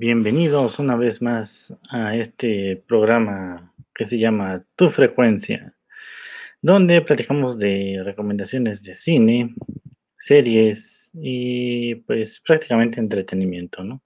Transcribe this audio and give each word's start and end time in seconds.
Bienvenidos 0.00 0.78
una 0.78 0.94
vez 0.94 1.20
más 1.20 1.74
a 1.90 2.14
este 2.14 2.80
programa 2.86 3.74
que 3.92 4.06
se 4.06 4.16
llama 4.16 4.64
Tu 4.76 4.90
Frecuencia, 4.90 5.74
donde 6.62 7.00
platicamos 7.00 7.58
de 7.58 8.00
recomendaciones 8.04 8.84
de 8.84 8.94
cine, 8.94 9.56
series 10.20 11.10
y 11.14 11.96
pues 11.96 12.40
prácticamente 12.46 13.00
entretenimiento, 13.00 13.82
¿no? 13.82 14.00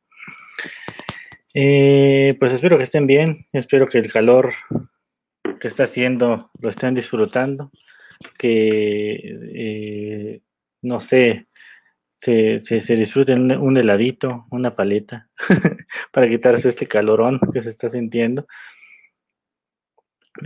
Eh, 1.52 2.36
pues 2.40 2.54
espero 2.54 2.78
que 2.78 2.84
estén 2.84 3.06
bien, 3.06 3.46
espero 3.52 3.86
que 3.86 3.98
el 3.98 4.10
calor 4.10 4.54
que 5.60 5.68
está 5.68 5.84
haciendo 5.84 6.50
lo 6.58 6.70
estén 6.70 6.94
disfrutando, 6.94 7.70
que 8.38 9.20
eh, 9.54 10.40
no 10.80 11.00
sé, 11.00 11.48
se, 12.22 12.60
se, 12.60 12.80
se 12.80 12.94
disfruten 12.94 13.50
un, 13.50 13.76
heladito, 13.76 14.46
una 14.52 14.76
paleta, 14.76 15.28
para 16.12 16.28
quitarse 16.28 16.68
este 16.68 16.86
calorón 16.86 17.40
que 17.52 17.60
se 17.60 17.70
está 17.70 17.88
sintiendo. 17.88 18.46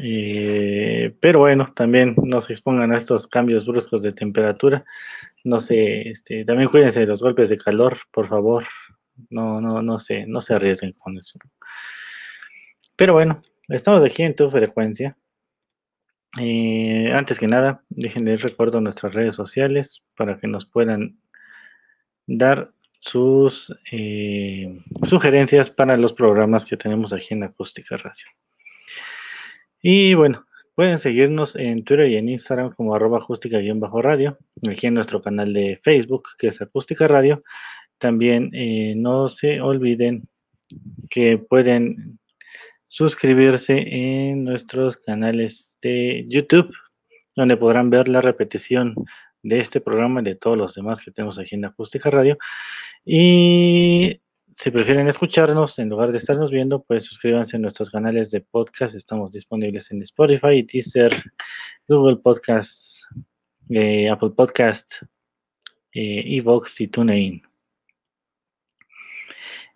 Eh, 0.02 1.14
pero 1.20 1.40
bueno, 1.40 1.66
también 1.76 2.14
no 2.16 2.40
se 2.40 2.54
expongan 2.54 2.92
a 2.92 2.96
estos 2.96 3.26
cambios 3.26 3.66
bruscos 3.66 4.00
de 4.00 4.12
temperatura. 4.12 4.86
No 5.44 5.60
sé, 5.60 6.08
este, 6.08 6.46
también 6.46 6.70
cuídense 6.70 7.00
de 7.00 7.06
los 7.06 7.22
golpes 7.22 7.50
de 7.50 7.58
calor, 7.58 7.98
por 8.10 8.26
favor. 8.28 8.64
No, 9.28 9.60
no, 9.60 9.82
no 9.82 9.98
se, 9.98 10.26
no 10.26 10.40
se 10.40 10.54
arriesguen 10.54 10.92
con 10.92 11.18
eso. 11.18 11.38
Pero 12.96 13.12
bueno, 13.12 13.42
estamos 13.68 14.02
aquí 14.02 14.22
en 14.22 14.34
tu 14.34 14.50
frecuencia. 14.50 15.14
Eh, 16.40 17.12
antes 17.12 17.38
que 17.38 17.46
nada, 17.46 17.82
déjenles 17.90 18.40
recuerdo 18.40 18.80
nuestras 18.80 19.12
redes 19.12 19.34
sociales 19.34 20.02
para 20.16 20.38
que 20.38 20.46
nos 20.46 20.64
puedan 20.64 21.18
dar 22.26 22.70
sus 23.00 23.74
eh, 23.92 24.80
sugerencias 25.08 25.70
para 25.70 25.96
los 25.96 26.12
programas 26.12 26.64
que 26.64 26.76
tenemos 26.76 27.12
aquí 27.12 27.28
en 27.30 27.44
Acústica 27.44 27.96
Radio. 27.96 28.26
Y 29.80 30.14
bueno, 30.14 30.44
pueden 30.74 30.98
seguirnos 30.98 31.54
en 31.56 31.84
Twitter 31.84 32.08
y 32.08 32.16
en 32.16 32.28
Instagram 32.28 32.72
como 32.74 32.94
arroba 32.94 33.18
acústica-radio, 33.18 34.36
aquí 34.68 34.86
en 34.86 34.94
nuestro 34.94 35.22
canal 35.22 35.52
de 35.52 35.80
Facebook 35.82 36.24
que 36.38 36.48
es 36.48 36.60
Acústica 36.60 37.06
Radio. 37.06 37.42
También 37.98 38.50
eh, 38.52 38.94
no 38.96 39.28
se 39.28 39.60
olviden 39.60 40.28
que 41.08 41.38
pueden 41.38 42.18
suscribirse 42.86 43.74
en 43.76 44.44
nuestros 44.44 44.96
canales 44.96 45.76
de 45.82 46.26
YouTube, 46.28 46.72
donde 47.34 47.56
podrán 47.56 47.90
ver 47.90 48.08
la 48.08 48.20
repetición 48.20 48.94
de 49.46 49.60
este 49.60 49.80
programa 49.80 50.20
y 50.20 50.24
de 50.24 50.34
todos 50.34 50.58
los 50.58 50.74
demás 50.74 51.00
que 51.00 51.12
tenemos 51.12 51.38
aquí 51.38 51.54
en 51.54 51.64
Acústica 51.64 52.10
Radio. 52.10 52.36
Y 53.04 54.20
si 54.54 54.70
prefieren 54.70 55.06
escucharnos 55.06 55.78
en 55.78 55.88
lugar 55.88 56.10
de 56.10 56.18
estarnos 56.18 56.50
viendo, 56.50 56.82
pues 56.82 57.04
suscríbanse 57.04 57.56
a 57.56 57.60
nuestros 57.60 57.90
canales 57.90 58.30
de 58.32 58.40
podcast. 58.40 58.96
Estamos 58.96 59.30
disponibles 59.30 59.90
en 59.92 60.02
Spotify, 60.02 60.62
Deezer, 60.62 61.22
Google 61.86 62.16
Podcasts, 62.16 63.06
eh, 63.70 64.10
Apple 64.10 64.30
Podcasts, 64.30 65.06
eh, 65.92 66.24
Evox 66.36 66.80
y 66.80 66.88
TuneIn. 66.88 67.42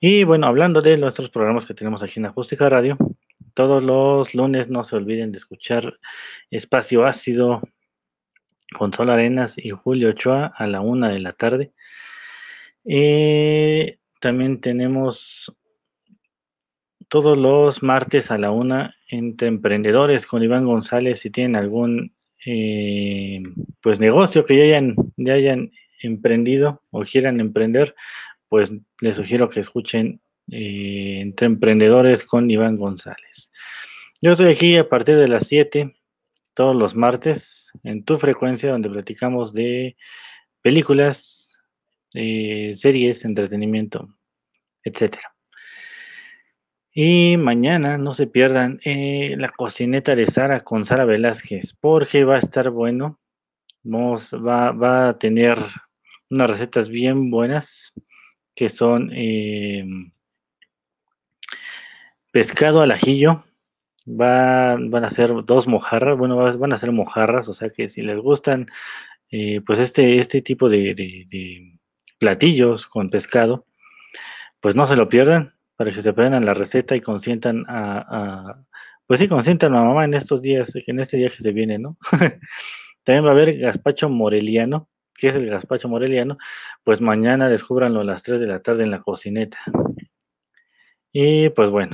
Y 0.01 0.25
bueno, 0.25 0.47
hablando 0.47 0.81
de 0.81 0.97
nuestros 0.97 1.31
programas 1.31 1.67
que 1.67 1.75
tenemos 1.75 2.03
aquí 2.03 2.19
en 2.19 2.27
Acústica 2.27 2.69
Radio, 2.69 2.97
todos 3.55 3.83
los 3.83 4.35
lunes 4.35 4.69
no 4.69 4.83
se 4.83 4.97
olviden 4.97 5.31
de 5.31 5.39
escuchar 5.39 5.99
Espacio 6.51 7.05
Ácido 7.05 7.63
con 8.77 8.93
Sol 8.93 9.11
Arenas 9.11 9.55
y 9.57 9.71
Julio 9.71 10.11
Ochoa 10.11 10.53
a 10.57 10.67
la 10.67 10.81
una 10.81 11.09
de 11.11 11.19
la 11.19 11.33
tarde. 11.33 11.73
Eh, 12.85 13.99
también 14.21 14.61
tenemos 14.61 15.57
todos 17.09 17.37
los 17.37 17.83
martes 17.83 18.31
a 18.31 18.39
la 18.39 18.51
una 18.53 18.95
entre 19.09 19.49
emprendedores 19.49 20.27
con 20.27 20.43
Iván 20.43 20.65
González. 20.65 21.19
Si 21.19 21.31
tienen 21.31 21.57
algún 21.57 22.15
eh, 22.47 23.43
pues 23.83 24.01
negocio 24.01 24.47
que 24.47 24.57
ya 24.57 24.65
hayan, 24.65 24.95
ya 25.17 25.35
hayan 25.35 25.73
emprendido 26.03 26.83
o 26.91 27.03
quieran 27.03 27.41
emprender, 27.41 27.95
pues 28.49 28.73
les 29.01 29.17
sugiero 29.17 29.51
que 29.51 29.61
escuchen 29.61 30.21
eh, 30.51 31.19
entre 31.21 31.47
emprendedores 31.47 32.25
con 32.25 32.51
Iván 32.51 32.77
González. 32.77 33.53
Yo 34.23 34.33
estoy 34.33 34.53
aquí 34.53 34.77
a 34.77 34.89
partir 34.89 35.17
de 35.17 35.29
las 35.29 35.47
7 35.47 35.95
todos 36.55 36.77
los 36.77 36.95
martes 36.95 37.71
en 37.83 38.05
tu 38.05 38.19
frecuencia 38.19 38.71
donde 38.71 38.91
platicamos 38.91 39.53
de 39.53 39.97
películas, 40.63 41.59
eh, 42.15 42.73
series, 42.75 43.25
entretenimiento, 43.25 44.09
etcétera. 44.85 45.35
Y 46.93 47.37
mañana 47.37 47.99
no 47.99 48.15
se 48.15 48.27
pierdan 48.27 48.81
eh, 48.85 49.37
la 49.39 49.49
cocineta 49.51 50.15
de 50.15 50.27
Sara 50.27 50.61
con 50.61 50.85
Sara 50.85 51.05
Velázquez, 51.05 51.75
porque 51.81 52.25
va 52.25 52.37
a 52.37 52.41
estar 52.41 52.71
bueno. 52.71 53.21
Vamos, 53.83 54.33
va, 54.35 54.73
va, 54.73 55.11
a 55.11 55.19
tener 55.19 55.59
unas 56.29 56.51
recetas 56.51 56.89
bien 56.89 57.31
buenas 57.31 57.93
que 58.55 58.69
son 58.69 59.11
eh, 59.15 59.85
pescado 62.33 62.83
al 62.83 62.91
ajillo. 62.91 63.45
Va, 64.19 64.77
van 64.77 65.05
a 65.05 65.11
ser 65.11 65.31
dos 65.45 65.67
mojarras, 65.69 66.19
bueno, 66.19 66.37
van 66.37 66.73
a 66.73 66.79
ser 66.79 66.93
mojarras, 66.93 67.49
o 67.49 67.53
sea 67.53 67.71
que 67.71 67.89
si 67.89 68.03
les 68.03 68.19
gustan, 68.19 68.67
eh, 69.31 69.61
pues 69.65 69.79
este, 69.79 70.19
este 70.19 70.43
tipo 70.43 70.69
de, 70.69 71.79
platillos 72.19 72.87
con 72.87 73.09
pescado, 73.09 73.67
pues 74.61 74.77
no 74.77 74.87
se 74.87 74.97
lo 74.97 75.09
pierdan 75.09 75.55
para 75.77 75.93
que 75.93 76.03
se 76.03 76.11
aprendan 76.11 76.45
la 76.45 76.55
receta 76.55 76.97
y 76.97 77.01
consientan 77.01 77.65
a, 77.69 78.65
pues 79.07 79.21
sí, 79.21 79.29
consientan 79.29 79.75
a 79.75 79.83
mamá 79.83 80.05
en 80.05 80.15
estos 80.15 80.43
días, 80.43 80.73
en 80.75 81.01
este 81.01 81.17
día 81.17 81.31
que 81.31 81.43
se 81.43 81.53
viene, 81.53 81.79
¿no? 81.79 81.97
También 83.05 83.25
va 83.25 83.31
a 83.31 83.33
haber 83.33 83.59
gazpacho 83.59 84.09
moreliano. 84.09 84.89
¿Qué 85.15 85.29
es 85.29 85.35
el 85.35 85.51
gazpacho 85.51 85.89
moreliano? 85.89 86.39
Pues 86.85 87.01
mañana 87.01 87.49
descúbranlo 87.49 88.01
a 88.01 88.05
las 88.05 88.23
3 88.23 88.41
de 88.41 88.47
la 88.47 88.61
tarde 88.61 88.85
en 88.85 88.91
la 88.91 89.01
cocineta. 89.01 89.59
Y 91.13 91.49
pues 91.51 91.71
bueno, 91.71 91.93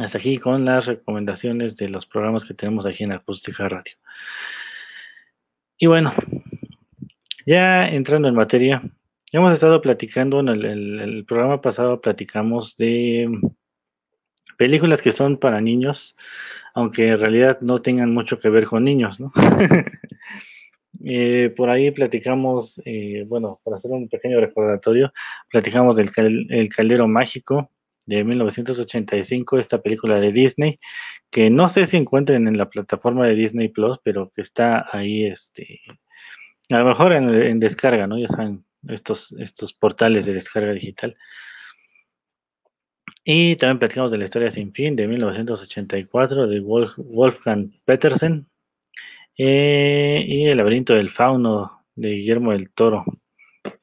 hasta 0.00 0.18
aquí 0.18 0.38
con 0.38 0.64
las 0.64 0.86
recomendaciones 0.86 1.76
de 1.76 1.88
los 1.88 2.06
programas 2.06 2.44
que 2.44 2.54
tenemos 2.54 2.86
aquí 2.86 3.04
en 3.04 3.12
Acústica 3.12 3.68
Radio. 3.68 3.94
Y 5.78 5.86
bueno, 5.86 6.12
ya 7.46 7.88
entrando 7.88 8.28
en 8.28 8.34
materia, 8.34 8.82
Hemos 9.32 9.54
estado 9.54 9.80
platicando 9.80 10.40
en 10.40 10.48
el, 10.48 11.24
programa 11.24 11.60
pasado, 11.60 12.00
platicamos 12.00 12.74
de 12.76 13.28
películas 14.58 15.02
que 15.02 15.12
son 15.12 15.36
para 15.36 15.60
niños, 15.60 16.16
aunque 16.74 17.10
en 17.10 17.20
realidad 17.20 17.60
no 17.60 17.80
tengan 17.80 18.12
mucho 18.12 18.40
que 18.40 18.48
ver 18.48 18.66
con 18.66 18.82
niños, 18.82 19.20
¿no? 19.20 19.32
eh, 21.04 21.54
por 21.56 21.70
ahí 21.70 21.92
platicamos, 21.92 22.82
eh, 22.84 23.24
bueno, 23.28 23.60
para 23.62 23.76
hacer 23.76 23.92
un 23.92 24.08
pequeño 24.08 24.40
recordatorio, 24.40 25.12
platicamos 25.48 25.94
del 25.94 26.10
cal, 26.10 26.48
el 26.50 26.68
Caldero 26.68 27.06
Mágico 27.06 27.70
de 28.10 28.24
1985, 28.24 29.58
esta 29.58 29.80
película 29.80 30.18
de 30.18 30.32
Disney, 30.32 30.76
que 31.30 31.48
no 31.48 31.68
sé 31.68 31.86
si 31.86 31.96
encuentren 31.96 32.48
en 32.48 32.58
la 32.58 32.68
plataforma 32.68 33.24
de 33.26 33.36
Disney 33.36 33.68
Plus, 33.68 33.98
pero 34.02 34.32
que 34.34 34.42
está 34.42 34.88
ahí, 34.90 35.26
este, 35.26 35.80
a 36.70 36.78
lo 36.78 36.86
mejor 36.86 37.12
en, 37.12 37.60
descarga, 37.60 38.08
¿no? 38.08 38.18
Ya 38.18 38.26
saben, 38.26 38.64
estos, 38.88 39.32
estos 39.38 39.74
portales 39.74 40.26
de 40.26 40.32
descarga 40.34 40.72
digital. 40.72 41.16
Y 43.24 43.54
también 43.56 43.78
platicamos 43.78 44.10
de 44.10 44.18
la 44.18 44.24
historia 44.24 44.50
sin 44.50 44.72
fin 44.72 44.96
de 44.96 45.06
1984 45.06 46.48
de 46.48 46.60
Wolf, 46.60 46.94
Wolfgang 46.96 47.70
Petersen 47.84 48.48
eh, 49.38 50.24
y 50.26 50.46
El 50.46 50.56
laberinto 50.56 50.94
del 50.94 51.10
fauno 51.10 51.84
de 51.94 52.10
Guillermo 52.10 52.50
del 52.52 52.70
Toro 52.72 53.04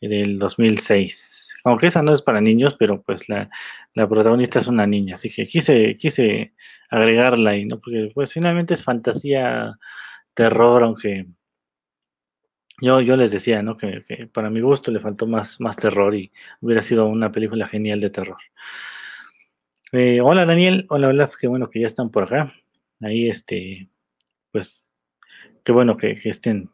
del 0.01 0.37
2006. 0.37 1.36
Aunque 1.67 1.87
esa 1.87 2.01
no 2.01 2.13
es 2.13 2.21
para 2.21 2.39
niños, 2.39 2.77
pero 2.79 3.01
pues 3.01 3.27
la, 3.27 3.49
la 3.93 4.07
protagonista 4.07 4.59
es 4.59 4.67
una 4.67 4.87
niña, 4.87 5.15
así 5.15 5.29
que 5.29 5.47
quise, 5.47 5.97
quise 5.97 6.53
agregarla 6.89 7.51
ahí, 7.51 7.65
¿no? 7.65 7.79
Porque 7.79 8.09
pues 8.13 8.31
finalmente 8.31 8.73
es 8.73 8.83
fantasía, 8.83 9.77
terror, 10.33 10.83
aunque 10.83 11.27
yo, 12.81 13.01
yo 13.01 13.17
les 13.17 13.31
decía, 13.31 13.61
¿no? 13.63 13.75
Que, 13.75 14.01
para 14.31 14.49
mi 14.49 14.61
gusto 14.61 14.91
le 14.91 15.01
faltó 15.01 15.27
más, 15.27 15.59
más 15.59 15.75
terror 15.75 16.15
y 16.15 16.31
hubiera 16.61 16.81
sido 16.81 17.05
una 17.07 17.33
película 17.33 17.67
genial 17.67 17.99
de 17.99 18.11
terror. 18.11 18.37
Eh, 19.91 20.21
hola 20.21 20.45
Daniel, 20.45 20.85
hola, 20.89 21.09
hola, 21.09 21.31
qué 21.39 21.47
bueno 21.47 21.69
que 21.69 21.81
ya 21.81 21.87
están 21.87 22.11
por 22.11 22.23
acá. 22.23 22.53
Ahí, 23.01 23.29
este, 23.29 23.89
pues, 24.51 24.85
qué 25.65 25.73
bueno 25.73 25.97
que, 25.97 26.15
que 26.15 26.29
estén 26.29 26.69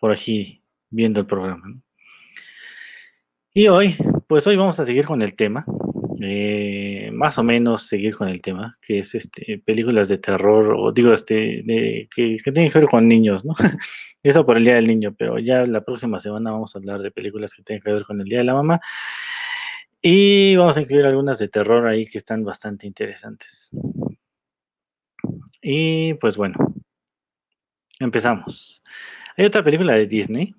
por 0.00 0.10
aquí 0.12 0.62
viendo 0.90 1.20
el 1.20 1.26
programa. 1.26 1.68
¿no? 1.68 1.82
Y 3.58 3.66
hoy, 3.66 3.96
pues 4.28 4.46
hoy 4.46 4.54
vamos 4.54 4.78
a 4.78 4.86
seguir 4.86 5.04
con 5.04 5.20
el 5.20 5.34
tema, 5.34 5.64
eh, 6.20 7.10
más 7.12 7.38
o 7.38 7.42
menos 7.42 7.88
seguir 7.88 8.14
con 8.14 8.28
el 8.28 8.40
tema, 8.40 8.78
que 8.80 9.00
es 9.00 9.16
este 9.16 9.60
películas 9.66 10.08
de 10.08 10.18
terror, 10.18 10.76
o 10.78 10.92
digo, 10.92 11.12
este, 11.12 11.64
que 12.14 12.38
tienen 12.44 12.70
que 12.70 12.78
ver 12.78 12.88
con 12.88 13.08
niños, 13.08 13.44
¿no? 13.44 13.56
Eso 14.22 14.46
por 14.46 14.58
el 14.58 14.64
Día 14.64 14.76
del 14.76 14.86
Niño, 14.86 15.12
pero 15.18 15.40
ya 15.40 15.66
la 15.66 15.80
próxima 15.80 16.20
semana 16.20 16.52
vamos 16.52 16.72
a 16.72 16.78
hablar 16.78 17.00
de 17.00 17.10
películas 17.10 17.52
que 17.52 17.64
tienen 17.64 17.82
que 17.82 17.92
ver 17.92 18.04
con 18.04 18.20
el 18.20 18.28
Día 18.28 18.38
de 18.38 18.44
la 18.44 18.54
Mamá. 18.54 18.80
Y 20.00 20.54
vamos 20.54 20.76
a 20.76 20.82
incluir 20.82 21.04
algunas 21.04 21.40
de 21.40 21.48
terror 21.48 21.88
ahí 21.88 22.06
que 22.06 22.18
están 22.18 22.44
bastante 22.44 22.86
interesantes. 22.86 23.70
Y 25.60 26.14
pues 26.14 26.36
bueno, 26.36 26.54
empezamos. 27.98 28.84
Hay 29.36 29.46
otra 29.46 29.64
película 29.64 29.94
de 29.94 30.06
Disney 30.06 30.54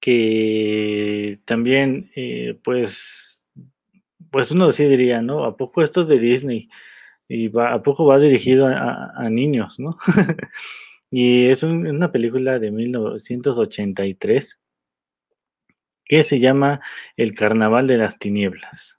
que 0.00 1.40
también, 1.44 2.10
eh, 2.16 2.58
pues, 2.62 3.42
pues 4.30 4.50
uno 4.50 4.70
sí 4.70 4.84
diría, 4.84 5.22
¿no? 5.22 5.44
¿A 5.44 5.56
poco 5.56 5.82
esto 5.82 6.02
es 6.02 6.08
de 6.08 6.18
Disney? 6.18 6.68
Y 7.28 7.48
va, 7.48 7.72
¿a 7.72 7.82
poco 7.82 8.06
va 8.06 8.18
dirigido 8.18 8.66
a, 8.68 9.28
niños, 9.30 9.78
¿no? 9.78 9.98
y 11.10 11.46
es 11.48 11.62
un, 11.62 11.86
una 11.86 12.12
película 12.12 12.58
de 12.58 12.70
1983 12.70 14.60
que 16.04 16.24
se 16.24 16.38
llama 16.38 16.80
El 17.16 17.34
Carnaval 17.34 17.86
de 17.86 17.98
las 17.98 18.18
Tinieblas. 18.18 18.98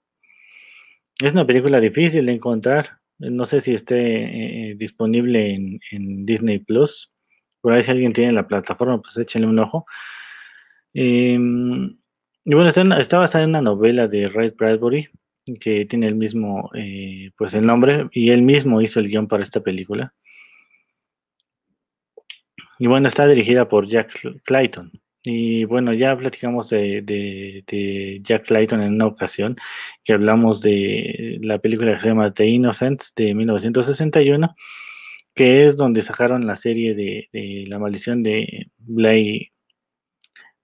Es 1.19 1.33
una 1.33 1.47
película 1.47 1.79
difícil 1.79 2.25
de 2.25 2.33
encontrar. 2.33 2.99
No 3.17 3.45
sé 3.45 3.61
si 3.61 3.73
esté 3.73 4.71
eh, 4.71 4.75
disponible 4.75 5.53
en, 5.53 5.79
en, 5.91 6.25
Disney 6.25 6.59
Plus. 6.59 7.11
Por 7.61 7.73
ahí 7.73 7.81
si 7.81 7.91
alguien 7.91 8.13
tiene 8.13 8.33
la 8.33 8.47
plataforma, 8.47 9.01
pues 9.01 9.17
échenle 9.17 9.47
un 9.47 9.59
ojo. 9.59 9.85
Eh, 10.99 11.37
y 12.45 12.53
bueno, 12.55 12.69
está, 12.69 13.17
basada 13.19 13.43
en 13.43 13.51
una 13.51 13.61
novela 13.61 14.07
de 14.07 14.29
Ray 14.29 14.51
Bradbury, 14.57 15.07
que 15.61 15.85
tiene 15.85 16.07
el 16.07 16.15
mismo, 16.15 16.71
eh, 16.73 17.29
pues 17.37 17.53
el 17.53 17.65
nombre, 17.67 18.07
y 18.13 18.31
él 18.31 18.41
mismo 18.41 18.81
hizo 18.81 18.99
el 18.99 19.07
guion 19.07 19.27
para 19.27 19.43
esta 19.43 19.61
película. 19.61 20.13
Y 22.79 22.87
bueno, 22.87 23.07
está 23.09 23.27
dirigida 23.27 23.67
por 23.69 23.87
Jack 23.87 24.11
Clayton. 24.43 24.91
Y 25.23 25.65
bueno, 25.65 25.93
ya 25.93 26.17
platicamos 26.17 26.69
de, 26.69 27.01
de, 27.03 28.21
Jack 28.23 28.45
Clayton 28.47 28.81
en 28.81 28.93
una 28.93 29.07
ocasión, 29.07 29.55
que 30.03 30.13
hablamos 30.13 30.61
de 30.61 31.37
la 31.41 31.59
película 31.59 31.95
que 31.95 32.01
se 32.01 32.07
llama 32.07 32.33
The 32.33 32.47
Innocents 32.47 33.13
de 33.15 33.35
1961, 33.35 34.55
que 35.35 35.65
es 35.65 35.77
donde 35.77 36.01
sacaron 36.01 36.47
la 36.47 36.55
serie 36.55 36.95
de, 36.95 37.29
de 37.33 37.65
La 37.67 37.77
maldición 37.77 38.23
de 38.23 38.71
Blay, 38.77 39.51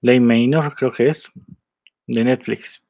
Blay 0.04 0.20
Manor, 0.20 0.76
creo 0.76 0.92
que 0.92 1.10
es, 1.10 1.32
de 2.06 2.24
Netflix. 2.24 2.84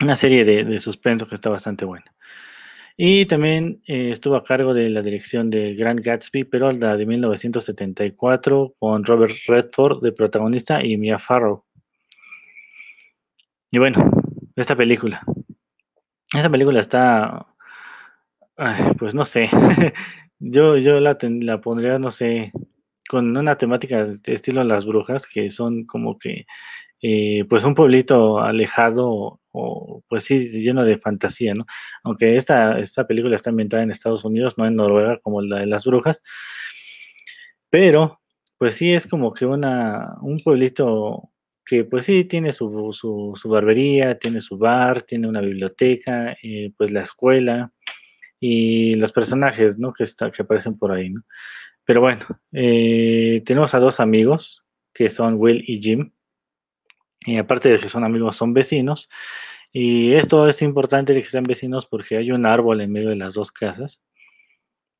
Una 0.00 0.16
serie 0.16 0.44
de, 0.44 0.64
de 0.64 0.80
suspenso 0.80 1.28
que 1.28 1.34
está 1.34 1.50
bastante 1.50 1.84
buena. 1.84 2.12
Y 2.96 3.26
también 3.26 3.82
eh, 3.86 4.10
estuvo 4.12 4.36
a 4.36 4.44
cargo 4.44 4.74
de 4.74 4.88
la 4.90 5.02
dirección 5.02 5.50
de 5.50 5.74
Grand 5.74 6.00
Gatsby, 6.00 6.44
pero 6.44 6.70
la 6.70 6.96
de 6.96 7.04
1974, 7.04 8.74
con 8.78 9.04
Robert 9.04 9.34
Redford 9.46 10.00
de 10.02 10.12
protagonista 10.12 10.84
y 10.84 10.96
Mia 10.96 11.18
Farrow. 11.18 11.64
Y 13.72 13.78
bueno, 13.78 14.08
esta 14.54 14.76
película. 14.76 15.22
Esta 16.32 16.48
película 16.48 16.80
está. 16.80 17.46
Pues 18.98 19.14
no 19.14 19.24
sé. 19.24 19.48
yo 20.38 20.76
yo 20.76 21.00
la, 21.00 21.18
la 21.20 21.60
pondría, 21.60 21.98
no 21.98 22.10
sé, 22.10 22.52
con 23.12 23.36
una 23.36 23.58
temática 23.58 24.06
de 24.06 24.34
estilo 24.34 24.64
Las 24.64 24.86
Brujas, 24.86 25.26
que 25.26 25.50
son 25.50 25.84
como 25.84 26.18
que. 26.18 26.46
Eh, 27.04 27.44
pues 27.48 27.64
un 27.64 27.74
pueblito 27.74 28.38
alejado 28.40 29.40
o 29.50 30.02
pues 30.08 30.24
sí, 30.24 30.38
lleno 30.48 30.84
de 30.84 30.98
fantasía, 30.98 31.52
¿no? 31.54 31.66
Aunque 32.04 32.36
esta, 32.36 32.78
esta 32.78 33.06
película 33.06 33.36
está 33.36 33.50
ambientada 33.50 33.82
en 33.82 33.90
Estados 33.90 34.24
Unidos, 34.24 34.56
no 34.56 34.66
en 34.66 34.76
Noruega 34.76 35.18
como 35.20 35.42
la 35.42 35.58
de 35.60 35.66
las 35.66 35.84
brujas, 35.84 36.22
pero 37.70 38.20
pues 38.58 38.76
sí 38.76 38.92
es 38.94 39.06
como 39.06 39.34
que 39.34 39.46
una, 39.46 40.14
un 40.22 40.38
pueblito 40.40 41.30
que 41.66 41.84
pues 41.84 42.06
sí 42.06 42.24
tiene 42.24 42.52
su, 42.52 42.92
su, 42.92 43.48
barbería, 43.48 44.18
tiene 44.18 44.40
su 44.40 44.56
bar, 44.56 45.02
tiene 45.02 45.28
una 45.28 45.40
biblioteca, 45.40 46.36
eh, 46.42 46.72
pues 46.78 46.90
la 46.92 47.02
escuela 47.02 47.72
y 48.40 48.94
los 48.96 49.12
personajes, 49.12 49.78
¿no? 49.78 49.92
Que, 49.92 50.04
está, 50.04 50.30
que 50.30 50.42
aparecen 50.42 50.78
por 50.78 50.92
ahí, 50.92 51.10
¿no? 51.10 51.22
Pero 51.84 52.00
bueno, 52.00 52.26
eh, 52.52 53.42
tenemos 53.44 53.74
a 53.74 53.80
dos 53.80 54.00
amigos 54.00 54.64
que 54.94 55.10
son 55.10 55.34
Will 55.38 55.64
y 55.66 55.80
Jim, 55.80 56.12
y 57.24 57.38
aparte 57.38 57.68
de 57.70 57.78
que 57.78 57.88
son 57.88 58.04
amigos, 58.04 58.36
son 58.36 58.52
vecinos. 58.54 59.08
Y 59.72 60.12
esto 60.14 60.48
es 60.48 60.60
importante 60.62 61.14
de 61.14 61.22
que 61.22 61.30
sean 61.30 61.44
vecinos 61.44 61.86
porque 61.86 62.16
hay 62.16 62.30
un 62.30 62.46
árbol 62.46 62.80
en 62.80 62.92
medio 62.92 63.08
de 63.08 63.16
las 63.16 63.34
dos 63.34 63.52
casas 63.52 64.02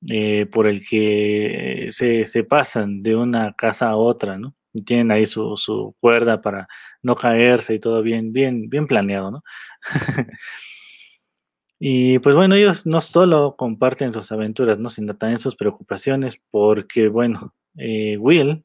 eh, 0.08 0.46
por 0.46 0.66
el 0.66 0.86
que 0.86 1.88
se, 1.92 2.24
se, 2.24 2.44
pasan 2.44 3.02
de 3.02 3.14
una 3.14 3.52
casa 3.54 3.90
a 3.90 3.96
otra, 3.96 4.38
¿no? 4.38 4.54
Y 4.72 4.82
tienen 4.84 5.10
ahí 5.12 5.26
su, 5.26 5.56
su 5.56 5.94
cuerda 6.00 6.40
para 6.42 6.66
no 7.02 7.14
caerse 7.14 7.74
y 7.74 7.80
todo 7.80 8.02
bien, 8.02 8.32
bien, 8.32 8.68
bien 8.68 8.86
planeado, 8.86 9.30
¿no? 9.30 9.44
y 11.84 12.20
pues 12.20 12.36
bueno, 12.36 12.54
ellos 12.54 12.86
no 12.86 13.00
solo 13.00 13.56
comparten 13.56 14.14
sus 14.14 14.30
aventuras, 14.30 14.78
¿no? 14.78 14.88
Sino 14.88 15.16
también 15.16 15.40
sus 15.40 15.56
preocupaciones 15.56 16.36
porque, 16.52 17.08
bueno, 17.08 17.54
eh, 17.76 18.16
Will, 18.18 18.64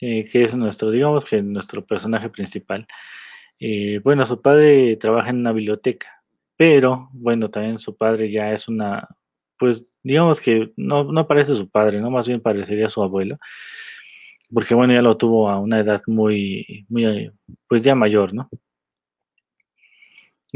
eh, 0.00 0.24
que 0.32 0.44
es 0.44 0.54
nuestro, 0.54 0.90
digamos 0.90 1.26
que 1.26 1.42
nuestro 1.42 1.84
personaje 1.84 2.30
principal. 2.30 2.86
Eh, 3.60 4.00
bueno, 4.02 4.24
su 4.26 4.40
padre 4.40 4.96
trabaja 4.96 5.28
en 5.28 5.40
una 5.40 5.52
biblioteca, 5.52 6.08
pero 6.56 7.10
bueno, 7.12 7.50
también 7.50 7.78
su 7.78 7.94
padre 7.94 8.30
ya 8.30 8.52
es 8.52 8.68
una, 8.68 9.06
pues 9.58 9.84
digamos 10.02 10.40
que 10.40 10.72
no, 10.78 11.04
no 11.04 11.26
parece 11.26 11.56
su 11.56 11.68
padre, 11.68 12.00
¿no? 12.00 12.10
Más 12.10 12.26
bien 12.26 12.40
parecería 12.40 12.88
su 12.88 13.02
abuelo, 13.02 13.36
porque 14.50 14.74
bueno, 14.74 14.94
ya 14.94 15.02
lo 15.02 15.18
tuvo 15.18 15.50
a 15.50 15.60
una 15.60 15.80
edad 15.80 16.00
muy, 16.06 16.86
muy, 16.88 17.30
pues 17.68 17.82
ya 17.82 17.94
mayor, 17.94 18.32
¿no? 18.32 18.48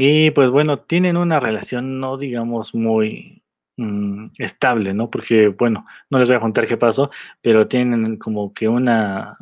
Y 0.03 0.31
pues 0.31 0.49
bueno, 0.49 0.79
tienen 0.79 1.15
una 1.15 1.39
relación, 1.39 1.99
no 1.99 2.17
digamos 2.17 2.73
muy, 2.73 3.43
mmm, 3.77 4.29
estable, 4.39 4.95
¿no? 4.95 5.11
Porque, 5.11 5.49
bueno, 5.49 5.85
no 6.09 6.17
les 6.17 6.27
voy 6.27 6.37
a 6.37 6.39
contar 6.39 6.65
qué 6.67 6.75
pasó, 6.75 7.11
pero 7.43 7.67
tienen 7.67 8.17
como 8.17 8.51
que 8.51 8.67
una, 8.67 9.37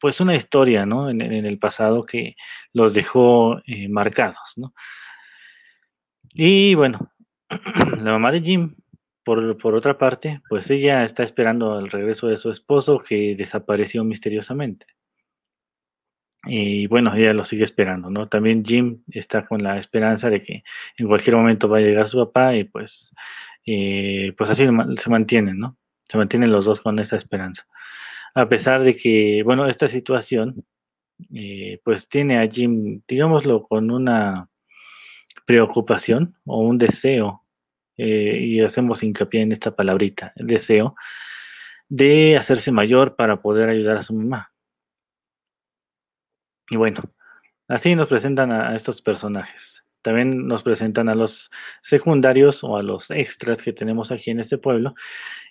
pues 0.00 0.22
una 0.22 0.34
historia, 0.36 0.86
¿no? 0.86 1.10
En, 1.10 1.20
en 1.20 1.44
el 1.44 1.58
pasado 1.58 2.06
que 2.06 2.34
los 2.72 2.94
dejó 2.94 3.60
eh, 3.66 3.90
marcados, 3.90 4.54
¿no? 4.56 4.72
Y 6.32 6.74
bueno, 6.74 7.12
la 8.02 8.12
mamá 8.12 8.32
de 8.32 8.40
Jim, 8.40 8.74
por, 9.22 9.58
por, 9.58 9.74
otra 9.74 9.98
parte, 9.98 10.40
pues 10.48 10.70
ella 10.70 11.04
está 11.04 11.24
esperando 11.24 11.78
el 11.78 11.90
regreso 11.90 12.28
de 12.28 12.38
su 12.38 12.50
esposo 12.50 13.02
que 13.06 13.34
desapareció 13.36 14.02
misteriosamente. 14.02 14.86
Y 16.44 16.86
bueno, 16.86 17.14
ella 17.14 17.32
lo 17.32 17.44
sigue 17.44 17.64
esperando, 17.64 18.10
¿no? 18.10 18.28
También 18.28 18.64
Jim 18.64 19.02
está 19.10 19.46
con 19.46 19.62
la 19.62 19.78
esperanza 19.78 20.30
de 20.30 20.42
que 20.42 20.62
en 20.96 21.08
cualquier 21.08 21.36
momento 21.36 21.68
va 21.68 21.78
a 21.78 21.80
llegar 21.80 22.08
su 22.08 22.18
papá 22.18 22.54
y 22.56 22.64
pues, 22.64 23.14
eh, 23.66 24.32
pues 24.38 24.50
así 24.50 24.64
se 24.64 25.10
mantienen, 25.10 25.58
¿no? 25.58 25.76
Se 26.08 26.16
mantienen 26.16 26.52
los 26.52 26.64
dos 26.64 26.80
con 26.80 26.98
esa 27.00 27.16
esperanza. 27.16 27.66
A 28.34 28.48
pesar 28.48 28.82
de 28.82 28.96
que, 28.96 29.42
bueno, 29.44 29.68
esta 29.68 29.88
situación, 29.88 30.64
eh, 31.34 31.80
pues 31.84 32.08
tiene 32.08 32.38
a 32.38 32.48
Jim, 32.48 33.02
digámoslo, 33.08 33.64
con 33.64 33.90
una 33.90 34.48
preocupación 35.46 36.36
o 36.46 36.60
un 36.60 36.78
deseo, 36.78 37.44
eh, 37.96 38.38
y 38.42 38.60
hacemos 38.60 39.02
hincapié 39.02 39.42
en 39.42 39.52
esta 39.52 39.74
palabrita, 39.74 40.32
el 40.36 40.46
deseo, 40.46 40.94
de 41.88 42.36
hacerse 42.36 42.70
mayor 42.70 43.16
para 43.16 43.42
poder 43.42 43.68
ayudar 43.70 43.96
a 43.98 44.02
su 44.02 44.14
mamá. 44.14 44.52
Y 46.70 46.76
bueno, 46.76 47.02
así 47.68 47.94
nos 47.94 48.08
presentan 48.08 48.52
a, 48.52 48.76
estos 48.76 49.02
personajes. 49.02 49.84
También 50.02 50.46
nos 50.46 50.62
presentan 50.62 51.08
a 51.08 51.14
los 51.14 51.50
secundarios 51.82 52.62
o 52.62 52.76
a 52.76 52.82
los 52.82 53.10
extras 53.10 53.60
que 53.62 53.72
tenemos 53.72 54.12
aquí 54.12 54.30
en 54.30 54.40
este 54.40 54.58
pueblo. 54.58 54.94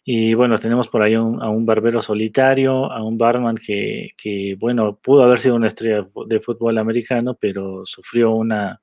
Y 0.03 0.33
bueno, 0.35 0.57
tenemos 0.59 0.87
por 0.87 1.01
ahí 1.01 1.15
un, 1.15 1.41
a 1.41 1.49
un 1.49 1.65
barbero 1.65 2.01
solitario, 2.01 2.91
a 2.91 3.03
un 3.03 3.17
barman 3.17 3.57
que, 3.57 4.11
que, 4.17 4.55
bueno, 4.57 4.97
pudo 5.03 5.23
haber 5.23 5.41
sido 5.41 5.55
una 5.55 5.67
estrella 5.67 6.07
de 6.27 6.39
fútbol 6.39 6.77
americano, 6.77 7.37
pero 7.39 7.85
sufrió 7.85 8.31
una, 8.31 8.79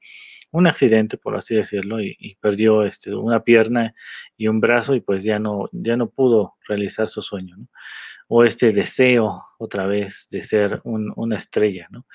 un 0.55 0.69
accidente, 0.69 1.17
por 1.17 1.37
así 1.37 1.57
decirlo, 1.57 2.01
y, 2.01 2.37
perdió 2.41 2.85
este, 2.85 3.15
una 3.15 3.43
pierna 3.43 3.95
y 4.37 4.47
un 4.47 4.61
brazo 4.61 4.95
y 4.95 5.01
pues 5.01 5.25
ya 5.25 5.41
no, 5.41 5.69
ya 5.73 5.97
no 5.97 6.11
pudo 6.11 6.55
realizar 6.69 7.09
su 7.09 7.23
sueño. 7.23 7.57
¿no? 7.57 7.67
O 8.29 8.45
este 8.45 8.73
deseo 8.73 9.45
otra 9.59 9.87
vez 9.87 10.27
de 10.31 10.43
ser 10.43 10.81
un, 10.85 11.13
una 11.17 11.39
estrella, 11.39 11.89
¿no? 11.91 12.07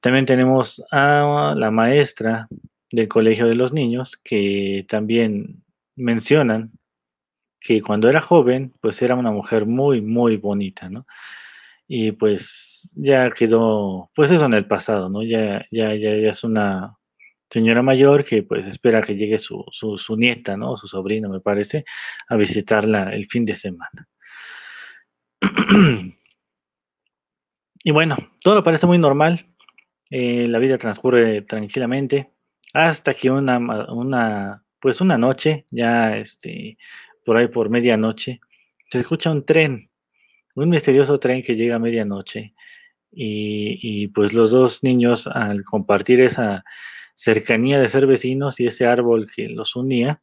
También 0.00 0.26
tenemos 0.26 0.82
a 0.90 1.54
la 1.56 1.70
maestra 1.70 2.48
del 2.90 3.08
colegio 3.08 3.46
de 3.46 3.54
los 3.54 3.72
niños 3.72 4.18
que 4.24 4.86
también 4.88 5.62
mencionan 5.94 6.72
que 7.60 7.82
cuando 7.82 8.08
era 8.08 8.20
joven, 8.20 8.72
pues 8.80 9.02
era 9.02 9.14
una 9.14 9.30
mujer 9.30 9.66
muy, 9.66 10.00
muy 10.00 10.36
bonita, 10.38 10.88
¿no? 10.88 11.06
Y 11.86 12.12
pues 12.12 12.90
ya 12.94 13.30
quedó, 13.32 14.10
pues 14.14 14.30
eso 14.30 14.46
en 14.46 14.54
el 14.54 14.66
pasado, 14.66 15.08
¿no? 15.10 15.22
Ya, 15.22 15.66
ya, 15.70 15.94
ya, 15.94 16.16
ya 16.16 16.30
es 16.30 16.44
una 16.44 16.96
señora 17.50 17.82
mayor 17.82 18.24
que 18.24 18.42
pues 18.42 18.66
espera 18.66 19.02
que 19.02 19.16
llegue 19.16 19.38
su, 19.38 19.64
su, 19.72 19.98
su 19.98 20.16
nieta, 20.16 20.56
¿no? 20.56 20.76
Su 20.76 20.88
sobrino, 20.88 21.28
me 21.28 21.40
parece, 21.40 21.84
a 22.28 22.36
visitarla 22.36 23.14
el 23.14 23.26
fin 23.26 23.44
de 23.44 23.56
semana. 23.56 24.08
y 27.84 27.90
bueno, 27.90 28.16
todo 28.42 28.62
parece 28.64 28.86
muy 28.86 28.98
normal. 28.98 29.46
Eh, 30.10 30.46
la 30.48 30.58
vida 30.58 30.76
transcurre 30.78 31.42
tranquilamente 31.42 32.30
hasta 32.74 33.14
que 33.14 33.30
una, 33.30 33.58
una, 33.92 34.64
pues 34.80 35.00
una 35.00 35.18
noche, 35.18 35.66
ya 35.70 36.16
este, 36.16 36.78
por 37.24 37.36
ahí 37.36 37.48
por 37.48 37.70
medianoche, 37.70 38.40
se 38.90 38.98
escucha 38.98 39.30
un 39.30 39.44
tren, 39.44 39.90
un 40.54 40.68
misterioso 40.68 41.18
tren 41.18 41.42
que 41.42 41.54
llega 41.56 41.76
a 41.76 41.78
medianoche. 41.78 42.54
Y, 43.12 43.78
y 43.82 44.08
pues 44.08 44.32
los 44.32 44.52
dos 44.52 44.82
niños 44.84 45.26
al 45.26 45.64
compartir 45.64 46.20
esa 46.20 46.64
cercanía 47.16 47.78
de 47.78 47.88
ser 47.88 48.06
vecinos 48.06 48.60
y 48.60 48.66
ese 48.66 48.86
árbol 48.86 49.28
que 49.34 49.48
los 49.48 49.76
unía, 49.76 50.22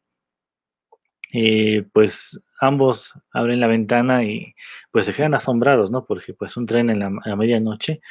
eh, 1.34 1.86
pues 1.94 2.40
ambos 2.60 3.14
abren 3.32 3.60
la 3.60 3.68
ventana 3.68 4.24
y 4.24 4.56
pues 4.92 5.06
se 5.06 5.14
quedan 5.14 5.36
asombrados, 5.36 5.92
¿no? 5.92 6.06
Porque 6.06 6.34
pues 6.34 6.58
un 6.58 6.66
tren 6.66 6.90
en 6.90 7.00
la, 7.00 7.12
a 7.24 7.36
medianoche 7.36 8.02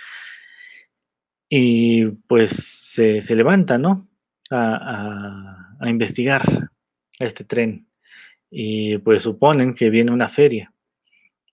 y 1.48 2.06
pues 2.28 2.50
se, 2.92 3.22
se 3.22 3.36
levanta, 3.36 3.78
¿no? 3.78 4.08
A, 4.50 4.76
a, 4.76 5.76
a, 5.80 5.90
investigar 5.90 6.42
este 7.18 7.44
tren 7.44 7.88
y 8.50 8.98
pues 8.98 9.22
suponen 9.22 9.74
que 9.74 9.90
viene 9.90 10.12
una 10.12 10.28
feria, 10.28 10.72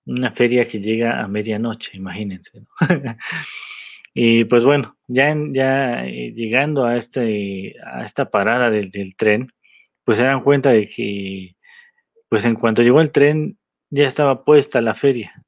una 0.05 0.31
feria 0.31 0.67
que 0.67 0.79
llega 0.79 1.21
a 1.21 1.27
medianoche, 1.27 1.97
imagínense, 1.97 2.61
¿no? 2.61 2.67
y 4.13 4.45
pues 4.45 4.63
bueno, 4.63 4.95
ya, 5.07 5.35
ya 5.51 6.05
eh, 6.05 6.33
llegando 6.35 6.85
a, 6.85 6.97
este, 6.97 7.75
a 7.83 8.05
esta 8.05 8.29
parada 8.29 8.69
del, 8.69 8.91
del 8.91 9.15
tren, 9.15 9.51
pues 10.03 10.17
se 10.17 10.23
dan 10.23 10.43
cuenta 10.43 10.69
de 10.71 10.87
que, 10.87 11.55
pues 12.33 12.45
en 12.45 12.55
cuanto 12.55 12.81
llegó 12.81 12.99
el 12.99 13.11
tren, 13.11 13.59
ya 13.91 14.07
estaba 14.07 14.43
puesta 14.43 14.81
la 14.81 14.95
feria. 14.95 15.45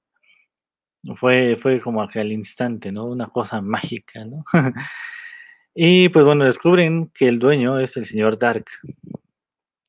Fue, 1.20 1.58
fue 1.60 1.82
como 1.82 2.08
que 2.08 2.20
al 2.20 2.32
instante, 2.32 2.92
¿no? 2.92 3.06
Una 3.06 3.26
cosa 3.26 3.60
mágica, 3.60 4.24
¿no? 4.24 4.44
y 5.74 6.10
pues 6.10 6.26
bueno, 6.26 6.46
descubren 6.46 7.10
que 7.16 7.28
el 7.28 7.40
dueño 7.40 7.80
es 7.80 7.98
el 7.98 8.06
señor 8.06 8.38
Dark, 8.38 8.66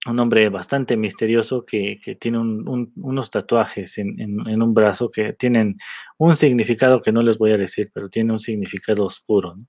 un 0.07 0.19
hombre 0.19 0.49
bastante 0.49 0.97
misterioso 0.97 1.67
que, 1.67 2.01
que 2.03 2.15
tiene 2.15 2.39
un, 2.39 2.67
un, 2.67 2.91
unos 2.97 3.31
tatuajes 3.31 3.99
en, 3.99 4.19
en, 4.19 4.63
un 4.63 4.73
brazo 4.73 5.11
que 5.11 5.35
tienen 5.35 5.77
un 6.17 6.35
significado 6.35 7.03
que 7.03 7.13
no 7.13 7.21
les 7.21 7.37
voy 7.37 7.53
a 7.53 7.59
decir, 7.59 7.91
pero 7.93 8.09
tiene 8.09 8.33
un 8.33 8.41
significado 8.41 9.05
oscuro, 9.05 9.55
¿no? 9.55 9.67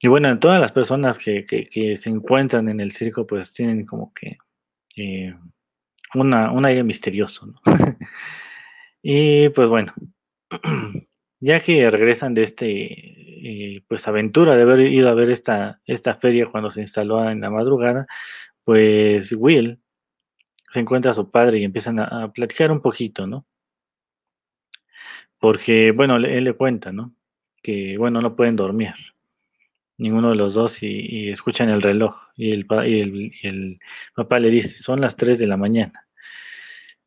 Y 0.00 0.08
bueno, 0.08 0.38
todas 0.38 0.62
las 0.62 0.72
personas 0.72 1.18
que, 1.18 1.44
que, 1.44 1.68
que, 1.68 1.98
se 1.98 2.08
encuentran 2.08 2.70
en 2.70 2.80
el 2.80 2.92
circo, 2.92 3.26
pues 3.26 3.52
tienen 3.52 3.84
como 3.84 4.14
que 4.14 4.38
eh, 4.96 5.34
una, 6.14 6.50
un 6.52 6.64
aire 6.64 6.82
misterioso, 6.84 7.46
¿no? 7.46 7.60
y 9.02 9.48
pues 9.50 9.68
bueno, 9.68 9.94
ya 11.40 11.62
que 11.62 11.90
regresan 11.90 12.34
de 12.34 12.42
este, 12.44 13.76
eh, 13.76 13.84
pues 13.88 14.06
aventura 14.08 14.56
de 14.56 14.62
haber 14.62 14.80
ido 14.80 15.08
a 15.08 15.14
ver 15.14 15.30
esta, 15.30 15.80
esta 15.86 16.16
feria 16.16 16.46
cuando 16.50 16.70
se 16.70 16.80
instaló 16.80 17.28
en 17.30 17.40
la 17.40 17.50
madrugada, 17.50 18.06
pues 18.64 19.32
Will 19.32 19.80
se 20.70 20.80
encuentra 20.80 21.12
a 21.12 21.14
su 21.14 21.30
padre 21.30 21.58
y 21.58 21.64
empiezan 21.64 22.00
a, 22.00 22.24
a 22.24 22.32
platicar 22.32 22.70
un 22.70 22.82
poquito, 22.82 23.26
¿no? 23.26 23.46
Porque, 25.38 25.92
bueno, 25.92 26.16
él 26.16 26.44
le 26.44 26.52
cuenta, 26.54 26.92
¿no? 26.92 27.14
Que, 27.62 27.96
bueno, 27.96 28.20
no 28.20 28.34
pueden 28.36 28.56
dormir 28.56 28.94
ninguno 29.98 30.30
de 30.30 30.36
los 30.36 30.54
dos 30.54 30.82
y, 30.82 31.30
escuchan 31.30 31.68
el 31.68 31.82
reloj 31.82 32.16
y 32.36 32.52
el, 32.52 32.66
papá 34.14 34.38
le 34.38 34.50
dice, 34.50 34.78
son 34.78 35.00
las 35.00 35.16
3 35.16 35.38
de 35.38 35.46
la 35.46 35.56
mañana. 35.56 36.06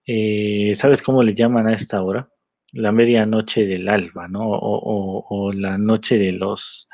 Eh, 0.06 0.74
¿Sabes 0.76 1.02
cómo 1.02 1.24
le 1.24 1.34
llaman 1.34 1.68
a 1.68 1.74
esta 1.74 2.02
hora? 2.02 2.30
La 2.74 2.92
medianoche 2.92 3.66
del 3.66 3.90
alba, 3.90 4.28
¿no? 4.28 4.50
O, 4.50 4.58
o, 4.58 5.26
o, 5.30 5.54
la 5.54 5.78
noche 5.78 6.18
de 6.18 6.32
los 6.34 6.88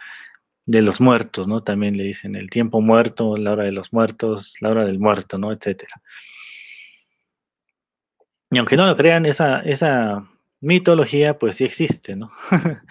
de 0.65 0.81
los 0.81 0.99
muertos, 0.99 1.47
¿no? 1.47 1.63
También 1.63 1.97
le 1.97 2.03
dicen 2.03 2.35
el 2.35 2.49
tiempo 2.49 2.81
muerto, 2.81 3.37
la 3.37 3.53
hora 3.53 3.63
de 3.63 3.71
los 3.71 3.93
muertos, 3.93 4.55
la 4.59 4.69
hora 4.69 4.85
del 4.85 4.99
muerto, 4.99 5.37
¿no? 5.37 5.53
Etcétera. 5.53 6.01
Y 8.51 8.57
aunque 8.57 8.75
no 8.75 8.85
lo 8.85 8.95
crean, 8.95 9.25
esa, 9.25 9.61
esa 9.61 10.27
mitología 10.61 11.37
pues 11.39 11.55
sí 11.57 11.63
existe, 11.63 12.15
¿no? 12.15 12.31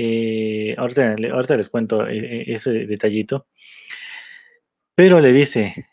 Eh, 0.00 0.76
ahorita, 0.78 1.56
les 1.56 1.68
cuento 1.68 2.06
eh, 2.06 2.44
ese 2.46 2.70
detallito. 2.86 3.48
Pero 4.94 5.20
le 5.20 5.32
dice, 5.32 5.86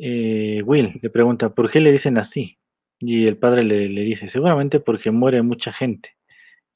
eh, 0.00 0.60
Will 0.64 0.98
le 1.00 1.10
pregunta, 1.10 1.50
¿por 1.54 1.70
qué 1.70 1.80
le 1.80 1.92
dicen 1.92 2.18
así? 2.18 2.58
Y 2.98 3.26
el 3.26 3.36
padre 3.38 3.62
le, 3.64 3.88
le, 3.88 4.02
dice, 4.02 4.28
seguramente 4.28 4.80
porque 4.80 5.10
muere 5.12 5.42
mucha 5.42 5.72
gente. 5.72 6.16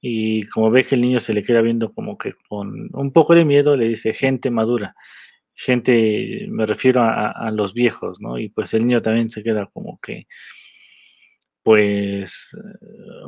Y 0.00 0.46
como 0.48 0.70
ve 0.70 0.84
que 0.84 0.94
el 0.96 1.00
niño 1.02 1.20
se 1.20 1.32
le 1.34 1.42
queda 1.42 1.62
viendo 1.62 1.92
como 1.92 2.18
que 2.18 2.34
con 2.48 2.90
un 2.92 3.12
poco 3.12 3.34
de 3.34 3.44
miedo, 3.44 3.76
le 3.76 3.88
dice, 3.88 4.12
gente 4.14 4.50
madura. 4.50 4.94
Gente, 5.54 6.46
me 6.48 6.66
refiero 6.66 7.02
a, 7.02 7.30
a 7.32 7.50
los 7.50 7.74
viejos, 7.74 8.20
¿no? 8.20 8.38
Y 8.38 8.50
pues 8.50 8.74
el 8.74 8.86
niño 8.86 9.02
también 9.02 9.30
se 9.30 9.42
queda 9.42 9.66
como 9.66 9.98
que, 10.00 10.26
pues, 11.62 12.56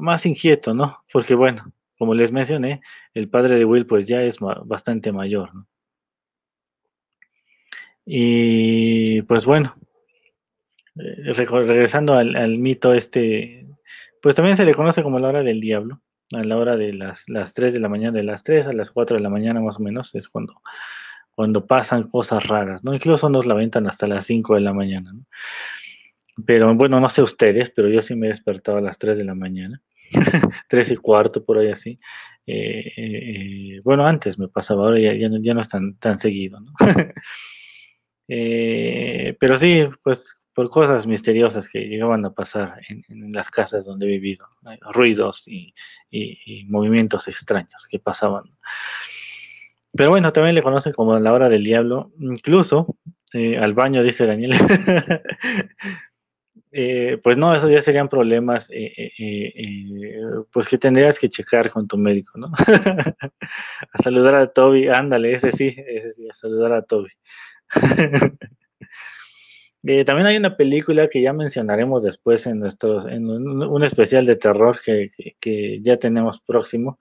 más 0.01 0.27
inquieto, 0.27 0.75
¿no? 0.75 0.99
Porque 1.13 1.35
bueno, 1.35 1.73
como 2.01 2.15
les 2.15 2.33
mencioné, 2.33 2.81
el 3.13 3.29
padre 3.29 3.57
de 3.57 3.67
Will 3.67 3.85
pues 3.85 4.07
ya 4.07 4.23
es 4.23 4.39
bastante 4.65 5.13
mayor. 5.13 5.55
¿no? 5.55 5.67
Y 8.07 9.21
pues 9.21 9.45
bueno, 9.45 9.75
eh, 10.99 11.35
regresando 11.35 12.15
al, 12.15 12.57
mito 12.57 12.95
este, 12.95 13.67
pues 14.23 14.35
también 14.35 14.57
se 14.57 14.65
le 14.65 14.75
conoce 14.75 15.03
como 15.03 15.19
la 15.19 15.29
hora 15.29 15.43
del 15.43 15.61
diablo, 15.61 16.01
a 16.33 16.43
la 16.43 16.57
hora 16.57 16.79
de 16.79 16.95
las, 16.95 17.29
las 17.29 17.53
3 17.53 17.75
de 17.75 17.81
la 17.81 17.91
mañana, 17.91 18.17
de 18.17 18.25
las 18.25 18.45
3 18.45 18.69
a 18.69 18.73
las 18.73 18.91
4 18.91 19.19
de 19.19 19.23
la 19.23 19.29
mañana 19.29 19.61
más 19.61 19.77
o 19.77 19.81
menos, 19.81 20.15
es 20.15 20.27
cuando, 20.31 20.55
cuando 21.33 21.67
pasan 21.67 22.05
cosas 22.05 22.47
raras, 22.47 22.83
¿no? 22.83 22.95
Incluso 22.95 23.29
nos 23.29 23.45
la 23.45 23.53
ventan 23.53 23.87
hasta 23.87 24.07
las 24.07 24.25
5 24.25 24.55
de 24.55 24.63
la 24.63 24.73
mañana, 24.73 25.13
¿no? 25.13 25.27
Pero 26.47 26.75
bueno, 26.75 26.99
no 26.99 27.11
sé 27.11 27.21
ustedes, 27.21 27.69
pero 27.69 27.91
yo 27.91 28.01
sí 28.01 28.15
me 28.15 28.29
he 28.29 28.31
despertado 28.31 28.79
a 28.79 28.81
las 28.81 28.97
3 28.97 29.19
de 29.19 29.25
la 29.25 29.35
mañana. 29.35 29.83
tres 30.69 30.91
y 30.91 30.97
cuarto, 30.97 31.45
por 31.45 31.59
ahí 31.59 31.69
así. 31.69 31.99
Eh, 32.47 32.93
eh, 32.97 33.81
bueno, 33.85 34.07
antes 34.07 34.39
me 34.39 34.49
pasaba, 34.49 34.85
ahora 34.85 34.99
ya, 34.99 35.15
ya, 35.15 35.29
no, 35.29 35.39
ya 35.41 35.55
no 35.55 35.61
es 35.61 35.69
tan, 35.69 35.97
tan 35.99 36.19
seguido, 36.19 36.61
¿no? 36.61 36.73
eh, 38.29 39.37
pero 39.39 39.59
sí, 39.59 39.85
pues 40.03 40.37
por 40.55 40.69
cosas 40.69 41.07
misteriosas 41.07 41.69
que 41.69 41.87
llegaban 41.87 42.25
a 42.25 42.33
pasar 42.33 42.81
en, 42.89 43.05
en 43.09 43.33
las 43.33 43.51
casas 43.51 43.87
donde 43.87 44.07
he 44.07 44.11
vivido, 44.11 44.47
ruidos 44.93 45.47
y, 45.47 45.73
y, 46.11 46.39
y, 46.45 46.65
movimientos 46.65 47.29
extraños 47.29 47.87
que 47.89 47.99
pasaban. 47.99 48.45
Pero 49.93 50.11
bueno, 50.11 50.33
también 50.33 50.55
le 50.55 50.63
conocen 50.63 50.93
como 50.93 51.19
la 51.19 51.33
hora 51.33 51.49
del 51.49 51.65
diablo, 51.65 52.13
incluso 52.19 52.97
eh, 53.33 53.59
al 53.59 53.75
baño, 53.75 54.03
dice 54.03 54.27
Daniel. 54.27 54.53
Eh, 56.73 57.19
pues 57.23 57.37
no, 57.37 57.55
eso 57.55 57.69
ya 57.69 57.83
serían 57.83 58.09
problemas, 58.09 58.71
eh, 58.71 58.93
eh, 58.97 59.13
eh, 59.19 60.21
pues 60.53 60.69
que 60.69 60.79
tendrías 60.79 61.19
que 61.19 61.29
checar 61.29 61.69
con 61.71 61.89
tu 61.89 61.99
médico, 61.99 62.39
¿no? 62.39 62.53
a 63.93 64.03
saludar 64.03 64.37
a 64.37 64.53
Toby, 64.53 64.87
ándale, 64.87 65.33
ese 65.33 65.51
sí, 65.51 65.75
ese 65.77 66.13
sí, 66.13 66.29
a 66.29 66.35
saludar 66.35 66.73
a 66.73 66.83
Toby. 66.83 67.11
también 70.07 70.27
hay 70.27 70.37
una 70.37 70.57
película 70.57 71.09
que 71.09 71.23
ya 71.23 71.33
mencionaremos 71.33 72.05
después 72.05 72.47
en 72.47 72.61
nuestros, 72.61 73.05
en 73.07 73.29
un, 73.29 73.83
especial 73.83 74.25
de 74.27 74.37
terror 74.37 74.81
que, 74.85 75.11
que, 75.17 75.37
que 75.41 75.81
ya 75.83 75.97
tenemos 75.97 76.41
próximo. 76.41 77.01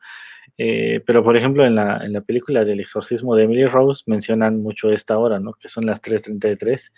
pero 0.57 1.23
por 1.23 1.38
ejemplo, 1.38 1.65
en 1.65 1.75
la, 1.75 1.97
en 2.03 2.13
la 2.13 2.21
película 2.21 2.65
del 2.65 2.79
exorcismo 2.79 3.35
de 3.35 3.43
Emily 3.43 3.65
Rose 3.67 4.03
mencionan 4.07 4.63
mucho 4.63 4.91
esta 4.91 5.17
hora, 5.19 5.39
¿no? 5.39 5.53
Que 5.53 5.69
son 5.69 5.85
las 5.85 6.01
3.33 6.01 6.91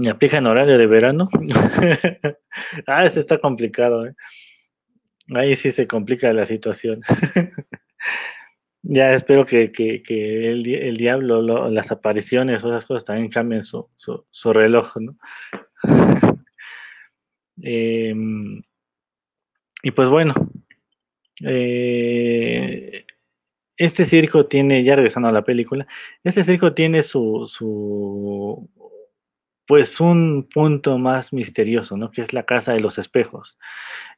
me 0.00 0.10
aplica 0.10 0.38
en 0.38 0.46
horario 0.46 0.78
de 0.78 0.86
verano. 0.86 1.28
ah, 2.86 3.04
ese 3.04 3.20
está 3.20 3.38
complicado. 3.38 4.06
¿eh? 4.06 4.14
Ahí 5.34 5.56
sí 5.56 5.72
se 5.72 5.86
complica 5.86 6.32
la 6.32 6.46
situación. 6.46 7.02
ya 8.82 9.12
espero 9.12 9.44
que, 9.44 9.70
que, 9.70 10.02
que 10.02 10.50
el, 10.50 10.96
diablo, 10.96 11.42
lo, 11.42 11.70
las 11.70 11.90
apariciones 11.90 12.64
esas 12.64 12.86
cosas 12.86 13.04
también 13.04 13.28
cambien 13.28 13.62
su, 13.62 13.88
su, 13.96 14.52
reloj, 14.52 14.96
¿no? 14.96 15.16
eh, 17.62 18.14
y 19.82 19.90
pues 19.92 20.08
bueno, 20.08 20.34
eh, 21.44 23.04
este 23.76 24.04
circo 24.06 24.46
tiene, 24.46 24.82
ya 24.82 24.96
regresando 24.96 25.28
a 25.28 25.32
la 25.32 25.44
película, 25.44 25.86
este 26.24 26.44
circo 26.44 26.74
tiene 26.74 27.02
su, 27.02 27.46
su 27.50 28.68
pues 29.70 30.00
un 30.00 30.48
punto 30.52 30.98
más 30.98 31.32
misterioso, 31.32 31.96
¿no? 31.96 32.10
Que 32.10 32.22
es 32.22 32.32
la 32.32 32.42
casa 32.42 32.72
de 32.72 32.80
los 32.80 32.98
espejos. 32.98 33.56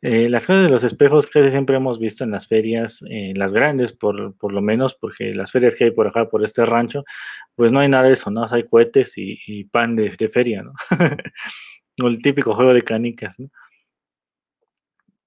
Eh, 0.01 0.31
las 0.31 0.47
casas 0.47 0.63
de 0.63 0.71
los 0.71 0.83
espejos 0.83 1.27
casi 1.27 1.51
siempre 1.51 1.77
hemos 1.77 1.99
visto 1.99 2.25
en 2.25 2.31
las 2.31 2.49
ferias, 2.49 3.05
en 3.07 3.39
las 3.39 3.53
grandes 3.53 3.93
por, 3.93 4.35
por, 4.39 4.55
lo 4.55 4.63
menos, 4.63 4.95
porque 4.95 5.35
las 5.35 5.53
ferias 5.53 5.75
que 5.75 5.85
hay 5.85 5.91
por 5.91 6.07
acá, 6.07 6.31
por 6.31 6.43
este 6.43 6.65
rancho, 6.65 7.05
pues 7.55 7.71
no 7.71 7.81
hay 7.81 7.89
nada 7.91 8.05
de 8.05 8.15
eso, 8.15 8.31
¿no? 8.31 8.47
hay 8.51 8.67
cohetes 8.67 9.13
y, 9.17 9.65
pan 9.65 9.95
de, 9.95 10.11
feria, 10.31 10.63
¿no? 10.63 10.73
o 12.03 12.09
el 12.09 12.23
típico 12.23 12.55
juego 12.55 12.73
de 12.73 12.81
canicas, 12.81 13.39
¿no? 13.39 13.51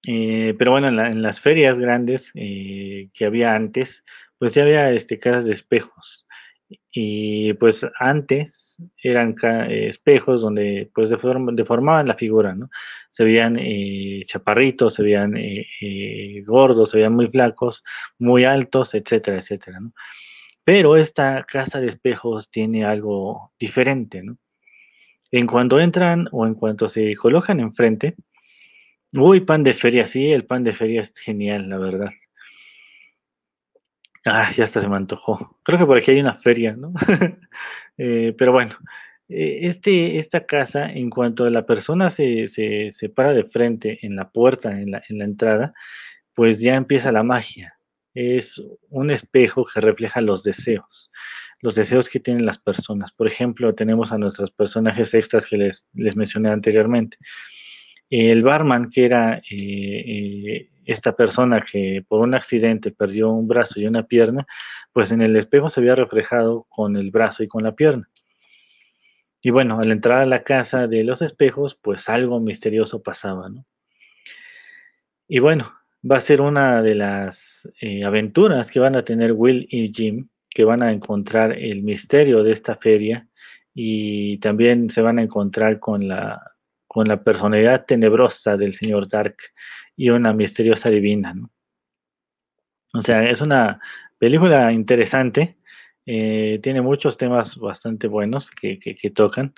Eh, 0.07 0.55
pero 0.57 0.71
bueno, 0.71 0.87
en, 0.87 1.21
las 1.21 1.39
ferias 1.39 1.77
grandes 1.77 2.31
eh, 2.33 3.09
que 3.13 3.25
había 3.25 3.53
antes, 3.53 4.03
pues 4.39 4.55
ya 4.55 4.63
había 4.63 4.91
este, 4.91 5.19
casas 5.19 5.45
de 5.45 5.53
espejos. 5.53 6.24
Y 6.91 7.53
pues 7.53 7.85
antes 7.99 8.77
eran 9.01 9.35
espejos 9.69 10.41
donde 10.41 10.89
pues 10.93 11.09
deformaban 11.09 12.07
la 12.07 12.15
figura, 12.15 12.55
¿no? 12.55 12.69
Se 13.09 13.23
veían 13.23 13.57
eh, 13.59 14.23
chaparritos, 14.25 14.95
se 14.95 15.03
veían 15.03 15.37
eh, 15.37 15.67
eh, 15.81 16.43
gordos, 16.45 16.91
se 16.91 16.97
veían 16.97 17.13
muy 17.13 17.27
flacos, 17.27 17.83
muy 18.17 18.45
altos, 18.45 18.93
etcétera, 18.95 19.37
etcétera, 19.37 19.79
¿no? 19.79 19.93
Pero 20.63 20.97
esta 20.97 21.43
casa 21.43 21.79
de 21.79 21.87
espejos 21.87 22.49
tiene 22.49 22.85
algo 22.85 23.51
diferente, 23.59 24.23
¿no? 24.23 24.37
En 25.31 25.47
cuanto 25.47 25.79
entran 25.79 26.27
o 26.31 26.47
en 26.47 26.55
cuanto 26.55 26.87
se 26.89 27.13
colocan 27.15 27.59
enfrente, 27.59 28.15
uy, 29.13 29.41
pan 29.41 29.63
de 29.63 29.73
feria, 29.73 30.07
sí, 30.07 30.31
el 30.31 30.45
pan 30.45 30.63
de 30.63 30.73
feria 30.73 31.01
es 31.01 31.13
genial, 31.15 31.69
la 31.69 31.77
verdad. 31.77 32.09
Ah, 34.25 34.51
ya 34.55 34.63
hasta 34.63 34.81
se 34.81 34.87
me 34.89 34.95
antojó. 34.95 35.55
Creo 35.63 35.77
que 35.77 35.85
por 35.85 35.97
aquí 35.97 36.11
hay 36.11 36.19
una 36.19 36.35
feria, 36.39 36.75
¿no? 36.75 36.93
Eh, 37.97 38.35
pero 38.37 38.51
bueno, 38.51 38.75
eh, 39.29 39.59
este, 39.61 40.19
esta 40.19 40.45
casa, 40.45 40.91
en 40.91 41.09
cuanto 41.09 41.49
la 41.49 41.65
persona 41.65 42.09
se, 42.09 42.49
se, 42.49 42.91
para 43.07 43.31
de 43.31 43.45
frente 43.45 43.99
en 44.05 44.17
la 44.17 44.29
puerta, 44.31 44.69
en 44.81 44.91
la, 44.91 45.01
en 45.07 45.19
la 45.19 45.23
entrada, 45.23 45.73
pues 46.33 46.59
ya 46.59 46.75
empieza 46.75 47.13
la 47.13 47.23
magia. 47.23 47.77
Es 48.13 48.61
un 48.89 49.11
espejo 49.11 49.63
que 49.65 49.79
refleja 49.79 50.19
los 50.19 50.43
deseos, 50.43 51.09
los 51.61 51.75
deseos 51.75 52.09
que 52.09 52.19
tienen 52.19 52.45
las 52.45 52.59
personas. 52.59 53.13
Por 53.13 53.27
ejemplo, 53.27 53.73
tenemos 53.73 54.11
a 54.11 54.17
nuestros 54.17 54.51
personajes 54.51 55.13
extras 55.13 55.45
que 55.45 55.55
les, 55.55 55.87
les 55.93 56.17
mencioné 56.17 56.49
anteriormente. 56.49 57.17
El 58.09 58.43
barman, 58.43 58.89
que 58.89 59.05
era 59.05 59.41
eh, 59.49 60.69
esta 60.85 61.15
persona 61.15 61.61
que 61.61 62.03
por 62.07 62.21
un 62.21 62.35
accidente 62.35 62.91
perdió 62.91 63.29
un 63.31 63.47
brazo 63.47 63.79
y 63.79 63.87
una 63.87 64.03
pierna, 64.03 64.45
pues 64.93 65.11
en 65.11 65.21
el 65.21 65.35
espejo 65.35 65.69
se 65.69 65.79
había 65.79 65.95
reflejado 65.95 66.65
con 66.69 66.95
el 66.95 67.11
brazo 67.11 67.43
y 67.43 67.47
con 67.47 67.63
la 67.63 67.75
pierna. 67.75 68.09
Y 69.41 69.49
bueno, 69.51 69.79
al 69.79 69.91
entrar 69.91 70.21
a 70.21 70.25
la 70.25 70.43
casa 70.43 70.87
de 70.87 71.03
los 71.03 71.21
espejos, 71.21 71.75
pues 71.75 72.09
algo 72.09 72.39
misterioso 72.39 73.03
pasaba, 73.03 73.49
¿no? 73.49 73.65
Y 75.27 75.39
bueno, 75.39 75.73
va 76.09 76.17
a 76.17 76.21
ser 76.21 76.41
una 76.41 76.81
de 76.81 76.95
las 76.95 77.69
eh, 77.81 78.03
aventuras 78.03 78.69
que 78.69 78.79
van 78.79 78.95
a 78.95 79.03
tener 79.03 79.33
Will 79.33 79.67
y 79.69 79.91
Jim, 79.93 80.29
que 80.49 80.63
van 80.63 80.83
a 80.83 80.91
encontrar 80.91 81.51
el 81.53 81.83
misterio 81.83 82.43
de 82.43 82.51
esta 82.51 82.75
feria 82.75 83.27
y 83.73 84.37
también 84.37 84.89
se 84.89 85.01
van 85.01 85.19
a 85.19 85.23
encontrar 85.23 85.79
con 85.79 86.07
la, 86.07 86.54
con 86.95 87.09
la 87.09 87.21
personalidad 87.21 87.85
tenebrosa 87.85 88.55
del 88.55 88.71
señor 88.71 89.09
Dark 89.09 89.35
y 89.97 90.11
una 90.11 90.31
misteriosa 90.31 90.89
divina. 90.89 91.33
¿no? 91.33 91.51
O 92.93 93.01
sea, 93.01 93.29
es 93.29 93.41
una 93.41 93.81
película 94.17 94.71
interesante, 94.71 95.57
eh, 96.05 96.57
tiene 96.63 96.81
muchos 96.81 97.17
temas 97.17 97.57
bastante 97.57 98.07
buenos 98.07 98.49
que, 98.49 99.11
tocan, 99.13 99.53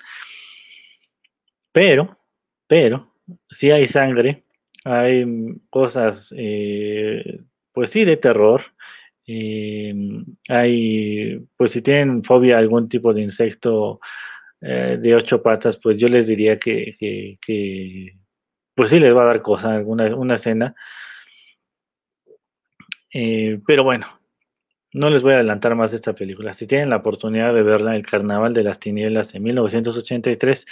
pero, 1.70 2.18
pero, 2.66 3.14
si 3.48 3.70
hay 3.70 3.86
sangre, 3.86 4.42
hay 4.82 5.24
cosas, 5.70 6.34
eh, 6.36 7.38
pues 7.72 7.90
sí, 7.90 8.04
de 8.04 8.16
terror. 8.16 8.64
Eh, 9.28 9.94
hay, 10.48 11.46
pues 11.56 11.70
si 11.70 11.82
tienen 11.82 12.24
fobia 12.24 12.56
a 12.56 12.58
algún 12.58 12.88
tipo 12.88 13.14
de 13.14 13.20
insecto 13.22 14.00
de 14.60 15.14
ocho 15.14 15.42
patas, 15.42 15.76
pues 15.76 15.96
yo 15.98 16.08
les 16.08 16.26
diría 16.26 16.58
que, 16.58 16.96
que 16.98 18.18
pues 18.78 18.90
sí 18.90 19.00
les 19.00 19.12
va 19.12 19.22
a 19.22 19.26
dar 19.26 19.42
cosa, 19.42 19.74
alguna 19.74 20.14
una 20.14 20.36
escena. 20.36 20.76
Eh, 23.12 23.60
pero 23.66 23.82
bueno, 23.82 24.06
no 24.92 25.10
les 25.10 25.22
voy 25.22 25.32
a 25.32 25.36
adelantar 25.36 25.74
más 25.74 25.90
de 25.90 25.96
esta 25.96 26.12
película. 26.12 26.54
Si 26.54 26.68
tienen 26.68 26.90
la 26.90 26.98
oportunidad 26.98 27.52
de 27.54 27.64
verla, 27.64 27.96
El 27.96 28.06
Carnaval 28.06 28.54
de 28.54 28.62
las 28.62 28.78
Tinieblas 28.78 29.32
de 29.32 29.40
1983, 29.40 30.64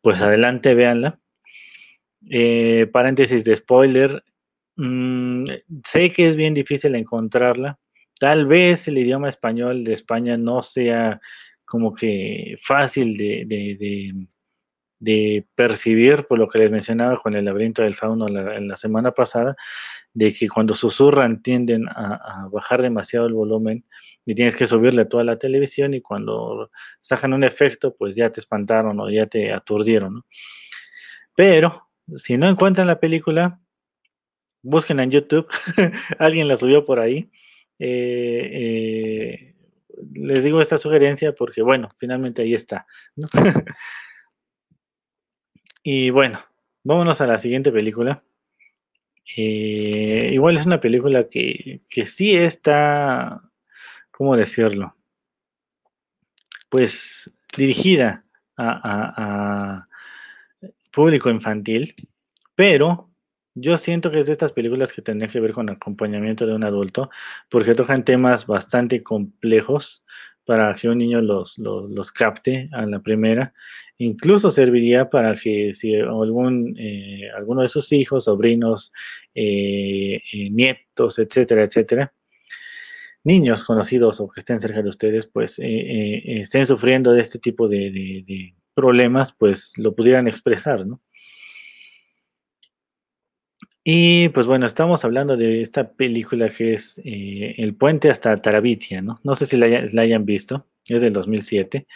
pues 0.00 0.20
adelante, 0.20 0.74
véanla. 0.74 1.20
Eh, 2.28 2.88
paréntesis 2.92 3.44
de 3.44 3.54
spoiler. 3.54 4.24
Mm, 4.74 5.44
sé 5.84 6.10
que 6.12 6.30
es 6.30 6.34
bien 6.34 6.54
difícil 6.54 6.96
encontrarla. 6.96 7.78
Tal 8.18 8.46
vez 8.46 8.88
el 8.88 8.98
idioma 8.98 9.28
español 9.28 9.84
de 9.84 9.92
España 9.92 10.36
no 10.36 10.64
sea 10.64 11.20
como 11.74 11.92
que 11.92 12.56
fácil 12.62 13.16
de, 13.16 14.28
de 15.00 15.44
percibir, 15.56 16.24
por 16.28 16.38
lo 16.38 16.48
que 16.48 16.60
les 16.60 16.70
mencionaba 16.70 17.20
con 17.20 17.34
el 17.34 17.44
laberinto 17.44 17.82
del 17.82 17.96
fauno 17.96 18.28
en 18.28 18.68
la 18.68 18.76
semana 18.76 19.10
pasada, 19.10 19.56
de 20.12 20.32
que 20.32 20.48
cuando 20.48 20.76
susurran 20.76 21.42
tienden 21.42 21.88
a, 21.88 22.48
bajar 22.52 22.80
demasiado 22.80 23.26
el 23.26 23.32
volumen 23.32 23.84
y 24.24 24.36
tienes 24.36 24.54
que 24.54 24.68
subirle 24.68 25.04
toda 25.04 25.24
la 25.24 25.36
televisión 25.36 25.94
y 25.94 26.00
cuando 26.00 26.70
sacan 27.00 27.32
un 27.32 27.42
efecto, 27.42 27.96
pues 27.98 28.14
ya 28.14 28.30
te 28.30 28.38
espantaron 28.38 29.00
o 29.00 29.10
ya 29.10 29.26
te 29.26 29.52
aturdieron. 29.52 30.22
Pero 31.34 31.88
si 32.16 32.36
no 32.36 32.48
encuentran 32.48 32.86
la 32.86 33.00
película, 33.00 33.58
busquen 34.62 35.00
en 35.00 35.10
YouTube, 35.10 35.48
alguien 36.20 36.46
la 36.46 36.56
subió 36.56 36.84
por 36.84 37.00
ahí. 37.00 37.32
Eh, 37.80 38.50
eh, 38.52 39.13
les 40.12 40.44
digo 40.44 40.60
esta 40.60 40.78
sugerencia 40.78 41.32
porque, 41.32 41.62
bueno, 41.62 41.88
finalmente 41.98 42.42
ahí 42.42 42.54
está. 42.54 42.86
Y 45.86 46.08
bueno, 46.08 46.42
vámonos 46.82 47.20
a 47.20 47.26
la 47.26 47.38
siguiente 47.38 47.70
película. 47.70 48.22
Eh, 49.36 50.28
igual 50.30 50.56
es 50.56 50.64
una 50.64 50.80
película 50.80 51.28
que, 51.28 51.82
que 51.90 52.06
sí 52.06 52.34
está, 52.34 53.42
¿cómo 54.10 54.34
decirlo? 54.34 54.96
Pues 56.70 57.30
dirigida 57.54 58.24
a, 58.56 59.86
público 60.90 61.28
infantil, 61.28 61.94
pero 62.54 63.10
yo 63.54 63.76
siento 63.78 64.10
que 64.10 64.20
es 64.20 64.26
de 64.26 64.32
estas 64.32 64.52
películas 64.52 64.92
que 64.92 65.02
tendrían 65.02 65.30
que 65.30 65.40
ver 65.40 65.52
con 65.52 65.70
acompañamiento 65.70 66.46
de 66.46 66.54
un 66.54 66.64
adulto, 66.64 67.10
porque 67.50 67.74
tocan 67.74 68.04
temas 68.04 68.46
bastante 68.46 69.02
complejos 69.02 70.04
para 70.44 70.74
que 70.74 70.88
un 70.88 70.98
niño 70.98 71.20
los, 71.22 71.56
los 71.58 72.12
capte 72.12 72.68
a 72.72 72.84
la 72.84 73.00
primera 73.00 73.54
Incluso 73.98 74.50
serviría 74.50 75.08
para 75.08 75.36
que 75.36 75.72
si 75.72 75.94
algún, 75.94 76.74
eh, 76.78 77.30
alguno 77.36 77.62
de 77.62 77.68
sus 77.68 77.92
hijos, 77.92 78.24
sobrinos, 78.24 78.92
eh, 79.34 80.20
eh, 80.32 80.50
nietos, 80.50 81.18
etcétera, 81.20 81.62
etcétera, 81.62 82.12
niños 83.22 83.62
conocidos 83.64 84.20
o 84.20 84.28
que 84.28 84.40
estén 84.40 84.60
cerca 84.60 84.82
de 84.82 84.88
ustedes, 84.88 85.26
pues 85.26 85.56
estén 85.58 86.66
sufriendo 86.66 87.12
de 87.12 87.20
este 87.20 87.38
tipo 87.38 87.68
de, 87.68 88.54
problemas, 88.74 89.32
pues 89.32 89.72
lo 89.76 89.94
pudieran 89.94 90.26
expresar, 90.26 90.84
¿no? 90.86 91.00
Y 93.86 94.30
pues 94.30 94.46
bueno, 94.46 94.64
estamos 94.64 95.04
hablando 95.04 95.36
de 95.36 95.60
esta 95.60 95.92
película 95.92 96.48
que 96.48 96.72
es 96.72 96.98
El 97.04 97.74
puente 97.76 98.10
hasta 98.10 98.34
Tarabitia, 98.38 99.02
¿no? 99.02 99.20
No 99.22 99.36
sé 99.36 99.44
si 99.44 99.58
la, 99.58 100.02
hayan 100.02 100.24
visto, 100.24 100.66
es 100.88 101.02
del 101.02 101.12
2007. 101.12 101.86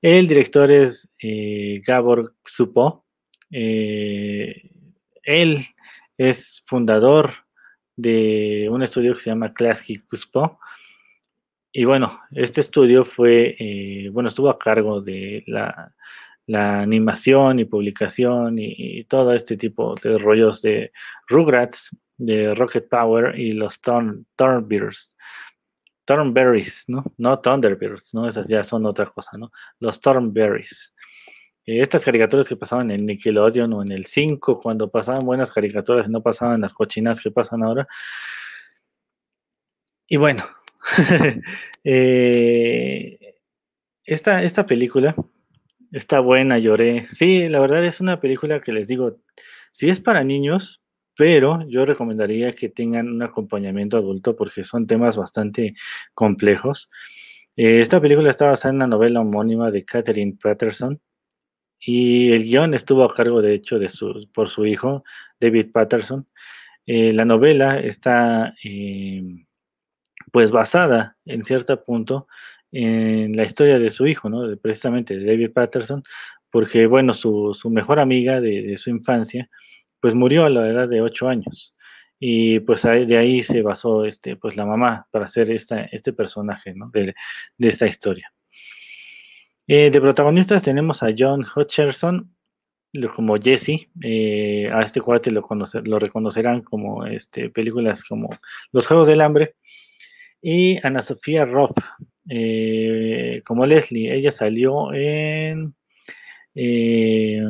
El 0.00 0.26
director 0.26 0.70
es 0.70 1.06
eh, 1.20 1.82
Gabor 1.86 2.34
Supo. 2.46 3.04
Eh, 3.50 4.70
él 5.22 5.66
es 6.16 6.62
fundador 6.66 7.34
de 7.94 8.68
un 8.70 8.82
estudio 8.82 9.14
que 9.14 9.20
se 9.20 9.30
llama 9.30 9.52
Klasky 9.52 9.98
Cuspo. 9.98 10.58
Y 11.72 11.84
bueno, 11.84 12.20
este 12.32 12.62
estudio 12.62 13.04
fue, 13.04 13.54
eh, 13.58 14.08
bueno, 14.10 14.30
estuvo 14.30 14.48
a 14.48 14.58
cargo 14.58 15.02
de 15.02 15.44
la, 15.46 15.92
animación 16.52 17.58
y 17.58 17.64
publicación 17.64 18.58
y, 18.58 19.04
todo 19.04 19.34
este 19.34 19.56
tipo 19.56 19.94
de 20.02 20.18
rollos 20.18 20.62
de 20.62 20.92
Rugrats, 21.28 21.90
de 22.16 22.54
Rocket 22.54 22.88
Power 22.88 23.38
y 23.38 23.52
los 23.52 23.80
Thornbears. 23.80 25.12
Thornberries, 26.04 26.84
¿no? 26.86 27.04
No 27.16 27.40
Thunderbirds, 27.40 28.12
¿no? 28.12 28.28
Esas 28.28 28.48
ya 28.48 28.62
son 28.64 28.86
otra 28.86 29.06
cosa, 29.06 29.36
¿no? 29.38 29.50
Los 29.80 30.00
Thornberries. 30.00 30.94
Eh, 31.66 31.80
estas 31.82 32.04
caricaturas 32.04 32.46
que 32.46 32.56
pasaban 32.56 32.90
en 32.90 33.06
Nickelodeon 33.06 33.72
o 33.72 33.82
en 33.82 33.92
el 33.92 34.06
5, 34.06 34.60
cuando 34.60 34.90
pasaban 34.90 35.24
buenas 35.24 35.50
caricaturas 35.52 36.06
y 36.06 36.10
no 36.10 36.22
pasaban 36.22 36.60
las 36.60 36.74
cochinas 36.74 37.20
que 37.20 37.30
pasan 37.30 37.62
ahora. 37.64 37.86
Y 40.06 40.16
bueno, 40.16 40.44
eh, 41.84 43.34
esta, 44.04 44.42
esta 44.42 44.66
película 44.66 45.14
está 45.94 46.20
buena, 46.20 46.58
lloré. 46.58 47.06
Sí, 47.12 47.48
la 47.48 47.60
verdad 47.60 47.84
es 47.84 48.00
una 48.00 48.20
película 48.20 48.60
que 48.60 48.72
les 48.72 48.88
digo, 48.88 49.18
si 49.70 49.88
es 49.88 50.00
para 50.00 50.24
niños, 50.24 50.82
pero 51.16 51.66
yo 51.68 51.86
recomendaría 51.86 52.52
que 52.52 52.68
tengan 52.68 53.08
un 53.08 53.22
acompañamiento 53.22 53.96
adulto 53.96 54.36
porque 54.36 54.64
son 54.64 54.86
temas 54.86 55.16
bastante 55.16 55.74
complejos. 56.12 56.90
Eh, 57.56 57.80
esta 57.80 58.00
película 58.00 58.30
está 58.30 58.46
basada 58.46 58.70
en 58.70 58.76
una 58.76 58.88
novela 58.88 59.20
homónima 59.20 59.70
de 59.70 59.84
Catherine 59.84 60.36
Patterson 60.42 61.00
y 61.78 62.32
el 62.32 62.44
guion 62.44 62.74
estuvo 62.74 63.04
a 63.04 63.14
cargo, 63.14 63.40
de 63.40 63.54
hecho, 63.54 63.78
de 63.78 63.88
su, 63.88 64.28
por 64.34 64.48
su 64.48 64.66
hijo, 64.66 65.04
David 65.40 65.70
Patterson. 65.72 66.26
Eh, 66.86 67.12
la 67.12 67.24
novela 67.24 67.78
está 67.78 68.54
eh, 68.64 69.22
pues 70.32 70.50
basada 70.50 71.16
en 71.24 71.44
cierto 71.44 71.84
punto 71.84 72.26
en 72.74 73.36
la 73.36 73.44
historia 73.44 73.78
de 73.78 73.90
su 73.90 74.06
hijo, 74.06 74.28
¿no? 74.28 74.56
precisamente 74.56 75.16
de 75.16 75.24
David 75.24 75.52
Patterson, 75.52 76.02
porque 76.50 76.86
bueno, 76.86 77.14
su, 77.14 77.56
mejor 77.70 78.00
amiga 78.00 78.40
de, 78.40 78.76
su 78.78 78.90
infancia, 78.90 79.48
pues 80.00 80.14
murió 80.14 80.44
a 80.44 80.50
la 80.50 80.68
edad 80.68 80.88
de 80.88 81.00
ocho 81.00 81.28
años. 81.28 81.74
Y 82.18 82.60
pues 82.60 82.82
de 82.82 83.16
ahí 83.16 83.42
se 83.42 83.62
basó 83.62 84.04
este, 84.04 84.36
pues 84.36 84.56
la 84.56 84.66
mamá 84.66 85.06
para 85.10 85.26
hacer 85.26 85.50
esta, 85.50 85.82
este 85.84 86.12
personaje 86.12 86.74
¿no? 86.74 86.90
de, 86.92 87.14
de, 87.58 87.68
esta 87.68 87.86
historia. 87.86 88.32
Eh, 89.66 89.90
de 89.90 90.00
protagonistas 90.00 90.62
tenemos 90.62 91.02
a 91.02 91.08
John 91.16 91.44
Hutcherson 91.44 92.34
como 93.14 93.36
Jesse. 93.36 93.88
Eh, 94.02 94.70
a 94.72 94.82
este 94.82 95.00
cuate 95.00 95.30
lo, 95.30 95.42
conocer, 95.42 95.86
lo 95.86 95.98
reconocerán 95.98 96.62
como 96.62 97.06
este, 97.06 97.50
películas 97.50 98.04
como 98.04 98.30
Los 98.72 98.86
Juegos 98.86 99.08
del 99.08 99.20
Hambre. 99.20 99.54
Y 100.42 100.78
Ana 100.86 101.02
Sofía 101.02 101.44
Robb 101.44 101.74
eh, 102.28 103.42
como 103.44 103.66
Leslie. 103.66 104.14
Ella 104.14 104.30
salió 104.30 104.92
en 104.92 105.74
eh, 106.54 107.42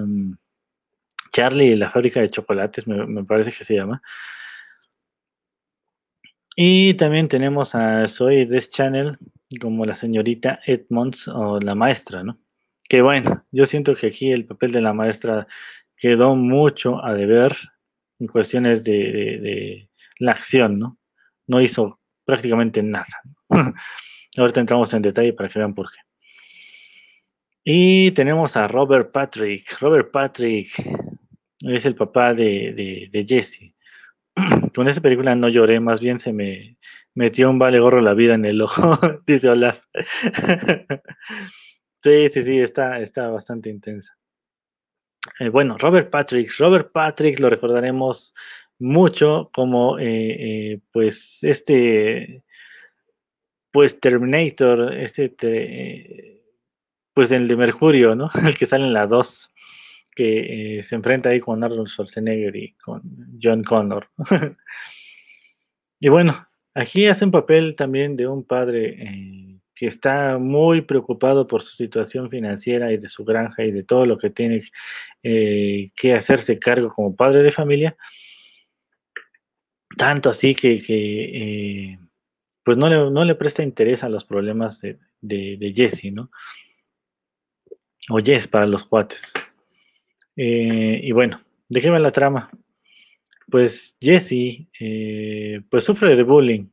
Charlie 1.32 1.72
y 1.72 1.76
la 1.76 1.90
fábrica 1.90 2.20
de 2.20 2.30
chocolates, 2.30 2.86
me, 2.86 3.24
parece 3.24 3.52
que 3.52 3.64
se 3.64 3.74
llama. 3.74 4.02
Y 6.56 6.94
también 6.94 7.28
tenemos 7.28 7.74
a 7.74 8.06
Zoe 8.06 8.46
Des 8.46 8.70
Channel 8.70 9.18
como 9.60 9.84
la 9.84 9.94
señorita 9.94 10.60
Edmonds 10.64 11.28
o 11.28 11.58
la 11.60 11.74
maestra, 11.74 12.22
¿no? 12.22 12.38
Que 12.88 13.02
bueno, 13.02 13.44
yo 13.50 13.66
siento 13.66 13.94
que 13.94 14.08
aquí 14.08 14.30
el 14.30 14.46
papel 14.46 14.72
de 14.72 14.80
la 14.80 14.92
maestra 14.92 15.46
quedó 15.96 16.36
mucho 16.36 17.04
a 17.04 17.14
deber 17.14 17.56
en 18.20 18.28
cuestiones 18.28 18.84
de, 18.84 19.88
la 20.18 20.32
acción, 20.32 20.78
¿no? 20.78 20.98
No 21.46 21.60
hizo 21.60 21.98
prácticamente 22.24 22.82
nada. 22.82 23.06
Ahorita 24.36 24.60
entramos 24.60 24.92
en 24.94 25.02
detalle 25.02 25.32
para 25.32 25.48
que 25.48 25.58
vean 25.58 25.74
por 25.74 25.90
qué. 25.90 25.98
Y 27.64 28.10
tenemos 28.12 28.56
a 28.56 28.68
Robert 28.68 29.10
Patrick. 29.10 29.78
Robert 29.80 30.10
Patrick 30.10 30.70
es 31.60 31.86
el 31.86 31.94
papá 31.94 32.34
de, 32.34 33.08
de, 33.10 33.24
Jesse. 33.26 33.74
Con 34.74 34.88
esa 34.88 35.00
película 35.00 35.34
no 35.34 35.48
lloré, 35.48 35.80
más 35.80 36.00
bien 36.00 36.18
se 36.18 36.32
me 36.32 36.76
metió 37.14 37.48
un 37.48 37.58
vale 37.58 37.80
gorro 37.80 38.00
la 38.00 38.14
vida 38.14 38.34
en 38.34 38.44
el 38.44 38.60
ojo, 38.60 38.98
dice 39.26 39.48
Olaf. 39.48 39.80
sí, 42.02 42.28
sí, 42.30 42.42
sí, 42.42 42.58
está, 42.58 43.00
está 43.00 43.28
bastante 43.28 43.70
intensa. 43.70 44.14
Eh, 45.40 45.48
bueno, 45.48 45.78
Robert 45.78 46.10
Patrick. 46.10 46.52
Robert 46.58 46.92
Patrick 46.92 47.40
lo 47.40 47.48
recordaremos 47.48 48.34
mucho 48.78 49.50
como, 49.54 49.98
eh, 49.98 50.72
eh, 50.74 50.80
pues, 50.92 51.38
este, 51.42 52.43
pues, 53.74 53.98
Terminator, 53.98 54.94
este, 54.94 56.40
pues, 57.12 57.32
el 57.32 57.48
de 57.48 57.56
Mercurio, 57.56 58.14
¿no? 58.14 58.30
El 58.46 58.56
que 58.56 58.66
sale 58.66 58.84
en 58.84 58.92
la 58.92 59.08
2 59.08 59.50
que 60.14 60.78
eh, 60.78 60.82
se 60.84 60.94
enfrenta 60.94 61.30
ahí 61.30 61.40
con 61.40 61.64
Arnold 61.64 61.88
Schwarzenegger 61.88 62.54
y 62.54 62.74
con 62.74 63.02
John 63.42 63.64
Connor. 63.64 64.08
y 65.98 66.08
bueno, 66.08 66.46
aquí 66.72 67.06
hace 67.06 67.24
un 67.24 67.32
papel 67.32 67.74
también 67.74 68.14
de 68.14 68.28
un 68.28 68.44
padre 68.44 68.94
eh, 68.96 69.58
que 69.74 69.88
está 69.88 70.38
muy 70.38 70.82
preocupado 70.82 71.48
por 71.48 71.62
su 71.62 71.74
situación 71.74 72.30
financiera 72.30 72.92
y 72.92 72.98
de 72.98 73.08
su 73.08 73.24
granja 73.24 73.64
y 73.64 73.72
de 73.72 73.82
todo 73.82 74.06
lo 74.06 74.18
que 74.18 74.30
tiene 74.30 74.62
eh, 75.24 75.90
que 75.96 76.14
hacerse 76.14 76.60
cargo 76.60 76.94
como 76.94 77.16
padre 77.16 77.42
de 77.42 77.50
familia. 77.50 77.96
Tanto 79.96 80.30
así 80.30 80.54
que, 80.54 81.98
pues 82.64 82.76
no 82.78 82.88
le, 82.88 83.10
no 83.10 83.24
le, 83.24 83.34
presta 83.34 83.62
interés 83.62 84.02
a 84.02 84.08
los 84.08 84.24
problemas 84.24 84.80
de, 84.80 84.98
de 85.20 85.72
Jesse, 85.74 86.12
¿no? 86.12 86.30
O 88.10 88.18
Jess 88.18 88.48
para 88.48 88.66
los 88.66 88.84
cuates. 88.84 89.32
Eh, 90.36 91.00
y 91.02 91.12
bueno, 91.12 91.40
¿de 91.68 91.80
qué 91.80 91.90
va 91.90 91.98
la 91.98 92.12
trama? 92.12 92.50
Pues 93.50 93.96
Jesse, 94.00 94.68
eh, 94.80 95.62
pues 95.70 95.84
sufre 95.84 96.16
de 96.16 96.22
bullying. 96.22 96.66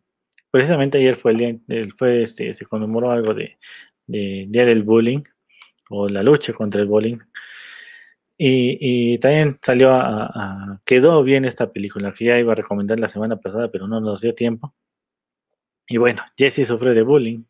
Precisamente 0.49 0.97
ayer 0.97 1.17
fue 1.17 1.31
el 1.31 1.37
día, 1.37 1.87
fue 1.97 2.23
este, 2.23 2.53
se 2.53 2.65
conmemoró 2.65 3.11
algo 3.11 3.33
de, 3.33 3.57
Día 4.07 4.65
del 4.65 4.83
Bullying, 4.83 5.23
o 5.89 6.09
la 6.09 6.23
lucha 6.23 6.53
contra 6.53 6.81
el 6.81 6.87
bullying. 6.87 7.19
Y, 8.37 9.19
también 9.19 9.59
salió 9.61 9.93
a, 9.93 10.81
quedó 10.85 11.23
bien 11.23 11.45
esta 11.45 11.71
película, 11.71 12.13
que 12.13 12.25
ya 12.25 12.39
iba 12.39 12.53
a 12.53 12.55
recomendar 12.55 12.99
la 12.99 13.07
semana 13.07 13.37
pasada, 13.37 13.71
pero 13.71 13.87
no 13.87 14.01
nos 14.01 14.21
dio 14.21 14.33
tiempo. 14.33 14.73
Y 15.91 15.97
bueno, 15.97 16.23
Jesse 16.37 16.65
sufre 16.65 16.93
de 16.93 17.01
bullying 17.01 17.43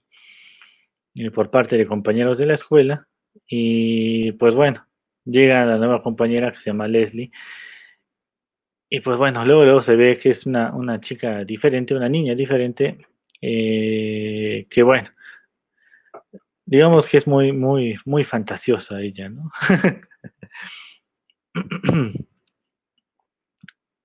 eh, 1.13 1.29
por 1.29 1.51
parte 1.51 1.77
de 1.77 1.85
compañeros 1.85 2.39
de 2.39 2.47
la 2.47 2.55
escuela. 2.55 3.07
Y 3.47 4.31
pues 4.31 4.55
bueno, 4.55 4.83
llega 5.25 5.63
la 5.63 5.77
nueva 5.77 6.01
compañera 6.01 6.51
que 6.51 6.57
se 6.57 6.71
llama 6.71 6.87
Leslie. 6.87 7.29
Y 8.89 9.01
pues 9.01 9.19
bueno, 9.19 9.45
luego, 9.45 9.63
luego 9.63 9.81
se 9.83 9.95
ve 9.95 10.17
que 10.17 10.31
es 10.31 10.47
una, 10.47 10.73
una 10.73 10.99
chica 10.99 11.45
diferente, 11.45 11.93
una 11.93 12.09
niña 12.09 12.33
diferente, 12.33 12.97
eh, 13.41 14.65
que 14.71 14.81
bueno, 14.81 15.09
digamos 16.65 17.05
que 17.05 17.17
es 17.17 17.27
muy, 17.27 17.51
muy, 17.51 17.99
muy 18.05 18.23
fantasiosa 18.23 18.99
ella, 19.01 19.29
¿no? 19.29 19.51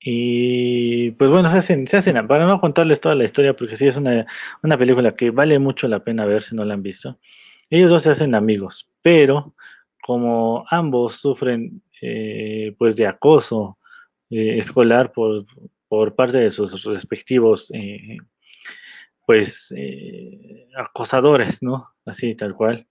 y 0.08 1.10
pues 1.12 1.32
bueno, 1.32 1.50
se 1.50 1.58
hacen, 1.58 1.88
se 1.88 1.96
hacen, 1.96 2.28
para 2.28 2.46
no 2.46 2.60
contarles 2.60 3.00
toda 3.00 3.16
la 3.16 3.24
historia, 3.24 3.56
porque 3.56 3.76
sí 3.76 3.88
es 3.88 3.96
una, 3.96 4.24
una 4.62 4.78
película 4.78 5.16
que 5.16 5.30
vale 5.30 5.58
mucho 5.58 5.88
la 5.88 6.04
pena 6.04 6.24
ver 6.24 6.44
si 6.44 6.54
no 6.54 6.64
la 6.64 6.74
han 6.74 6.82
visto. 6.84 7.18
Ellos 7.70 7.90
dos 7.90 8.04
se 8.04 8.10
hacen 8.10 8.36
amigos, 8.36 8.88
pero 9.02 9.56
como 10.00 10.64
ambos 10.70 11.16
sufren 11.16 11.82
eh, 12.00 12.72
pues 12.78 12.94
de 12.94 13.08
acoso 13.08 13.78
eh, 14.30 14.58
escolar 14.58 15.10
por, 15.10 15.44
por, 15.88 16.14
parte 16.14 16.38
de 16.38 16.50
sus 16.50 16.84
respectivos 16.84 17.68
eh, 17.74 18.18
pues 19.26 19.74
acosadores, 20.76 21.64
¿no? 21.64 21.88
Así 22.04 22.36
tal 22.36 22.54
cual. 22.54 22.86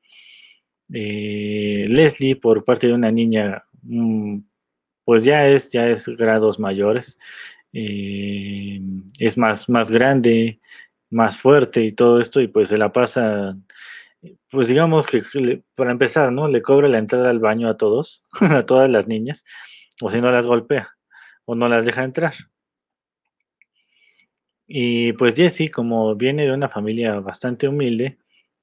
Leslie 0.89 2.35
por 2.35 2.65
parte 2.65 2.87
de 2.87 2.93
una 2.93 3.09
niña 3.09 3.63
mm, 3.83 4.39
pues 5.05 5.23
ya 5.23 5.47
es 5.47 5.69
ya 5.71 5.87
es 5.87 6.07
grados 6.07 6.59
mayores 6.59 7.17
es 7.71 9.37
más 9.37 9.69
más 9.69 9.91
grande 9.91 10.59
más 11.09 11.37
fuerte 11.37 11.83
y 11.83 11.91
todo 11.93 12.21
esto 12.21 12.41
y 12.41 12.47
pues 12.47 12.69
se 12.69 12.77
la 12.77 12.91
pasa 12.91 13.55
pues 14.49 14.67
digamos 14.67 15.05
que 15.07 15.23
para 15.75 15.91
empezar, 15.91 16.31
¿no? 16.31 16.47
Le 16.47 16.61
cobra 16.61 16.87
la 16.87 16.97
entrada 16.97 17.29
al 17.29 17.39
baño 17.39 17.69
a 17.69 17.77
todos, 17.77 18.23
a 18.39 18.65
todas 18.65 18.89
las 18.89 19.07
niñas, 19.07 19.43
o 20.01 20.11
si 20.11 20.21
no 20.21 20.31
las 20.31 20.45
golpea, 20.45 20.89
o 21.45 21.55
no 21.55 21.69
las 21.69 21.85
deja 21.85 22.03
entrar. 22.03 22.33
Y 24.67 25.13
pues 25.13 25.35
Jessie, 25.35 25.69
como 25.69 26.15
viene 26.15 26.45
de 26.45 26.51
una 26.51 26.69
familia 26.69 27.19
bastante 27.19 27.67
humilde, 27.67 28.17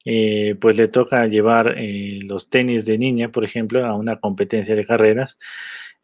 eh, 0.05 0.57
pues 0.61 0.77
le 0.77 0.89
toca 0.89 1.27
llevar 1.29 1.75
eh, 1.79 2.19
los 2.25 2.51
tenis 2.51 2.85
de 2.87 2.99
niña, 2.99 3.29
por 3.31 3.45
ejemplo, 3.45 3.87
a 3.87 3.95
una 3.95 4.19
competencia 4.19 4.75
de 4.75 4.85
carreras, 4.85 5.39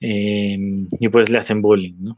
em, 0.01 0.89
y 0.99 1.09
pues 1.09 1.29
le 1.31 1.39
hacen 1.39 1.63
bullying, 1.63 1.97
¿no? 1.99 2.15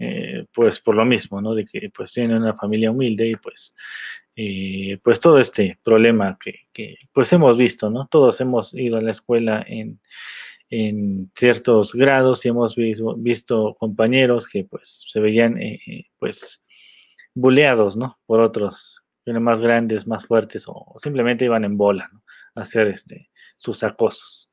Eh, 0.00 0.46
pues 0.54 0.80
por 0.80 0.94
lo 0.94 1.04
mismo, 1.04 1.40
¿no? 1.40 1.54
De 1.54 1.66
que 1.66 1.90
pues 1.94 2.12
tiene 2.12 2.36
una 2.36 2.54
familia 2.54 2.90
humilde 2.90 3.28
y 3.28 3.36
pues 3.36 3.74
eh, 4.36 4.98
pues 5.02 5.20
todo 5.20 5.38
este 5.38 5.78
problema 5.82 6.38
que, 6.40 6.96
pues 7.12 7.32
hemos 7.32 7.56
visto, 7.56 7.90
¿no? 7.90 8.08
Todos 8.10 8.40
hemos 8.40 8.74
ido 8.74 8.96
a 8.98 9.02
la 9.02 9.10
escuela 9.10 9.64
en, 9.66 10.00
ciertos 11.36 11.94
grados 11.94 12.46
y 12.46 12.48
hemos 12.48 12.74
visto, 12.76 13.76
compañeros 13.78 14.48
que 14.48 14.64
pues 14.64 15.04
se 15.06 15.20
veían 15.20 15.60
eh, 15.60 16.06
pues 16.18 16.62
buleados, 17.34 17.94
¿no? 17.96 18.18
Por 18.24 18.40
otros 18.40 19.02
más 19.26 19.60
grandes, 19.60 20.06
más 20.06 20.26
fuertes 20.26 20.64
o, 20.66 20.96
simplemente 21.02 21.44
iban 21.44 21.64
en 21.64 21.76
bola. 21.76 22.10
A 22.54 22.62
hacer 22.62 22.88
este, 22.88 23.30
sus 23.56 23.82
acosos. 23.82 24.51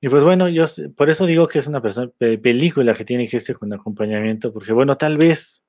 Y 0.00 0.08
pues 0.08 0.24
bueno, 0.24 0.48
yo 0.48 0.64
por 0.96 1.10
eso 1.10 1.26
digo 1.26 1.46
que 1.46 1.58
es 1.58 1.66
una 1.66 1.82
persona, 1.82 2.10
película 2.18 2.94
que 2.94 3.04
tiene 3.04 3.28
que 3.28 3.36
irse 3.36 3.54
con 3.54 3.72
acompañamiento, 3.72 4.52
porque 4.52 4.72
bueno, 4.72 4.96
tal 4.96 5.18
vez 5.18 5.62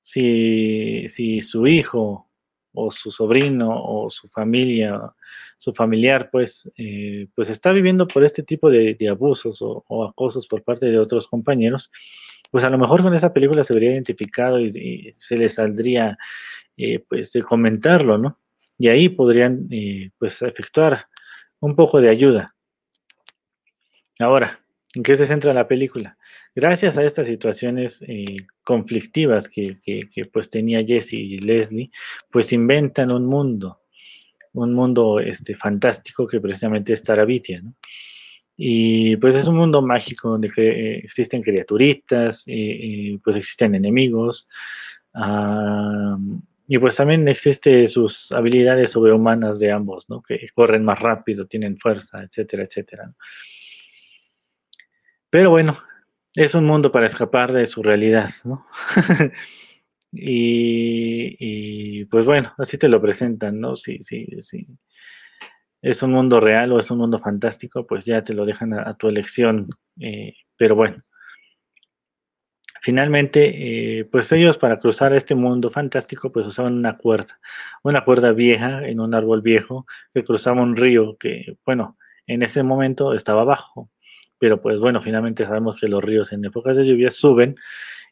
si, 0.00 1.06
si 1.08 1.40
su 1.40 1.66
hijo 1.66 2.30
o 2.72 2.90
su 2.90 3.10
sobrino 3.10 3.70
o 3.70 4.10
su 4.10 4.28
familia, 4.28 5.00
su 5.58 5.72
familiar, 5.74 6.30
pues, 6.30 6.70
eh, 6.76 7.28
pues 7.34 7.48
está 7.50 7.72
viviendo 7.72 8.06
por 8.06 8.24
este 8.24 8.42
tipo 8.42 8.70
de, 8.70 8.96
abusos 9.10 9.58
o, 9.60 10.04
acosos 10.04 10.46
por 10.46 10.62
parte 10.62 10.86
de 10.86 10.98
otros 10.98 11.26
compañeros, 11.28 11.90
pues 12.50 12.64
a 12.64 12.70
lo 12.70 12.78
mejor 12.78 13.02
con 13.02 13.14
esa 13.14 13.32
película 13.32 13.64
se 13.64 13.74
vería 13.74 13.92
identificado 13.92 14.60
y, 14.60 15.14
se 15.18 15.36
le 15.36 15.48
saldría, 15.48 16.16
eh, 16.76 17.04
pues, 17.08 17.32
de 17.32 17.42
comentarlo, 17.42 18.18
¿no? 18.18 18.38
Y 18.78 18.88
ahí 18.88 19.08
podrían, 19.08 19.68
eh, 19.70 20.10
pues, 20.18 20.40
efectuar 20.42 21.06
un 21.60 21.76
poco 21.76 22.00
de 22.00 22.10
ayuda. 22.10 22.54
Ahora, 24.20 24.60
¿en 24.94 25.02
qué 25.02 25.16
se 25.16 25.26
centra 25.26 25.54
la 25.54 25.66
película? 25.66 26.18
Gracias 26.54 26.98
a 26.98 27.02
estas 27.02 27.26
situaciones 27.26 28.04
eh, 28.06 28.36
conflictivas 28.64 29.48
que, 29.48 29.78
pues 30.30 30.50
tenía 30.50 30.84
Jesse 30.84 31.14
y 31.14 31.38
Leslie, 31.38 31.90
pues 32.30 32.52
inventan 32.52 33.12
un 33.12 33.24
mundo, 33.24 33.80
un 34.52 34.74
mundo 34.74 35.20
este, 35.20 35.54
fantástico 35.56 36.26
que 36.26 36.38
precisamente 36.38 36.92
es 36.92 37.02
Tarabitia, 37.02 37.62
¿no? 37.62 37.74
Y 38.58 39.16
pues 39.16 39.34
es 39.36 39.46
un 39.46 39.56
mundo 39.56 39.80
mágico 39.80 40.28
donde 40.28 40.50
eh, 40.54 40.98
existen 41.02 41.40
criaturitas, 41.40 42.42
y 42.46 43.16
pues 43.18 43.36
existen 43.36 43.74
enemigos, 43.74 44.48
y 46.68 46.78
pues 46.78 46.96
también 46.96 47.26
existen 47.26 47.88
sus 47.88 48.30
habilidades 48.32 48.90
sobrehumanas 48.90 49.60
de 49.60 49.72
ambos, 49.72 50.10
¿no? 50.10 50.20
Que 50.20 50.46
corren 50.52 50.84
más 50.84 50.98
rápido, 50.98 51.46
tienen 51.46 51.78
fuerza, 51.78 52.22
etcétera, 52.22 52.64
etcétera. 52.64 53.14
Pero 55.30 55.50
bueno, 55.50 55.78
es 56.34 56.54
un 56.54 56.66
mundo 56.66 56.90
para 56.92 57.06
escapar 57.06 57.52
de 57.52 57.66
su 57.66 57.82
realidad, 57.82 58.30
¿no? 58.44 58.66
y, 60.12 62.04
pues 62.06 62.24
bueno, 62.24 62.52
así 62.58 62.78
te 62.78 62.88
lo 62.88 63.00
presentan, 63.00 63.60
¿no? 63.60 63.76
Sí, 63.76 64.02
sí, 64.02 64.26
sí. 64.42 64.66
Es 65.82 66.02
un 66.02 66.12
mundo 66.12 66.40
real 66.40 66.72
o 66.72 66.80
es 66.80 66.90
un 66.90 66.98
mundo 66.98 67.20
fantástico, 67.20 67.86
pues 67.86 68.04
ya 68.04 68.22
te 68.24 68.34
lo 68.34 68.44
dejan 68.44 68.74
a, 68.74 68.94
tu 68.96 69.08
elección. 69.08 69.68
Eh, 70.00 70.34
pero 70.56 70.74
bueno, 70.74 71.02
finalmente, 72.82 74.00
eh, 74.00 74.04
pues 74.04 74.30
ellos 74.32 74.58
para 74.58 74.78
cruzar 74.78 75.12
este 75.14 75.34
mundo 75.34 75.70
fantástico, 75.70 76.32
pues 76.32 76.46
usaban 76.46 76.74
una 76.74 76.96
cuerda, 76.98 77.38
una 77.82 78.04
cuerda 78.04 78.32
vieja 78.32 78.86
en 78.86 79.00
un 79.00 79.14
árbol 79.14 79.42
viejo 79.42 79.86
que 80.12 80.24
cruzaba 80.24 80.62
un 80.62 80.76
río 80.76 81.16
que, 81.18 81.56
bueno, 81.64 81.96
en 82.26 82.42
ese 82.42 82.62
momento 82.62 83.14
estaba 83.14 83.44
bajo 83.44 83.90
pero 84.40 84.60
pues 84.60 84.80
bueno, 84.80 85.02
finalmente 85.02 85.44
sabemos 85.44 85.78
que 85.78 85.86
los 85.86 86.02
ríos 86.02 86.32
en 86.32 86.44
épocas 86.44 86.76
de 86.76 86.86
lluvia 86.86 87.10
suben, 87.10 87.56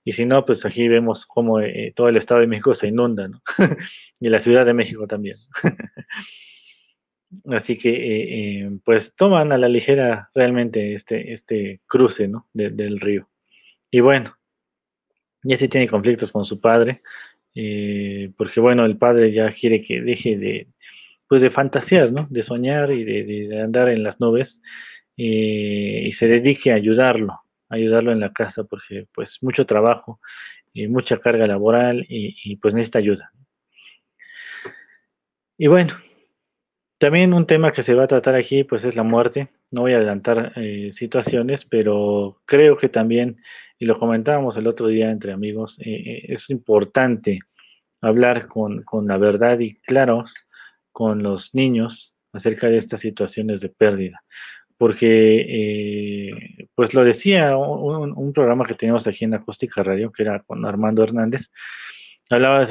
y 0.05 0.13
si 0.13 0.25
no, 0.25 0.45
pues 0.45 0.65
aquí 0.65 0.89
vemos 0.89 1.27
cómo 1.27 1.61
eh, 1.61 1.93
todo 1.97 2.09
el 2.09 2.17
Estado 2.17 2.41
de 2.41 2.47
México 2.47 2.75
se 2.75 2.89
inunda, 2.89 3.29
¿no? 3.29 3.43
y 4.21 4.29
la 4.29 4.41
Ciudad 4.41 4.65
de 4.65 4.75
México 4.75 5.07
también. 5.07 5.37
Así 7.51 7.77
que, 7.77 7.91
eh, 7.91 8.63
eh, 8.63 8.71
pues 8.85 9.15
toman 9.15 9.53
a 9.53 9.59
la 9.59 9.69
ligera 9.69 10.31
realmente 10.35 10.95
este, 10.95 11.33
este 11.33 11.81
cruce, 11.87 12.29
¿no? 12.29 12.47
del 12.55 13.01
río. 13.01 13.29
Y 13.91 14.01
bueno, 14.01 14.37
Jesse 15.43 15.69
tiene 15.69 15.89
conflictos 15.89 16.33
con 16.33 16.45
su 16.45 16.61
padre, 16.61 17.03
porque 18.37 18.61
bueno, 18.61 18.85
el 18.87 18.97
padre 18.97 19.33
ya 19.33 19.53
quiere 19.53 19.83
que 19.83 20.01
deje 20.01 20.39
de, 20.39 20.69
pues 21.29 21.43
de 21.43 21.51
fantasear, 21.51 22.13
¿no? 22.13 22.27
De 22.31 22.43
soñar 22.43 22.93
y 22.93 23.05
de 23.05 23.61
andar 23.61 23.89
en 23.89 24.03
las 24.03 24.21
nubes 24.21 24.61
eh, 25.19 26.05
y 26.07 26.13
se 26.13 26.29
dedique 26.29 26.71
a 26.71 26.77
ayudarlo, 26.77 27.41
ayudarlo 27.69 28.13
en 28.13 28.21
la 28.21 28.33
casa, 28.33 28.63
porque 28.63 29.09
pues 29.13 29.43
mucho 29.43 29.67
trabajo 29.67 30.21
y 30.73 30.87
mucha 30.87 31.19
carga 31.19 31.45
laboral 31.45 32.07
y, 32.09 32.57
pues 32.59 32.73
necesita 32.73 33.01
ayuda. 33.01 33.33
Y 35.57 35.67
bueno, 35.67 35.95
también 36.99 37.35
un 37.35 37.47
tema 37.47 37.73
que 37.73 37.83
se 37.83 37.95
va 37.95 38.05
a 38.05 38.07
tratar 38.07 38.37
aquí 38.37 38.63
pues 38.63 38.85
es 38.85 38.95
la 38.95 39.03
muerte. 39.03 39.49
No 39.73 39.83
voy 39.83 39.95
a 39.95 39.97
adelantar 39.97 40.53
eh, 40.55 40.91
situaciones, 40.93 41.65
pero 41.65 42.41
creo 42.45 42.77
que 42.79 42.89
también, 42.89 43.43
y 43.77 43.87
lo 43.87 43.99
comentábamos 43.99 44.57
el 44.57 44.69
otro 44.69 44.87
día 44.87 45.11
entre 45.11 45.33
amigos, 45.33 45.81
eh, 45.85 46.27
es 46.29 46.49
importante 46.49 47.41
hablar 48.01 48.47
con, 48.47 48.85
con, 48.85 49.09
la 49.09 49.19
verdad 49.19 49.59
y 49.59 49.75
claros 49.81 50.33
con 50.93 51.25
los 51.25 51.53
niños 51.55 52.15
acerca 52.33 52.69
de 52.69 52.79
estas 52.79 53.01
situaciones 53.01 53.61
de 53.61 53.69
pérdida 53.69 54.23
porque, 54.79 56.31
eh, 56.31 56.69
pues 56.75 56.95
lo 56.95 57.05
decía 57.05 57.57
un, 57.57 58.33
programa 58.33 58.65
que 58.65 58.75
teníamos 58.75 59.07
aquí 59.09 59.25
en 59.25 59.35
Acústica 59.35 59.83
Radio, 59.83 60.13
que 60.13 60.23
era 60.23 60.41
con 60.45 60.65
Armando 60.65 61.03
Hernández, 61.03 61.51
hablaba 62.31 62.65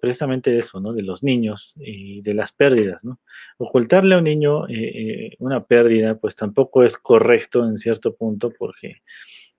precisamente 0.00 0.50
de 0.50 0.60
eso, 0.60 0.80
¿no? 0.80 0.94
De 0.94 1.02
los 1.02 1.22
niños 1.22 1.74
y 1.76 2.22
de 2.22 2.32
las 2.32 2.52
pérdidas, 2.52 3.04
¿no? 3.04 3.20
Ocultarle 3.58 4.14
a 4.14 4.18
un 4.18 4.24
niño 4.24 4.68
eh, 4.68 4.72
eh, 4.72 5.36
una 5.38 5.64
pérdida, 5.64 6.14
pues 6.16 6.34
tampoco 6.34 6.82
es 6.82 6.96
correcto 6.96 7.64
en 7.68 7.76
cierto 7.76 8.16
punto, 8.16 8.52
porque 8.58 9.02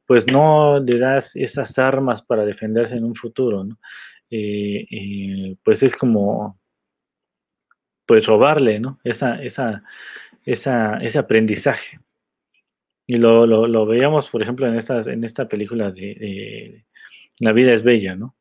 pues 0.07 0.25
no 0.25 0.79
le 0.79 0.97
das 0.97 1.35
esas 1.35 1.77
armas 1.77 2.23
para 2.23 2.45
defenderse 2.45 2.95
en 2.95 3.05
un 3.05 3.15
futuro, 3.15 3.63
¿no? 3.63 3.77
pues 5.63 5.83
es 5.83 5.93
como, 5.97 6.57
pues 8.05 8.25
robarle, 8.25 8.79
¿no? 8.79 8.97
Esa, 9.03 9.43
esa, 9.43 9.83
esa, 10.45 10.97
ese 10.97 11.19
aprendizaje. 11.19 11.99
Y 13.07 13.17
lo, 13.17 13.85
veíamos, 13.85 14.29
por 14.29 14.41
ejemplo, 14.41 14.67
en, 14.67 15.23
esta 15.23 15.47
película 15.47 15.91
de, 15.91 16.85
La 17.39 17.51
vida 17.51 17.73
es 17.73 17.83
bella, 17.83 18.15
¿no? 18.15 18.35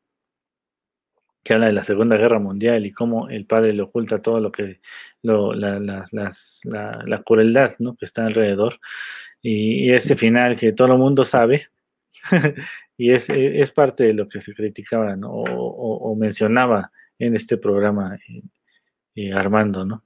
Que 1.43 1.53
habla 1.53 1.65
de 1.67 1.73
la 1.73 1.83
Segunda 1.83 2.17
Guerra 2.17 2.39
Mundial 2.39 2.85
y 2.85 2.93
cómo 2.93 3.27
el 3.29 3.45
padre 3.45 3.73
le 3.73 3.81
oculta 3.81 4.21
todo 4.21 4.39
lo 4.39 4.51
que, 4.51 4.79
lo, 5.23 5.53
la, 5.53 5.73
crueldad, 7.25 7.75
¿no? 7.79 7.95
Que 7.95 8.05
está 8.05 8.25
alrededor. 8.25 8.79
Y, 9.41 9.91
ese 9.91 10.15
final 10.15 10.55
que 10.57 10.71
todo 10.71 10.93
el 10.93 10.99
mundo 10.99 11.25
sabe, 11.25 11.67
y 12.97 13.11
es, 13.11 13.29
es, 13.29 13.71
parte 13.71 14.05
de 14.05 14.13
lo 14.13 14.29
que 14.29 14.41
se 14.41 14.53
criticaba, 14.53 15.15
¿no? 15.15 15.31
O, 15.31 16.15
mencionaba 16.15 16.91
en 17.19 17.35
este 17.35 17.57
programa 17.57 18.15
eh, 18.27 18.43
eh, 19.15 19.33
Armando, 19.33 19.83
¿no? 19.83 20.03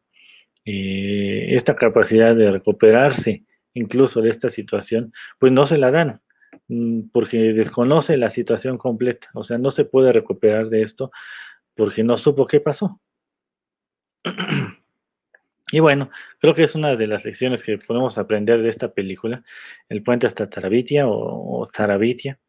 Eh, 0.65 1.55
esta 1.55 1.75
capacidad 1.75 2.35
de 2.35 2.51
recuperarse 2.51 3.43
incluso 3.73 4.21
de 4.21 4.29
esta 4.29 4.49
situación, 4.49 5.13
pues 5.39 5.51
no 5.51 5.65
se 5.65 5.77
la 5.77 5.91
dan, 5.91 6.21
mm, 6.67 7.09
porque 7.11 7.53
desconoce 7.53 8.17
la 8.17 8.31
situación 8.31 8.77
completa, 8.77 9.29
o 9.33 9.43
sea, 9.43 9.57
no 9.57 9.71
se 9.71 9.85
puede 9.85 10.11
recuperar 10.13 10.69
de 10.69 10.81
esto 10.81 11.11
porque 11.75 12.03
no 12.03 12.17
supo 12.17 12.47
qué 12.47 12.59
pasó. 12.59 12.99
Y 15.71 15.79
bueno, 15.79 16.11
creo 16.39 16.53
que 16.53 16.63
es 16.63 16.75
una 16.75 16.95
de 16.95 17.07
las 17.07 17.25
lecciones 17.25 17.63
que 17.63 17.79
podemos 17.79 18.19
aprender 18.19 18.61
de 18.61 18.69
esta 18.69 18.93
película, 18.93 19.43
El 19.89 20.03
puente 20.03 20.27
hasta 20.27 20.47
Tarabitia 20.47 21.07
o, 21.07 21.63
o 21.63 21.67
Tarabitia, 21.67 22.39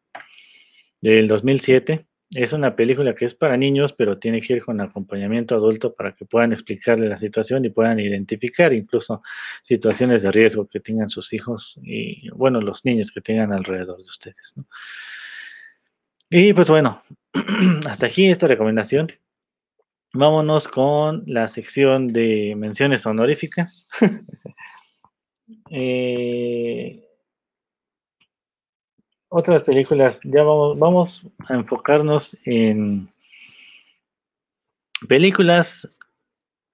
del 1.01 1.27
2007. 1.27 2.06
Es 2.31 2.51
una 2.51 2.75
película 2.75 3.15
que 3.15 3.25
es 3.25 3.33
para 3.33 3.55
niños, 3.55 3.93
pero 3.93 4.19
tiene 4.19 4.41
que 4.41 4.53
ir 4.53 4.63
con 4.63 4.81
acompañamiento 4.81 5.55
adulto 5.55 5.93
para 5.95 6.13
que 6.13 6.25
puedan 6.25 6.51
explicarle 6.51 7.07
la 7.07 7.17
situación 7.17 7.63
y 7.63 7.69
puedan 7.69 7.99
identificar 7.99 8.73
incluso 8.73 9.21
situaciones 9.61 10.23
de 10.23 10.31
riesgo 10.31 10.67
que 10.67 10.81
tengan 10.81 11.09
sus 11.09 11.31
hijos 11.31 11.79
y, 11.81 12.29
bueno, 12.31 12.59
los 12.59 12.83
niños 12.83 13.11
que 13.11 13.21
tengan 13.21 13.53
alrededor 13.53 13.97
de 13.97 14.09
ustedes. 14.09 14.53
Y 16.29 16.51
pues 16.51 16.67
bueno, 16.67 17.01
hasta 17.87 18.07
aquí 18.07 18.29
esta 18.29 18.47
recomendación. 18.47 19.09
Vámonos 20.13 20.67
con 20.67 21.23
la 21.27 21.47
sección 21.47 22.07
de 22.07 22.55
menciones 22.57 23.05
honoríficas. 23.05 23.87
eh, 25.71 27.06
otras 29.29 29.63
películas, 29.63 30.19
ya 30.23 30.43
vamos, 30.43 30.77
vamos 30.79 31.27
a 31.47 31.55
enfocarnos 31.55 32.37
en 32.45 33.09
películas 35.07 35.87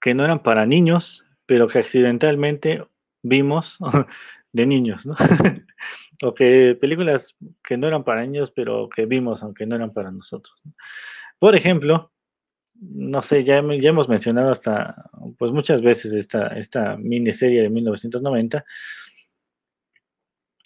que 0.01 0.13
no 0.13 0.25
eran 0.25 0.43
para 0.43 0.65
niños, 0.65 1.23
pero 1.45 1.67
que 1.67 1.79
accidentalmente 1.79 2.85
vimos 3.21 3.77
de 4.53 4.65
niños, 4.65 5.05
¿no? 5.05 5.15
o 6.21 6.33
que 6.33 6.77
películas 6.79 7.35
que 7.63 7.77
no 7.77 7.87
eran 7.87 8.03
para 8.03 8.21
niños, 8.25 8.51
pero 8.51 8.89
que 8.89 9.05
vimos 9.05 9.43
aunque 9.43 9.65
no 9.65 9.75
eran 9.75 9.93
para 9.93 10.11
nosotros. 10.11 10.61
Por 11.39 11.55
ejemplo, 11.55 12.11
no 12.75 13.21
sé, 13.21 13.43
ya, 13.43 13.61
ya 13.79 13.89
hemos 13.89 14.09
mencionado 14.09 14.51
hasta, 14.51 15.09
pues 15.37 15.51
muchas 15.51 15.81
veces 15.81 16.13
esta, 16.13 16.47
esta 16.47 16.97
miniserie 16.97 17.61
de 17.61 17.69
1990. 17.69 18.65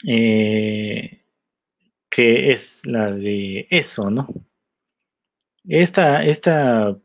Eh, 0.06 0.87
que 2.18 2.52
es 2.52 2.82
la 2.84 3.12
de 3.12 3.68
eso, 3.70 4.10
¿no? 4.10 4.28
Esta, 5.70 6.26
esta 6.26 6.98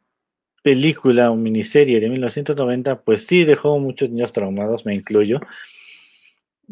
película 0.63 1.31
o 1.31 1.37
miniserie 1.37 2.01
de 2.01 2.09
1990, 2.09 3.03
pues 3.03 3.27
sí 3.27 3.45
dejó 3.45 3.79
muchos 3.79 4.09
niños 4.09 4.33
traumados, 4.33 4.87
me 4.87 4.95
incluyo. 4.95 5.41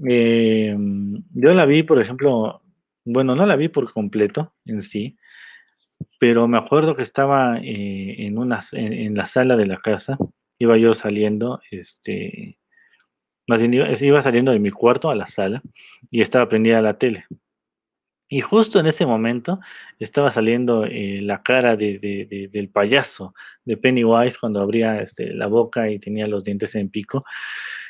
Em, 0.02 1.22
yo 1.34 1.52
la 1.52 1.66
vi, 1.66 1.82
por 1.82 2.00
ejemplo, 2.00 2.62
bueno, 3.04 3.36
no 3.36 3.44
la 3.44 3.56
vi 3.56 3.68
por 3.68 3.92
completo 3.92 4.54
en 4.64 4.80
sí, 4.80 5.18
pero 6.18 6.48
me 6.48 6.56
acuerdo 6.56 6.96
que 6.96 7.02
estaba 7.02 7.58
eh, 7.58 8.26
en, 8.26 8.38
una, 8.38 8.60
en, 8.72 9.14
la 9.16 9.26
sala 9.26 9.58
de 9.58 9.66
la 9.66 9.82
casa, 9.82 10.16
iba 10.58 10.78
yo 10.78 10.94
saliendo, 10.94 11.60
este, 11.70 12.56
más 13.46 13.60
bien 13.60 13.74
iba, 13.74 14.22
saliendo 14.22 14.52
de 14.52 14.60
mi 14.60 14.70
cuarto 14.70 15.10
a 15.10 15.14
la 15.14 15.26
sala 15.26 15.60
y 16.10 16.22
estaba 16.22 16.48
prendida 16.48 16.80
la 16.80 16.96
tele. 16.96 17.26
Y 18.32 18.42
justo 18.42 18.78
en 18.78 18.86
ese 18.86 19.04
momento 19.06 19.58
estaba 19.98 20.30
saliendo 20.30 20.84
eh, 20.84 21.18
la 21.20 21.42
cara 21.42 21.76
de, 21.76 22.48
del 22.52 22.68
payaso 22.68 23.34
de 23.64 23.76
Pennywise 23.76 24.38
cuando 24.38 24.60
abría 24.60 25.02
este, 25.02 25.34
la 25.34 25.48
boca 25.48 25.90
y 25.90 25.98
tenía 25.98 26.28
los 26.28 26.44
dientes 26.44 26.76
en 26.76 26.90
pico. 26.90 27.24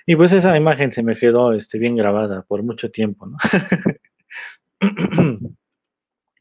Y 0.07 0.17
pues 0.17 0.33
esa 0.33 0.57
imagen 0.57 0.93
se 0.93 1.03
me 1.03 1.15
quedó 1.15 1.53
este, 1.53 1.79
bien 1.79 1.95
grabada 1.95 2.41
por 2.41 2.63
mucho 2.63 2.91
tiempo, 2.91 3.27
¿no? 3.27 3.37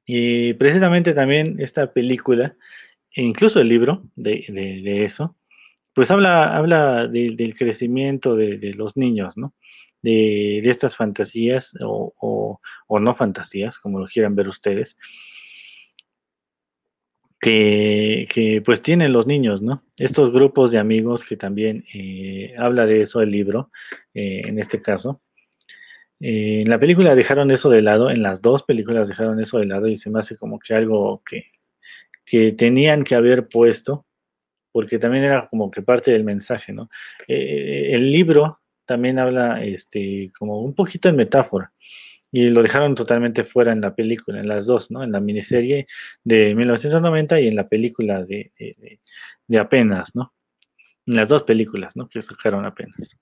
y 0.06 0.54
precisamente 0.54 1.14
también 1.14 1.58
esta 1.60 1.92
película, 1.92 2.56
e 3.14 3.22
incluso 3.22 3.60
el 3.60 3.68
libro 3.68 4.04
de, 4.16 5.04
eso, 5.04 5.36
pues 5.94 6.10
habla, 6.10 6.56
habla 6.56 7.06
del 7.08 7.54
crecimiento 7.58 8.38
de, 8.38 8.74
los 8.78 8.96
niños, 8.96 9.36
¿no? 9.36 9.54
De, 10.02 10.60
estas 10.60 10.96
fantasías 10.96 11.74
o, 11.82 12.60
no 12.90 13.16
fantasías, 13.16 13.78
como 13.78 14.00
lo 14.00 14.08
quieran 14.08 14.36
ver 14.36 14.48
ustedes, 14.48 14.96
que, 17.40 18.62
pues 18.66 18.82
tienen 18.82 19.14
los 19.14 19.28
niños, 19.28 19.62
¿no? 19.62 19.84
Estos 19.98 20.32
grupos 20.32 20.72
de 20.72 20.80
amigos 20.80 21.24
que 21.24 21.38
también 21.38 21.86
eh, 21.94 22.54
habla 22.58 22.86
de 22.86 23.02
eso 23.02 23.22
el 23.22 23.32
libro, 23.32 23.72
eh, 24.14 24.42
en 24.46 24.60
este 24.60 24.82
caso. 24.82 25.22
Eh, 26.20 26.62
en 26.62 26.70
la 26.70 26.80
película 26.80 27.16
dejaron 27.16 27.52
eso 27.52 27.70
de 27.70 27.82
lado, 27.82 28.10
en 28.10 28.22
las 28.22 28.42
dos 28.42 28.64
películas 28.64 29.08
dejaron 29.08 29.40
eso 29.40 29.58
de 29.58 29.66
lado 29.66 29.88
y 29.88 29.96
se 29.96 30.10
me 30.10 30.20
hace 30.20 30.36
como 30.38 30.60
que 30.60 30.74
algo 30.74 31.24
que, 31.26 31.46
que 32.26 32.52
tenían 32.52 33.04
que 33.06 33.16
haber 33.16 33.48
puesto, 33.48 34.06
porque 34.74 35.00
también 35.00 35.24
era 35.24 35.48
como 35.48 35.72
que 35.72 35.82
parte 35.82 36.12
del 36.12 36.26
mensaje, 36.26 36.74
¿no? 36.74 36.90
el 37.28 38.12
libro 38.12 38.59
también 38.90 39.20
habla 39.20 39.64
este, 39.64 40.32
como 40.36 40.64
un 40.64 40.74
poquito 40.74 41.10
en 41.10 41.16
metáfora 41.16 41.72
y 42.32 42.50
lo 42.50 42.64
dejaron 42.64 42.96
totalmente 42.96 43.44
fuera 43.44 43.72
en 43.72 43.82
la 43.82 43.94
película, 43.94 44.40
en 44.40 44.48
las 44.48 44.66
dos, 44.66 44.90
¿no? 44.90 45.04
En 45.04 45.12
la 45.12 45.20
miniserie 45.20 45.86
de 46.24 46.56
1990 46.56 47.40
y 47.40 47.50
en 47.50 47.56
la 47.56 47.68
película 47.68 48.26
de, 48.26 48.52
de, 49.48 49.60
apenas, 49.60 50.16
¿no? 50.16 50.34
En 51.06 51.18
las 51.18 51.30
dos 51.30 51.44
películas, 51.44 51.96
¿no? 51.96 52.10
Que 52.10 52.24
sacaron 52.24 52.66
apenas. 52.66 53.16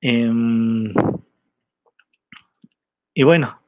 Em, 0.00 0.94
y 3.12 3.22
bueno, 3.24 3.60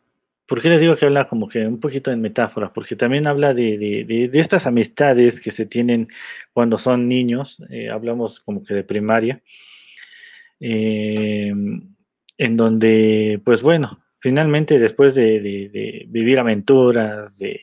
¿por 0.47 0.63
qué 0.63 0.69
les 0.69 0.81
digo 0.81 0.97
que 0.97 1.07
habla 1.07 1.29
como 1.29 1.49
que 1.49 1.67
un 1.67 1.81
poquito 1.81 2.11
en 2.11 2.21
metáfora? 2.21 2.73
Porque 2.73 2.97
también 2.97 3.27
habla 3.27 3.55
de, 3.55 3.79
de, 3.79 4.31
estas 4.41 4.67
amistades 4.67 5.41
que 5.41 5.51
se 5.51 5.67
tienen 5.67 6.09
cuando 6.53 6.79
son 6.79 7.09
niños, 7.09 7.63
eh, 7.71 7.91
hablamos 7.91 8.41
como 8.41 8.63
que 8.63 8.75
de 8.75 8.85
primaria. 8.85 9.43
Eh, 10.61 11.53
en 12.39 12.57
donde, 12.57 13.41
pues 13.45 13.63
bueno, 13.63 14.03
finalmente 14.21 14.79
después 14.79 15.15
de, 15.15 16.07
vivir 16.09 16.39
aventuras, 16.39 17.39
de, 17.39 17.61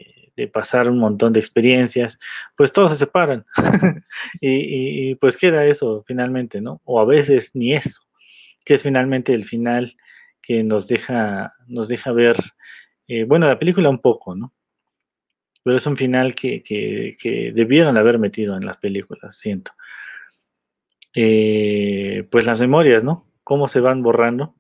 pasar 0.52 0.90
un 0.90 0.98
montón 0.98 1.32
de 1.32 1.40
experiencias, 1.40 2.20
pues 2.58 2.72
todos 2.72 2.94
se 2.94 2.98
separan 2.98 3.46
y, 4.42 5.14
pues 5.16 5.38
queda 5.38 5.66
eso 5.66 6.04
finalmente, 6.08 6.60
¿no? 6.60 6.82
O 6.86 7.00
a 7.00 7.06
veces 7.06 7.52
ni 7.54 7.74
eso, 7.74 8.02
que 8.66 8.74
es 8.76 8.84
finalmente 8.84 9.34
el 9.34 9.46
final 9.46 9.96
que 10.44 10.62
nos 10.62 10.88
deja, 10.88 11.56
nos 11.68 11.88
deja 11.88 12.12
ver, 12.12 12.38
eh, 13.08 13.24
bueno, 13.24 13.48
la 13.48 13.58
película 13.58 13.90
un 13.90 14.00
poco, 14.00 14.36
¿no? 14.36 14.54
Pero 15.64 15.78
es 15.78 15.88
un 15.88 15.98
final 15.98 16.36
que, 16.36 16.62
que, 16.62 17.52
debieron 17.56 17.98
haber 17.98 18.20
metido 18.20 18.58
en 18.58 18.66
las 18.66 18.78
películas, 18.78 19.38
siento. 19.38 19.72
Eh, 21.16 22.28
pues 22.30 22.46
las 22.46 22.60
memorias, 22.60 23.04
¿no? 23.04 23.26
Cómo 23.44 23.68
se 23.68 23.80
van 23.80 24.04
borrando 24.04 24.56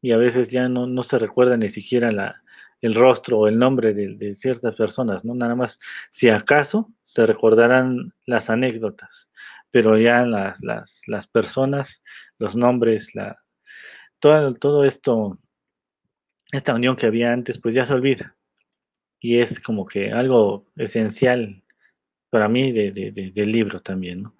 y 0.00 0.12
a 0.12 0.16
veces 0.16 0.50
ya 0.50 0.68
no, 0.68 0.86
no 0.86 1.02
se 1.02 1.18
recuerda 1.18 1.56
ni 1.56 1.70
siquiera 1.70 2.12
la, 2.12 2.42
el 2.80 2.94
rostro 2.94 3.40
o 3.40 3.48
el 3.48 3.58
nombre 3.58 3.94
de, 3.94 4.34
ciertas 4.34 4.76
personas, 4.76 5.24
¿no? 5.24 5.34
Nada 5.34 5.56
más, 5.56 5.80
si 6.10 6.28
acaso, 6.28 6.92
se 7.02 7.26
recordarán 7.26 8.12
las 8.26 8.50
anécdotas, 8.50 9.28
pero 9.72 9.98
ya 9.98 10.24
las, 10.24 10.62
las, 10.62 11.02
las 11.06 11.26
personas, 11.26 12.02
los 12.38 12.54
nombres, 12.54 13.14
la, 13.14 13.38
todo, 14.20 14.54
todo 14.54 14.84
esto, 14.84 15.38
esta 16.52 16.74
unión 16.74 16.96
que 16.96 17.06
había 17.06 17.32
antes, 17.32 17.58
pues 17.58 17.74
ya 17.74 17.86
se 17.86 17.94
olvida. 17.94 18.36
Y 19.20 19.38
es 19.38 19.60
como 19.60 19.86
que 19.86 20.12
algo 20.12 20.66
esencial 20.76 21.62
para 22.30 22.48
mí 22.48 22.72
de, 22.72 22.92
del 23.34 23.52
libro 23.52 23.80
también, 23.80 24.22
¿no? 24.22 24.36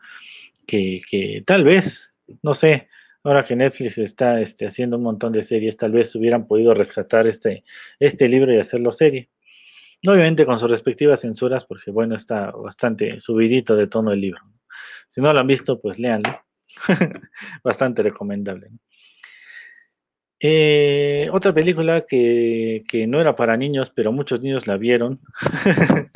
Que, 0.66 1.00
que 1.08 1.42
tal 1.46 1.64
vez, 1.64 2.12
no 2.42 2.54
sé, 2.54 2.88
ahora 3.24 3.44
que 3.44 3.56
Netflix 3.56 3.98
está 3.98 4.40
este, 4.40 4.66
haciendo 4.66 4.96
un 4.96 5.02
montón 5.02 5.32
de 5.32 5.42
series, 5.42 5.76
tal 5.76 5.92
vez 5.92 6.14
hubieran 6.14 6.46
podido 6.46 6.74
rescatar 6.74 7.26
este, 7.26 7.64
este 7.98 8.28
libro 8.28 8.52
y 8.52 8.58
hacerlo 8.58 8.92
serie. 8.92 9.30
Obviamente 10.06 10.46
con 10.46 10.58
sus 10.58 10.70
respectivas 10.70 11.22
censuras, 11.22 11.64
porque 11.64 11.90
bueno, 11.90 12.14
está 12.14 12.50
bastante 12.52 13.18
subidito 13.18 13.74
de 13.74 13.88
tono 13.88 14.12
el 14.12 14.20
libro. 14.20 14.40
Si 15.08 15.20
no 15.20 15.32
lo 15.32 15.40
han 15.40 15.46
visto, 15.46 15.80
pues 15.80 15.98
léanlo. 15.98 16.40
bastante 17.64 18.02
recomendable. 18.02 18.70
Eh, 20.40 21.28
otra 21.32 21.52
película 21.52 22.06
que, 22.06 22.84
no 23.08 23.20
era 23.20 23.36
para 23.36 23.56
niños, 23.56 23.90
pero 23.90 24.12
muchos 24.12 24.40
niños 24.40 24.66
la 24.66 24.76
vieron. 24.76 25.20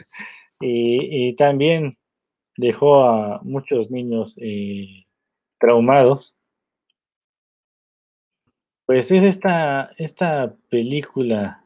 y, 0.61 1.35
también 1.37 1.99
dejó 2.57 3.05
a 3.05 3.41
muchos 3.43 3.91
niños 3.91 4.37
eh, 4.39 5.07
traumados 5.59 6.37
pues 8.87 9.11
es 9.11 9.23
esta, 9.23 9.93
esta 9.97 10.55
película 10.69 11.65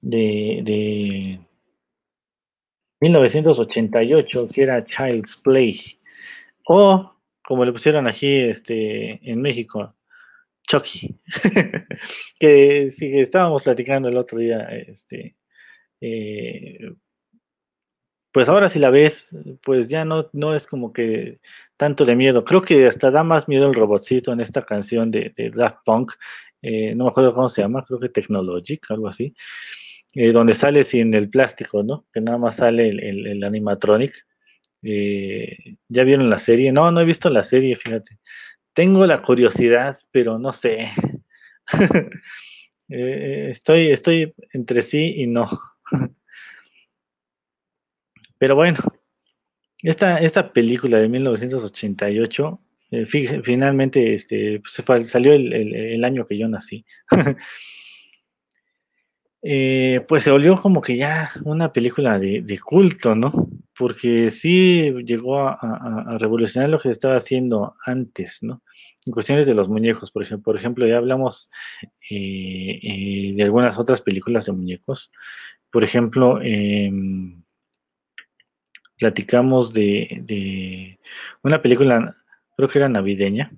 de, 0.00 0.62
de 0.64 1.40
1988 3.00 4.48
que 4.48 4.62
era 4.62 4.84
Child's 4.84 5.36
Play 5.36 6.00
o 6.64 7.15
como 7.46 7.64
le 7.64 7.72
pusieron 7.72 8.06
aquí 8.06 8.34
este, 8.34 9.20
en 9.30 9.40
México, 9.40 9.94
Chucky, 10.68 11.16
que, 12.40 12.92
sí, 12.96 13.18
estábamos 13.20 13.62
platicando 13.62 14.08
el 14.08 14.16
otro 14.16 14.38
día, 14.38 14.62
este, 14.68 15.36
eh, 16.00 16.92
pues 18.32 18.48
ahora 18.50 18.68
si 18.68 18.78
la 18.78 18.90
ves, 18.90 19.34
pues 19.64 19.88
ya 19.88 20.04
no, 20.04 20.28
no 20.34 20.54
es 20.54 20.66
como 20.66 20.92
que 20.92 21.40
tanto 21.78 22.04
de 22.04 22.16
miedo. 22.16 22.44
Creo 22.44 22.60
que 22.60 22.86
hasta 22.86 23.10
da 23.10 23.22
más 23.22 23.48
miedo 23.48 23.66
el 23.66 23.74
robotcito 23.74 24.30
en 24.30 24.40
esta 24.40 24.62
canción 24.62 25.10
de, 25.10 25.32
Daft 25.54 25.78
Punk. 25.86 26.12
Eh, 26.60 26.94
no 26.94 27.04
me 27.04 27.10
acuerdo 27.10 27.34
cómo 27.34 27.48
se 27.48 27.62
llama, 27.62 27.82
creo 27.82 27.98
que 27.98 28.10
Technologic, 28.10 28.90
algo 28.90 29.08
así. 29.08 29.34
Eh, 30.14 30.32
donde 30.32 30.54
sale 30.54 30.84
sin 30.84 31.14
el 31.14 31.30
plástico, 31.30 31.82
¿no? 31.82 32.06
Que 32.12 32.20
nada 32.20 32.38
más 32.38 32.56
sale 32.56 32.88
el, 32.88 33.42
animatronic. 33.42 34.12
Eh, 34.88 35.76
¿Ya 35.88 36.04
vieron 36.04 36.30
la 36.30 36.38
serie? 36.38 36.70
No, 36.70 36.90
no 36.92 37.00
he 37.00 37.04
visto 37.04 37.28
la 37.28 37.42
serie, 37.42 37.74
fíjate. 37.74 38.18
Tengo 38.72 39.04
la 39.06 39.20
curiosidad, 39.20 39.98
pero 40.12 40.38
no 40.38 40.52
sé. 40.52 40.90
estoy, 42.88 43.90
estoy 43.90 44.32
entre 44.52 44.82
sí 44.82 45.14
y 45.16 45.26
no. 45.26 45.48
pero 48.38 48.54
bueno, 48.54 48.78
esta, 49.82 50.18
esta 50.18 50.52
película 50.52 50.98
de 50.98 51.08
1988, 51.08 52.60
eh, 52.92 53.06
finalmente 53.42 54.14
este, 54.14 54.60
pues, 54.60 55.08
salió 55.08 55.32
el, 55.32 56.04
año 56.04 56.26
que 56.26 56.38
yo 56.38 56.48
nací. 56.48 56.84
Eh, 59.42 60.04
pues 60.08 60.24
se 60.24 60.30
volvió 60.30 60.56
como 60.56 60.80
que 60.80 60.96
ya 60.96 61.30
una 61.44 61.72
película 61.72 62.18
de, 62.18 62.60
culto, 62.64 63.14
¿no? 63.14 63.48
Porque 63.78 64.30
sí 64.30 64.92
llegó 65.04 65.40
a, 65.40 66.16
revolucionar 66.18 66.70
lo 66.70 66.78
que 66.78 66.88
se 66.88 66.92
estaba 66.92 67.16
haciendo 67.16 67.74
antes, 67.84 68.38
¿no? 68.42 68.62
En 69.04 69.12
cuestiones 69.12 69.46
de 69.46 69.54
los 69.54 69.68
muñecos, 69.68 70.10
por 70.10 70.24
ejemplo, 70.24 70.44
por 70.44 70.56
ejemplo 70.56 70.86
ya 70.86 70.96
hablamos 70.96 71.48
eh, 72.10 73.32
de 73.36 73.42
algunas 73.44 73.78
otras 73.78 74.02
películas 74.02 74.46
de 74.46 74.52
muñecos. 74.52 75.12
Por 75.70 75.84
ejemplo, 75.84 76.40
em, 76.42 77.42
platicamos 78.98 79.72
de, 79.72 80.98
una 81.42 81.62
película, 81.62 82.16
creo 82.56 82.68
que 82.68 82.78
era 82.78 82.88
navideña, 82.88 83.52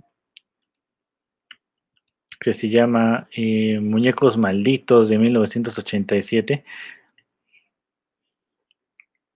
que 2.38 2.52
se 2.52 2.68
llama 2.68 3.28
eh, 3.32 3.80
Muñecos 3.80 4.36
Malditos 4.36 5.08
de 5.08 5.18
1987. 5.18 6.64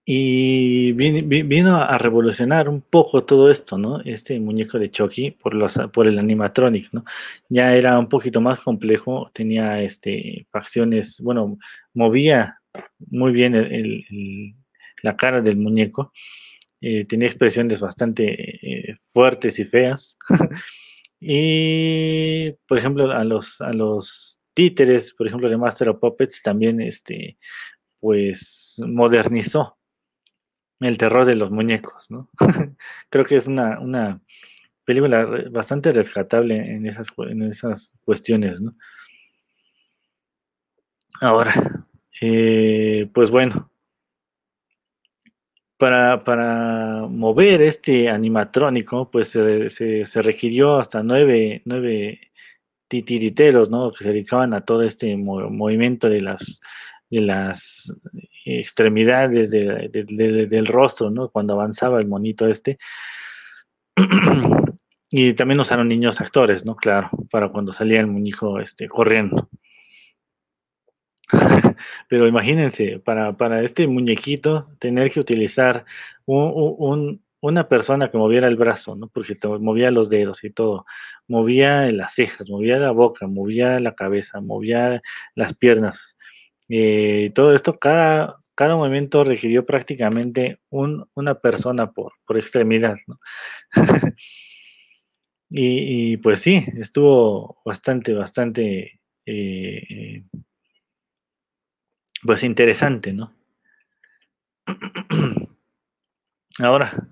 Y 0.05 0.93
vino 0.93 1.77
a 1.77 1.97
revolucionar 1.97 2.69
un 2.69 2.81
poco 2.81 3.25
todo 3.25 3.51
esto, 3.51 3.79
¿no? 3.79 4.01
Este 4.01 4.39
muñeco 4.41 4.81
de 4.81 4.91
Chucky 4.91 5.31
por, 5.31 6.07
el 6.09 6.19
animatronic, 6.19 6.93
¿no? 6.93 7.05
Ya 7.49 7.75
era 7.77 7.97
un 7.99 8.09
poquito 8.09 8.41
más 8.41 8.59
complejo, 8.61 9.31
tenía 9.33 9.81
este, 9.81 10.47
facciones, 10.51 11.21
bueno, 11.21 11.57
movía 11.95 12.59
muy 13.11 13.33
bien 13.33 13.55
la 15.03 15.17
cara 15.17 15.41
del 15.41 15.57
muñeco, 15.57 16.13
eh, 16.81 17.05
tenía 17.05 17.29
expresiones 17.29 17.79
bastante 17.79 18.91
eh, 18.91 18.99
fuertes 19.13 19.59
y 19.61 19.65
feas. 19.65 20.19
y, 21.25 22.51
por 22.67 22.79
ejemplo, 22.79 23.13
a 23.13 23.23
los, 23.23 23.61
a 23.61 23.73
los 23.73 24.41
títeres, 24.55 25.15
por 25.15 25.29
ejemplo, 25.29 25.49
de 25.49 25.57
Master 25.57 25.89
of 25.91 26.01
Puppets, 26.01 26.43
también 26.43 26.81
este, 26.81 27.39
pues 28.01 28.75
modernizó 28.85 29.79
el 30.81 30.99
terror 30.99 31.25
de 31.25 31.37
los 31.37 31.53
muñecos, 31.53 32.11
¿no? 32.11 32.29
Creo 33.09 33.25
que 33.25 33.37
es 33.37 33.47
una, 33.47 33.79
una 33.79 34.21
película 34.85 35.25
bastante 35.53 35.93
rescatable 35.93 36.57
en 36.57 36.87
esas, 36.87 37.07
en 37.19 37.45
esas 37.45 37.97
cuestiones, 38.05 38.61
¿no? 38.61 38.75
Ahora, 41.21 41.87
eh, 42.21 43.09
pues 43.15 43.31
bueno, 43.31 43.72
para, 45.83 46.21
para, 46.21 47.09
mover 47.09 47.61
este 47.61 48.09
animatrónico, 48.09 49.11
pues 49.11 49.31
se, 49.31 49.69
se, 50.07 50.23
requirió 50.23 50.79
hasta 50.79 51.03
nueve, 51.03 51.61
nueve, 51.65 52.21
titiriteros, 52.87 53.69
¿no? 53.69 53.91
Que 53.91 54.05
se 54.05 54.11
dedicaban 54.11 54.55
a 54.55 54.61
todo 54.61 54.85
este 54.85 55.17
movimiento 55.17 56.09
de 56.09 56.21
las, 56.21 56.61
de 57.11 57.23
las 57.23 57.93
extremidades 58.45 59.51
del 59.51 60.67
rostro, 60.69 61.11
¿no? 61.11 61.31
Cuando 61.31 61.55
avanzaba 61.55 61.99
el 61.99 62.07
monito 62.07 62.47
este. 62.47 62.79
y 65.11 65.35
también 65.35 65.59
usaron 65.59 65.89
niños 65.89 66.21
actores, 66.21 66.65
¿no? 66.65 66.77
Claro, 66.77 67.11
para 67.29 67.49
cuando 67.49 67.73
salía 67.73 67.99
el 67.99 68.07
muñeco 68.07 68.61
este, 68.61 68.87
corriendo. 68.87 69.49
Pero 72.09 72.27
imagínense, 72.27 72.99
para, 72.99 73.37
para, 73.37 73.63
este 73.63 73.87
muñequito, 73.87 74.69
tener 74.79 75.11
que 75.11 75.21
utilizar 75.21 75.85
un, 76.27 77.23
una 77.41 77.69
persona 77.69 78.11
que 78.11 78.19
moviera 78.19 78.49
el 78.49 78.57
brazo, 78.57 78.95
¿no? 78.97 79.09
Porque 79.09 79.37
movía 79.61 79.91
los 79.91 80.09
dedos 80.11 80.45
y 80.45 80.51
todo, 80.51 80.87
movía 81.29 81.91
las 81.91 82.15
cejas, 82.15 82.49
movía 82.49 82.79
la 82.79 82.93
boca, 82.93 83.27
movía 83.27 83.81
la 83.81 83.95
cabeza, 83.95 84.41
movía 84.41 85.03
las 85.35 85.55
piernas, 85.55 86.17
eh, 86.75 87.31
todo 87.35 87.55
esto, 87.55 87.79
cada, 87.79 88.39
cada 88.55 88.77
movimiento 88.77 89.25
requirió 89.25 89.67
prácticamente 89.67 90.59
una 90.71 91.35
persona 91.35 91.91
por, 91.93 92.15
por 92.27 92.39
extremidad. 92.39 92.97
y, 95.51 96.17
pues 96.19 96.41
sí, 96.41 96.65
estuvo 96.79 97.61
bastante, 97.65 98.15
bastante, 98.15 99.01
eh, 99.27 100.25
pues 102.23 102.43
interesante, 102.43 103.13
¿no? 103.13 103.33
Ahora, 106.59 107.09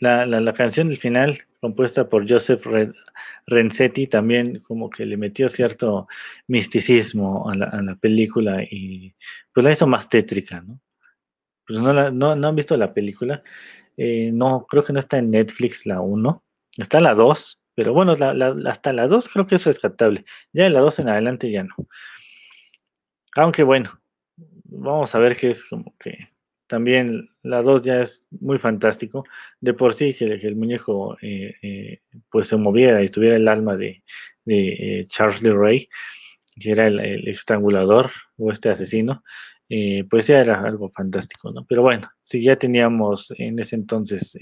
la, 0.00 0.26
la, 0.26 0.52
canción 0.52 0.88
del 0.88 0.98
final, 0.98 1.38
compuesta 1.60 2.08
por 2.08 2.28
Joseph 2.30 2.64
Renzetti 3.46 4.06
también 4.06 4.60
como 4.60 4.90
que 4.90 5.04
le 5.04 5.16
metió 5.16 5.48
cierto 5.48 6.06
misticismo 6.46 7.50
a 7.50 7.56
la, 7.56 7.96
película 7.96 8.62
y 8.62 9.14
pues 9.52 9.64
la 9.64 9.72
hizo 9.72 9.86
más 9.86 10.08
tétrica, 10.08 10.60
¿no? 10.60 10.80
Pues 11.66 11.80
no, 11.80 12.10
no, 12.10 12.48
han 12.48 12.56
visto 12.56 12.76
la 12.76 12.94
película, 12.94 13.42
eh, 13.96 14.30
no, 14.32 14.66
creo 14.66 14.84
que 14.84 14.92
no 14.92 15.00
está 15.00 15.18
en 15.18 15.30
Netflix 15.30 15.84
la 15.84 16.00
1, 16.00 16.42
está 16.78 17.00
la 17.00 17.14
2, 17.14 17.60
pero 17.74 17.92
bueno, 17.92 18.16
hasta 18.66 18.92
la 18.92 19.06
2 19.06 19.28
creo 19.28 19.46
que 19.46 19.56
es 19.56 19.64
rescatable, 19.64 20.24
ya 20.52 20.64
de 20.64 20.70
la 20.70 20.80
2 20.80 21.00
en 21.00 21.08
adelante 21.08 21.50
ya 21.50 21.64
no. 21.64 21.74
Aunque 23.36 23.62
bueno, 23.62 24.00
vamos 24.68 25.14
a 25.14 25.18
ver 25.18 25.36
qué 25.36 25.50
es 25.50 25.64
como 25.64 25.94
que 25.98 26.28
también 26.68 27.30
la 27.42 27.62
2 27.62 27.82
ya 27.82 28.02
es 28.02 28.26
muy 28.30 28.58
fantástico. 28.58 29.24
De 29.60 29.74
por 29.74 29.94
sí 29.94 30.14
que, 30.14 30.26
el 30.26 30.54
muñeco 30.54 31.16
eh, 31.22 31.54
eh, 31.62 32.00
pues 32.30 32.48
se 32.48 32.56
moviera 32.56 33.02
y 33.02 33.08
tuviera 33.08 33.36
el 33.36 33.48
alma 33.48 33.76
de, 33.76 34.04
de 34.44 35.00
eh, 35.00 35.06
Charles 35.08 35.42
Lee 35.42 35.50
Ray, 35.50 35.88
que 36.60 36.70
era 36.70 36.86
el, 36.86 37.26
estrangulador 37.26 38.12
o 38.36 38.52
este 38.52 38.68
asesino, 38.68 39.24
pues 40.10 40.26
ya 40.26 40.40
era 40.40 40.60
algo 40.62 40.90
fantástico, 40.90 41.52
¿no? 41.52 41.64
Pero 41.66 41.82
bueno, 41.82 42.10
si 42.22 42.42
ya 42.42 42.56
teníamos 42.56 43.32
en 43.36 43.58
ese 43.58 43.76
entonces 43.76 44.36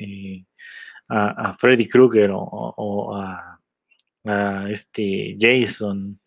a, 1.09 1.57
Freddy 1.59 1.89
Krueger 1.89 2.31
o, 2.33 3.16
a, 3.16 3.61
a, 4.24 4.70
este 4.70 5.37
Jason, 5.39 6.20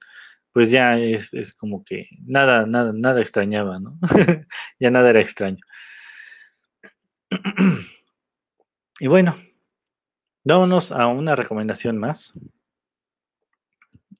pues 0.60 0.72
ya 0.72 1.00
es, 1.00 1.56
como 1.56 1.86
que 1.86 2.10
nada, 2.26 2.66
nada, 2.66 2.92
nada 2.94 3.22
extrañaba, 3.22 3.80
¿no? 3.80 3.98
ya 4.78 4.92
nada 4.92 5.10
era 5.10 5.22
extraño. 5.22 5.64
y 9.00 9.08
bueno, 9.08 9.38
vámonos 10.44 10.92
a 10.92 11.08
una 11.08 11.38
recomendación 11.38 11.98
más. 11.98 12.34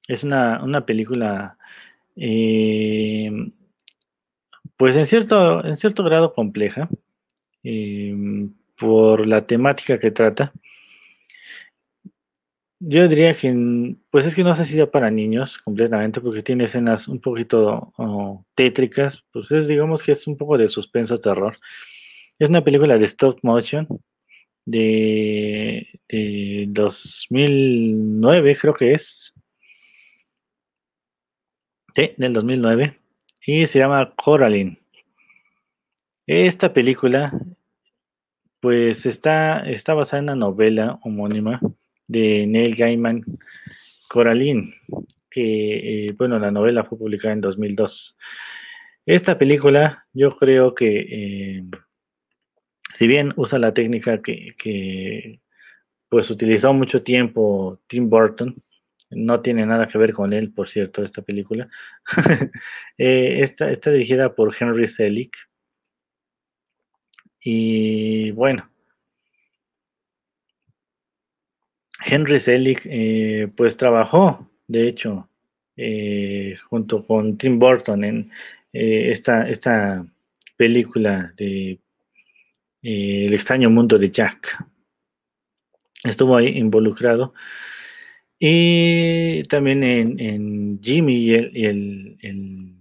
Es 0.08 0.24
una, 0.24 0.86
película, 0.86 1.58
eh, 2.16 3.30
pues 4.78 4.96
en 4.96 5.04
cierto, 5.04 5.62
en 5.62 5.76
cierto 5.76 6.04
grado 6.04 6.32
compleja, 6.32 6.88
eh, 7.64 8.48
por 8.78 9.26
la 9.26 9.46
temática 9.46 9.98
que 9.98 10.10
trata. 10.10 10.54
Yo 12.82 13.06
diría 13.08 13.36
que, 13.36 13.94
pues 14.10 14.24
es 14.24 14.34
que 14.34 14.42
no 14.42 14.54
sé 14.54 14.64
si 14.64 14.78
da 14.78 14.90
para 14.90 15.10
niños 15.10 15.58
completamente, 15.58 16.20
porque 16.22 16.42
tiene 16.42 16.64
escenas 16.64 17.08
un 17.08 17.20
poquito 17.20 17.92
tétricas, 18.54 19.22
pues 19.32 19.50
es, 19.50 19.68
digamos 19.68 20.02
que 20.02 20.12
es 20.12 20.26
un 20.26 20.38
poco 20.38 20.56
de 20.56 20.68
suspenso 20.68 21.18
terror. 21.20 21.58
Es 22.38 22.48
una 22.48 22.64
película 22.64 22.96
de 22.98 23.04
stop 23.06 23.38
motion 23.42 23.86
de, 24.64 25.88
2009, 26.68 28.56
creo 28.56 28.74
que 28.74 28.92
es. 28.92 29.34
Sí, 31.94 32.12
del 32.16 32.32
2009. 32.32 32.98
Y 33.46 33.66
se 33.66 33.78
llama 33.78 34.14
Coraline. 34.16 34.78
Esta 36.26 36.72
película, 36.72 37.32
pues 38.60 39.04
está, 39.06 39.68
está 39.70 39.92
basada 39.94 40.20
en 40.20 40.24
una 40.24 40.36
novela 40.36 40.98
homónima 41.02 41.60
de 42.10 42.46
Neil 42.46 42.74
Gaiman, 42.74 43.24
Coraline, 44.08 44.74
que, 45.30 46.08
eh, 46.08 46.12
bueno, 46.12 46.38
la 46.38 46.50
novela 46.50 46.84
fue 46.84 46.98
publicada 46.98 47.34
en 47.34 47.40
2002. 47.40 48.16
Esta 49.06 49.38
película, 49.38 50.06
yo 50.12 50.36
creo 50.36 50.74
que 50.74 51.06
eh, 51.08 51.64
si 52.94 53.06
bien 53.06 53.32
usa 53.36 53.58
la 53.58 53.72
técnica 53.72 54.20
que, 54.20 55.40
pues 56.08 56.30
utilizó 56.30 56.72
mucho 56.72 57.02
tiempo 57.04 57.80
Tim 57.86 58.10
Burton, 58.10 58.60
no 59.10 59.40
tiene 59.40 59.64
nada 59.64 59.86
que 59.86 59.98
ver 59.98 60.12
con 60.12 60.32
él, 60.32 60.52
por 60.52 60.68
cierto, 60.68 61.02
esta 61.04 61.22
película. 61.22 61.68
Eh, 62.98 63.40
está, 63.42 63.90
dirigida 63.90 64.34
por 64.34 64.54
Henry 64.58 64.86
Selick. 64.86 65.34
Y 67.42 68.30
bueno, 68.32 68.70
Henry 72.10 72.40
Selick 72.40 72.82
eh, 72.84 73.48
pues 73.56 73.76
trabajó, 73.76 74.50
de 74.66 74.88
hecho, 74.88 75.28
eh, 75.76 76.56
junto 76.68 77.06
con 77.06 77.38
Tim 77.38 77.58
Burton 77.58 78.04
en 78.04 78.30
esta, 78.72 79.48
esta 79.48 80.04
película 80.56 81.32
de 81.36 81.80
eh, 82.82 83.26
el 83.26 83.34
extraño 83.34 83.70
mundo 83.70 83.98
de 83.98 84.10
Jack. 84.10 84.64
Estuvo 86.04 86.36
ahí 86.36 86.58
involucrado. 86.58 87.34
Y 88.38 89.44
también 89.44 89.82
en, 89.82 90.80
Jimmy 90.82 91.16
y, 91.16 91.34
el, 91.34 92.76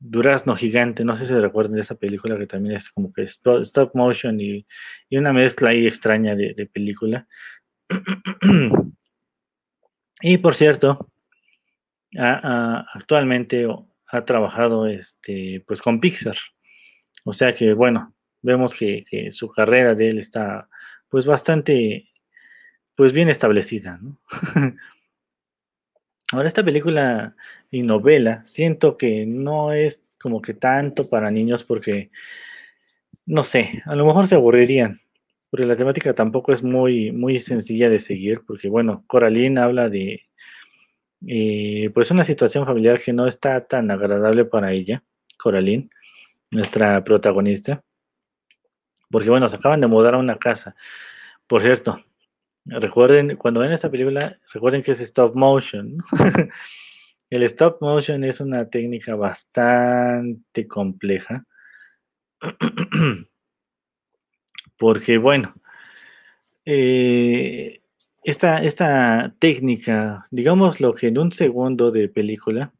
Durazno 0.00 0.54
Gigante, 0.56 1.04
no 1.04 1.14
sé 1.16 1.22
si 1.22 1.32
se 1.32 1.40
recuerdan 1.40 1.76
de 1.76 1.80
esa 1.82 1.94
película 1.94 2.36
que 2.38 2.46
también 2.46 2.76
es 2.76 2.90
como 2.90 3.12
que 3.12 3.22
stop 3.22 3.90
motion 3.94 4.38
y, 4.40 4.66
una 5.10 5.32
mezcla 5.32 5.70
ahí 5.70 5.86
extraña 5.86 6.34
de, 6.34 6.68
película. 6.72 7.26
Y 10.20 10.38
por 10.38 10.54
cierto, 10.54 11.10
actualmente 12.16 13.66
ha 14.06 14.24
trabajado 14.24 14.86
este, 14.86 15.62
pues 15.66 15.82
con 15.82 16.00
Pixar. 16.00 16.36
O 17.24 17.32
sea 17.32 17.54
que, 17.54 17.72
bueno, 17.72 18.14
vemos 18.42 18.74
que, 18.74 19.04
su 19.32 19.50
carrera 19.50 19.94
de 19.94 20.10
él 20.10 20.18
está 20.18 20.68
pues 21.08 21.26
bastante 21.26 22.08
pues 22.96 23.12
bien 23.12 23.28
establecida. 23.28 24.00
Ahora 26.32 26.48
esta 26.48 26.64
película 26.64 27.34
y 27.70 27.82
novela 27.82 28.44
siento 28.44 28.96
que 28.96 29.26
no 29.26 29.72
es 29.72 30.02
como 30.20 30.40
que 30.40 30.54
tanto 30.54 31.08
para 31.08 31.30
niños 31.30 31.64
porque 31.64 32.10
no 33.26 33.42
sé, 33.42 33.82
a 33.86 33.94
lo 33.94 34.06
mejor 34.06 34.26
se 34.26 34.34
aburrirían, 34.34 35.00
porque 35.54 35.66
la 35.66 35.76
temática 35.76 36.12
tampoco 36.14 36.52
es 36.52 36.64
muy, 36.64 37.12
muy 37.12 37.38
sencilla 37.38 37.88
de 37.88 38.00
seguir, 38.00 38.40
porque 38.44 38.68
bueno, 38.68 39.04
Coraline 39.06 39.60
habla 39.60 39.88
de 39.88 40.22
eh, 41.28 41.90
pues 41.94 42.10
una 42.10 42.24
situación 42.24 42.66
familiar 42.66 43.00
que 43.00 43.12
no 43.12 43.28
está 43.28 43.64
tan 43.64 43.88
agradable 43.92 44.46
para 44.46 44.72
ella, 44.72 45.04
Coraline, 45.38 45.90
nuestra 46.50 47.04
protagonista, 47.04 47.84
porque 49.08 49.30
bueno, 49.30 49.48
se 49.48 49.54
acaban 49.54 49.80
de 49.80 49.86
mudar 49.86 50.14
a 50.14 50.18
una 50.18 50.38
casa. 50.38 50.74
Por 51.46 51.62
cierto, 51.62 52.02
recuerden, 52.64 53.36
cuando 53.36 53.60
ven 53.60 53.70
esta 53.70 53.92
película, 53.92 54.36
recuerden 54.52 54.82
que 54.82 54.90
es 54.90 55.00
stop 55.02 55.36
motion. 55.36 55.98
El 57.30 57.44
stop 57.44 57.80
motion 57.80 58.24
es 58.24 58.40
una 58.40 58.68
técnica 58.68 59.14
bastante 59.14 60.66
compleja. 60.66 61.46
Porque, 64.78 65.18
bueno, 65.18 65.54
eh, 66.64 67.80
esta, 68.22 68.62
esta 68.62 69.34
técnica, 69.38 70.24
digamos 70.30 70.80
lo 70.80 70.94
que 70.94 71.08
en 71.08 71.18
un 71.18 71.32
segundo 71.32 71.90
de 71.90 72.08
película 72.08 72.72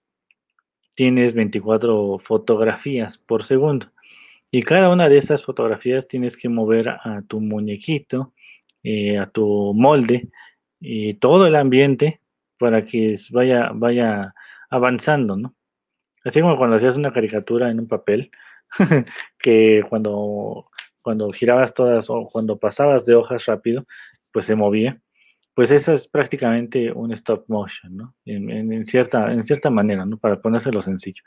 tienes 0.94 1.34
24 1.34 2.18
fotografías 2.18 3.18
por 3.18 3.44
segundo. 3.44 3.90
Y 4.50 4.62
cada 4.62 4.88
una 4.90 5.08
de 5.08 5.18
esas 5.18 5.44
fotografías 5.44 6.06
tienes 6.06 6.36
que 6.36 6.48
mover 6.48 6.88
a 6.88 7.22
tu 7.26 7.40
muñequito, 7.40 8.32
eh, 8.84 9.18
a 9.18 9.26
tu 9.26 9.72
molde 9.74 10.28
y 10.80 11.14
todo 11.14 11.46
el 11.46 11.56
ambiente 11.56 12.20
para 12.58 12.86
que 12.86 13.14
vaya, 13.30 13.70
vaya 13.74 14.34
avanzando, 14.70 15.36
¿no? 15.36 15.54
Así 16.24 16.40
como 16.40 16.56
cuando 16.56 16.76
hacías 16.76 16.96
una 16.96 17.12
caricatura 17.12 17.70
en 17.70 17.80
un 17.80 17.88
papel, 17.88 18.30
que 19.38 19.84
cuando, 19.88 20.70
cuando 21.04 21.28
girabas 21.30 21.74
todas 21.74 22.08
o 22.08 22.28
cuando 22.32 22.58
pasabas 22.58 23.04
de 23.04 23.14
hojas 23.14 23.44
rápido, 23.44 23.86
pues 24.32 24.46
se 24.46 24.56
movía. 24.56 24.98
Pues 25.54 25.70
eso 25.70 25.92
es 25.92 26.08
prácticamente 26.08 26.90
un 26.90 27.12
stop 27.12 27.44
motion, 27.46 27.96
¿no? 27.96 28.14
En, 28.24 28.84
cierta, 28.84 29.32
en 29.32 29.42
cierta 29.44 29.70
manera, 29.70 30.04
¿no? 30.06 30.18
Para 30.18 30.40
ponérselo 30.40 30.82
sencillo. 30.82 31.22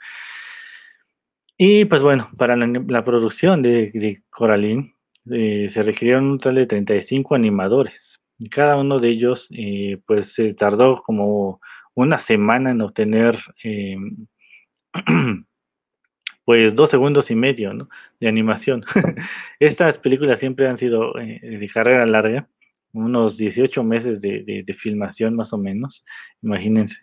Y 1.58 1.86
pues 1.86 2.02
bueno, 2.02 2.30
para 2.38 2.56
la, 2.58 3.06
producción 3.06 3.62
de, 3.62 4.22
Coraline 4.30 4.94
eh, 5.32 5.70
se 5.72 5.84
requirieron 5.84 6.26
un 6.26 6.38
total 6.40 6.56
de 6.56 6.68
35 6.68 7.36
animadores. 7.36 8.20
Y 8.40 8.50
cada 8.50 8.76
uno 8.78 9.00
de 9.00 9.10
ellos, 9.10 9.48
eh, 9.52 10.00
pues 10.06 10.34
se 10.34 10.54
tardó 10.54 11.02
como 11.04 11.62
una 11.96 12.18
semana 12.18 12.72
en 12.72 12.82
obtener, 12.82 13.40
em, 13.64 14.28
pues 16.48 16.76
dos 16.76 16.90
segundos 16.90 17.30
y 17.30 17.36
medio. 17.36 17.90
De 18.22 18.30
animación. 18.30 18.86
Estas 19.60 20.00
películas 20.00 20.40
siempre 20.40 20.70
han 20.70 20.78
sido 20.78 21.20
eh, 21.20 21.42
de 21.44 21.68
carrera 21.68 22.06
larga 22.06 22.48
unos 22.94 23.36
18 23.38 23.84
meses 23.84 24.22
de, 24.22 24.78
filmación 24.80 25.36
más 25.36 25.52
o 25.52 25.58
menos, 25.58 26.06
imagínense. 26.42 27.02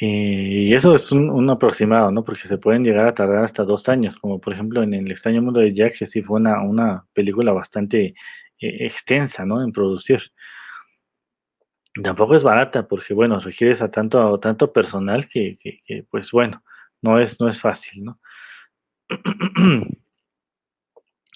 Eh, 0.00 0.66
y 0.68 0.74
eso 0.74 0.94
es 0.94 1.10
un, 1.10 1.50
aproximado, 1.50 2.12
¿no? 2.12 2.24
Porque 2.24 2.46
se 2.46 2.56
pueden 2.56 2.84
llegar 2.84 3.08
a 3.08 3.14
tardar 3.16 3.42
hasta 3.42 3.64
dos 3.64 3.88
años, 3.88 4.16
como 4.16 4.40
por 4.40 4.52
ejemplo 4.52 4.84
en 4.84 4.94
El 4.94 5.10
extraño 5.10 5.42
mundo 5.42 5.58
de 5.58 5.74
Jack, 5.74 5.98
que 5.98 6.06
sí 6.06 6.22
fue 6.22 6.38
una, 6.38 6.62
una 6.62 7.04
película 7.14 7.52
bastante 7.52 8.14
eh, 8.60 8.86
extensa, 8.86 9.44
¿no? 9.44 9.60
En 9.64 9.72
producir. 9.72 10.22
Tampoco 12.00 12.36
es 12.36 12.44
barata, 12.44 12.86
porque 12.86 13.12
bueno, 13.12 13.40
requieres 13.40 13.82
a 13.82 13.90
tanto, 13.90 14.38
tanto 14.38 14.72
personal 14.72 15.28
que, 15.28 15.58
pues 16.10 16.30
bueno, 16.30 16.62
no 17.06 17.20
es, 17.20 17.38
no 17.40 17.48
es 17.48 17.60
fácil, 17.60 18.04
¿no? 18.04 18.18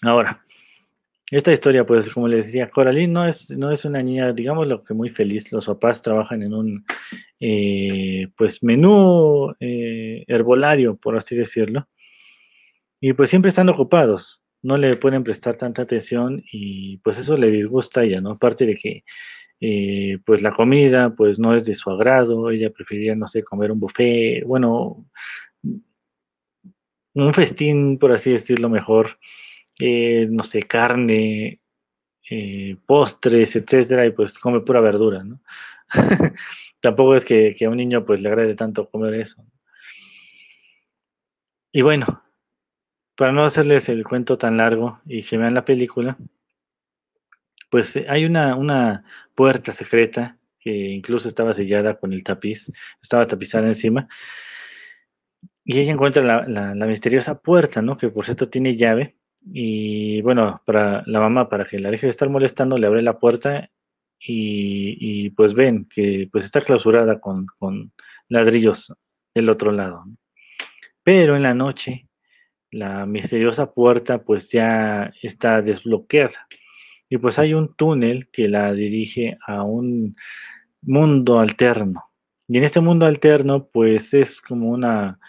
Ahora, 0.02 0.42
esta 1.30 1.52
historia, 1.52 1.86
pues 1.86 2.10
como 2.12 2.26
les 2.26 2.46
decía, 2.46 2.70
Coraline 2.70 3.12
no 3.12 3.28
es, 3.28 3.50
no 3.50 3.70
es 3.70 3.84
una 3.84 4.02
niña, 4.02 4.32
digamos 4.32 4.66
lo 4.66 4.82
que 4.82 4.94
muy 4.94 5.10
feliz. 5.10 5.52
Los 5.52 5.66
papás 5.66 6.02
trabajan 6.02 6.42
en 6.42 6.54
un 6.54 6.84
eh, 7.38 8.26
pues 8.36 8.64
menú 8.64 9.54
eh, 9.60 10.24
herbolario, 10.26 10.96
por 10.96 11.16
así 11.16 11.36
decirlo. 11.36 11.86
Y 13.00 13.12
pues 13.12 13.30
siempre 13.30 13.50
están 13.50 13.68
ocupados, 13.68 14.42
no 14.62 14.76
le 14.76 14.96
pueden 14.96 15.22
prestar 15.22 15.56
tanta 15.56 15.82
atención 15.82 16.42
y 16.50 16.98
pues 16.98 17.16
eso 17.16 17.36
le 17.36 17.50
disgusta 17.50 18.00
a 18.00 18.04
ella, 18.04 18.20
¿no? 18.20 18.32
Aparte 18.32 18.66
de 18.66 18.76
que 18.76 19.04
eh, 19.60 20.18
pues 20.24 20.42
la 20.42 20.52
comida 20.52 21.14
pues 21.14 21.38
no 21.38 21.54
es 21.54 21.64
de 21.64 21.74
su 21.76 21.90
agrado, 21.90 22.50
ella 22.50 22.70
preferiría, 22.70 23.14
no 23.14 23.28
sé, 23.28 23.44
comer 23.44 23.70
un 23.70 23.80
buffet, 23.80 24.44
bueno, 24.44 25.06
un 27.14 27.34
festín, 27.34 27.98
por 27.98 28.12
así 28.12 28.30
decirlo 28.30 28.68
mejor 28.68 29.18
eh, 29.80 30.26
no 30.30 30.44
sé, 30.44 30.62
carne, 30.64 31.61
eh, 32.30 32.76
postres, 32.86 33.56
etcétera, 33.56 34.06
y 34.06 34.11
pues 34.12 34.38
come 34.38 34.61
pura 34.61 34.80
verdura, 34.80 35.24
¿no? 35.24 35.40
Tampoco 36.80 37.16
es 37.16 37.24
que, 37.24 37.56
a 37.64 37.70
un 37.70 37.76
niño 37.76 38.04
pues 38.04 38.20
le 38.20 38.28
agrade 38.28 38.54
tanto 38.54 38.88
comer 38.88 39.14
eso. 39.14 39.44
Y 41.72 41.82
bueno, 41.82 42.22
para 43.16 43.32
no 43.32 43.44
hacerles 43.44 43.88
el 43.88 44.04
cuento 44.04 44.36
tan 44.36 44.56
largo 44.58 45.00
y 45.06 45.22
que 45.22 45.38
vean 45.38 45.54
la 45.54 45.64
película, 45.64 46.18
pues 47.70 47.96
eh, 47.96 48.06
hay 48.08 48.26
una, 48.26 48.56
una 48.56 49.04
puerta 49.34 49.72
secreta 49.72 50.36
que 50.58 50.70
incluso 50.70 51.28
estaba 51.28 51.54
sellada 51.54 51.98
con 51.98 52.12
el 52.12 52.22
tapiz, 52.22 52.70
estaba 53.00 53.26
tapizada 53.26 53.66
encima, 53.66 54.08
y 55.72 55.78
ella 55.78 55.92
encuentra 55.92 56.20
la, 56.22 56.74
la, 56.74 56.86
misteriosa 56.86 57.40
puerta, 57.40 57.80
¿no? 57.80 57.96
Que 57.96 58.08
por 58.08 58.24
cierto 58.24 58.48
tiene 58.48 58.76
llave, 58.76 59.14
y 59.44 60.20
bueno, 60.22 60.60
para 60.66 61.04
la 61.06 61.20
mamá, 61.20 61.48
para 61.48 61.64
que 61.64 61.78
la 61.78 61.92
deje 61.92 62.06
de 62.06 62.10
estar 62.10 62.28
molestando, 62.28 62.76
le 62.76 62.88
abre 62.88 63.02
la 63.02 63.20
puerta 63.20 63.70
y, 64.18 65.30
pues 65.30 65.54
ven 65.54 65.86
que 65.88 66.28
pues 66.32 66.44
está 66.44 66.60
clausurada 66.60 67.20
con, 67.20 67.46
ladrillos 68.28 68.92
del 69.32 69.48
otro 69.48 69.70
lado. 69.70 70.04
Pero 71.04 71.36
en 71.36 71.44
la 71.44 71.54
noche, 71.54 72.08
la 72.72 73.06
misteriosa 73.06 73.72
puerta 73.72 74.24
pues 74.24 74.50
ya 74.50 75.12
está 75.22 75.62
desbloqueada. 75.62 76.48
Y 77.08 77.18
pues 77.18 77.38
hay 77.38 77.54
un 77.54 77.76
túnel 77.76 78.28
que 78.32 78.48
la 78.48 78.72
dirige 78.72 79.38
a 79.46 79.62
un 79.62 80.16
mundo 80.82 81.38
alterno. 81.38 82.04
Y 82.48 82.58
en 82.58 82.64
este 82.64 82.80
mundo 82.80 83.06
alterno 83.06 83.68
pues 83.72 84.14
es 84.14 84.40
como 84.40 84.70
una 84.70 85.20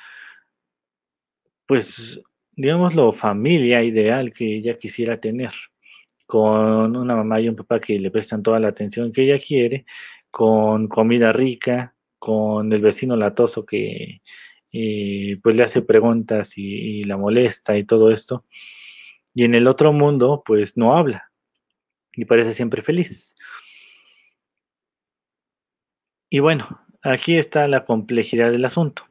pues 1.72 2.19
digámoslo, 2.51 3.13
familia 3.13 3.82
ideal 3.82 4.34
que 4.34 4.57
ella 4.57 4.78
quisiera 4.78 5.22
tener, 5.22 5.53
con 6.26 6.97
una 6.97 7.15
mamá 7.15 7.39
y 7.39 7.47
un 7.47 7.55
papá 7.55 7.80
que 7.80 7.97
le 7.97 8.11
prestan 8.11 8.43
toda 8.43 8.59
la 8.59 8.67
atención 8.67 9.13
que 9.13 9.24
ella 9.24 9.39
quiere, 9.39 9.86
con 10.30 10.89
comida 10.89 11.32
rica, 11.32 11.95
con 12.19 12.74
el 12.74 12.82
vecino 12.82 13.15
latoso 13.15 13.65
que 13.65 14.22
eh, 14.74 15.39
pues 15.41 15.55
le 15.55 15.63
hace 15.63 15.82
preguntas 15.82 16.57
y, 16.57 17.05
la 17.05 17.15
molesta 17.15 17.78
y 17.78 17.86
todo 17.86 18.11
esto. 18.11 18.43
Y 19.34 19.45
en 19.45 19.55
el 19.55 19.65
otro 19.65 19.93
mundo, 19.93 20.43
pues 20.45 20.76
no 20.76 20.97
habla 20.97 21.32
y 22.11 22.26
parece 22.26 22.53
siempre 22.53 22.82
feliz. 22.82 23.34
Y 26.30 26.39
bueno, 26.39 26.82
aquí 27.01 27.38
está 27.38 27.65
la 27.69 27.86
complejidad 27.86 28.51
del 28.51 28.65
asunto 28.65 29.05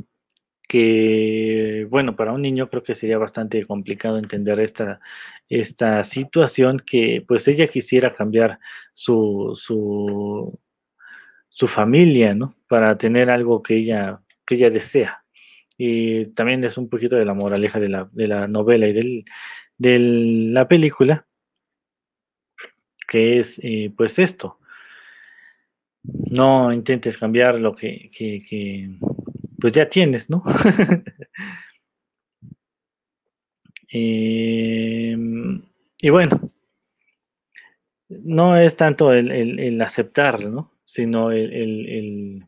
que, 0.70 1.84
bueno, 1.90 2.14
para 2.14 2.32
un 2.32 2.42
niño 2.42 2.70
creo 2.70 2.84
que 2.84 2.94
sería 2.94 3.18
bastante 3.18 3.66
complicado 3.66 4.18
entender 4.18 4.60
esta, 4.60 5.00
esta 5.48 6.04
situación 6.04 6.80
que 6.86 7.24
pues 7.26 7.48
ella 7.48 7.66
quisiera 7.66 8.14
cambiar 8.14 8.60
su, 8.92 9.58
su, 9.60 10.56
su 11.48 11.66
familia, 11.66 12.36
¿no? 12.36 12.54
Para 12.68 12.96
tener 12.96 13.30
algo 13.30 13.64
que 13.64 13.78
ella, 13.78 14.20
que 14.46 14.54
ella 14.54 14.70
desea. 14.70 15.24
Y 15.76 16.26
también 16.34 16.62
es 16.62 16.78
un 16.78 16.88
poquito 16.88 17.16
de 17.16 17.24
la 17.24 17.34
moraleja 17.34 17.80
de 17.80 17.88
la, 17.88 18.08
de 18.12 18.28
la 18.28 18.46
novela 18.46 18.86
y 18.86 18.92
del, 18.92 19.24
de 19.76 19.98
la 19.98 20.68
película, 20.68 21.26
que 23.08 23.40
es 23.40 23.60
eh, 23.64 23.92
pues 23.96 24.20
esto. 24.20 24.60
No 26.04 26.72
intentes 26.72 27.18
cambiar 27.18 27.56
lo 27.56 27.74
que, 27.74 28.08
que 28.16 28.88
pues 29.60 29.72
ya 29.72 29.88
tienes, 29.88 30.30
¿no? 30.30 30.42
Em, 33.92 35.62
y 36.00 36.10
bueno, 36.10 36.52
no 38.08 38.56
es 38.56 38.76
tanto 38.76 39.12
el, 39.12 39.30
el, 39.32 39.82
aceptar, 39.82 40.40
¿no? 40.44 40.72
Sino 40.84 41.32
el, 41.32 42.46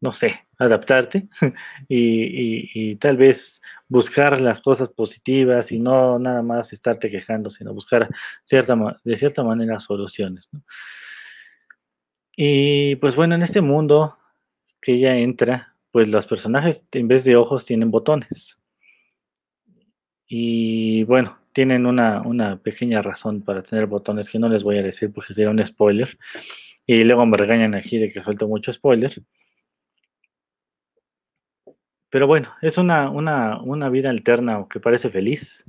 no 0.00 0.12
sé, 0.12 0.46
adaptarte 0.58 1.28
y, 1.88 2.96
tal 2.96 3.16
vez 3.16 3.62
buscar 3.88 4.40
las 4.40 4.60
cosas 4.60 4.88
positivas 4.88 5.70
y 5.72 5.78
no 5.78 6.18
nada 6.18 6.42
más 6.42 6.72
estarte 6.72 7.10
quejando, 7.10 7.50
sino 7.50 7.72
buscar 7.72 8.08
cierta, 8.44 8.76
de 9.04 9.16
cierta 9.16 9.44
manera 9.44 9.78
soluciones. 9.78 10.48
¿no? 10.52 10.62
Y 12.36 12.96
pues 12.96 13.16
bueno, 13.16 13.34
en 13.34 13.42
este 13.42 13.60
mundo 13.60 14.16
que 14.80 14.94
ella 14.94 15.16
entra, 15.16 15.69
pues 15.92 16.08
los 16.08 16.26
personajes 16.26 16.84
en 16.92 17.08
vez 17.08 17.24
de 17.24 17.36
ojos 17.36 17.64
tienen 17.66 17.90
botones. 17.90 18.58
Y 20.28 21.04
bueno, 21.04 21.38
tienen 21.52 21.84
una, 21.86 22.22
una 22.22 22.56
pequeña 22.62 23.02
razón 23.02 23.42
para 23.42 23.62
tener 23.62 23.86
botones 23.86 24.30
que 24.30 24.38
no 24.38 24.48
les 24.48 24.62
voy 24.62 24.78
a 24.78 24.82
decir 24.82 25.12
porque 25.12 25.34
sería 25.34 25.50
un 25.50 25.64
spoiler. 25.66 26.18
Y 26.86 27.04
luego 27.04 27.26
me 27.26 27.36
regañan 27.36 27.74
aquí 27.74 27.98
de 27.98 28.12
que 28.12 28.22
suelto 28.22 28.48
mucho 28.48 28.72
spoiler. 28.72 29.12
Pero 32.10 32.26
bueno, 32.26 32.50
es 32.62 32.76
una, 32.78 33.10
una, 33.10 33.60
una 33.62 33.88
vida 33.88 34.10
alterna 34.10 34.66
que 34.70 34.80
parece 34.80 35.10
feliz. 35.10 35.64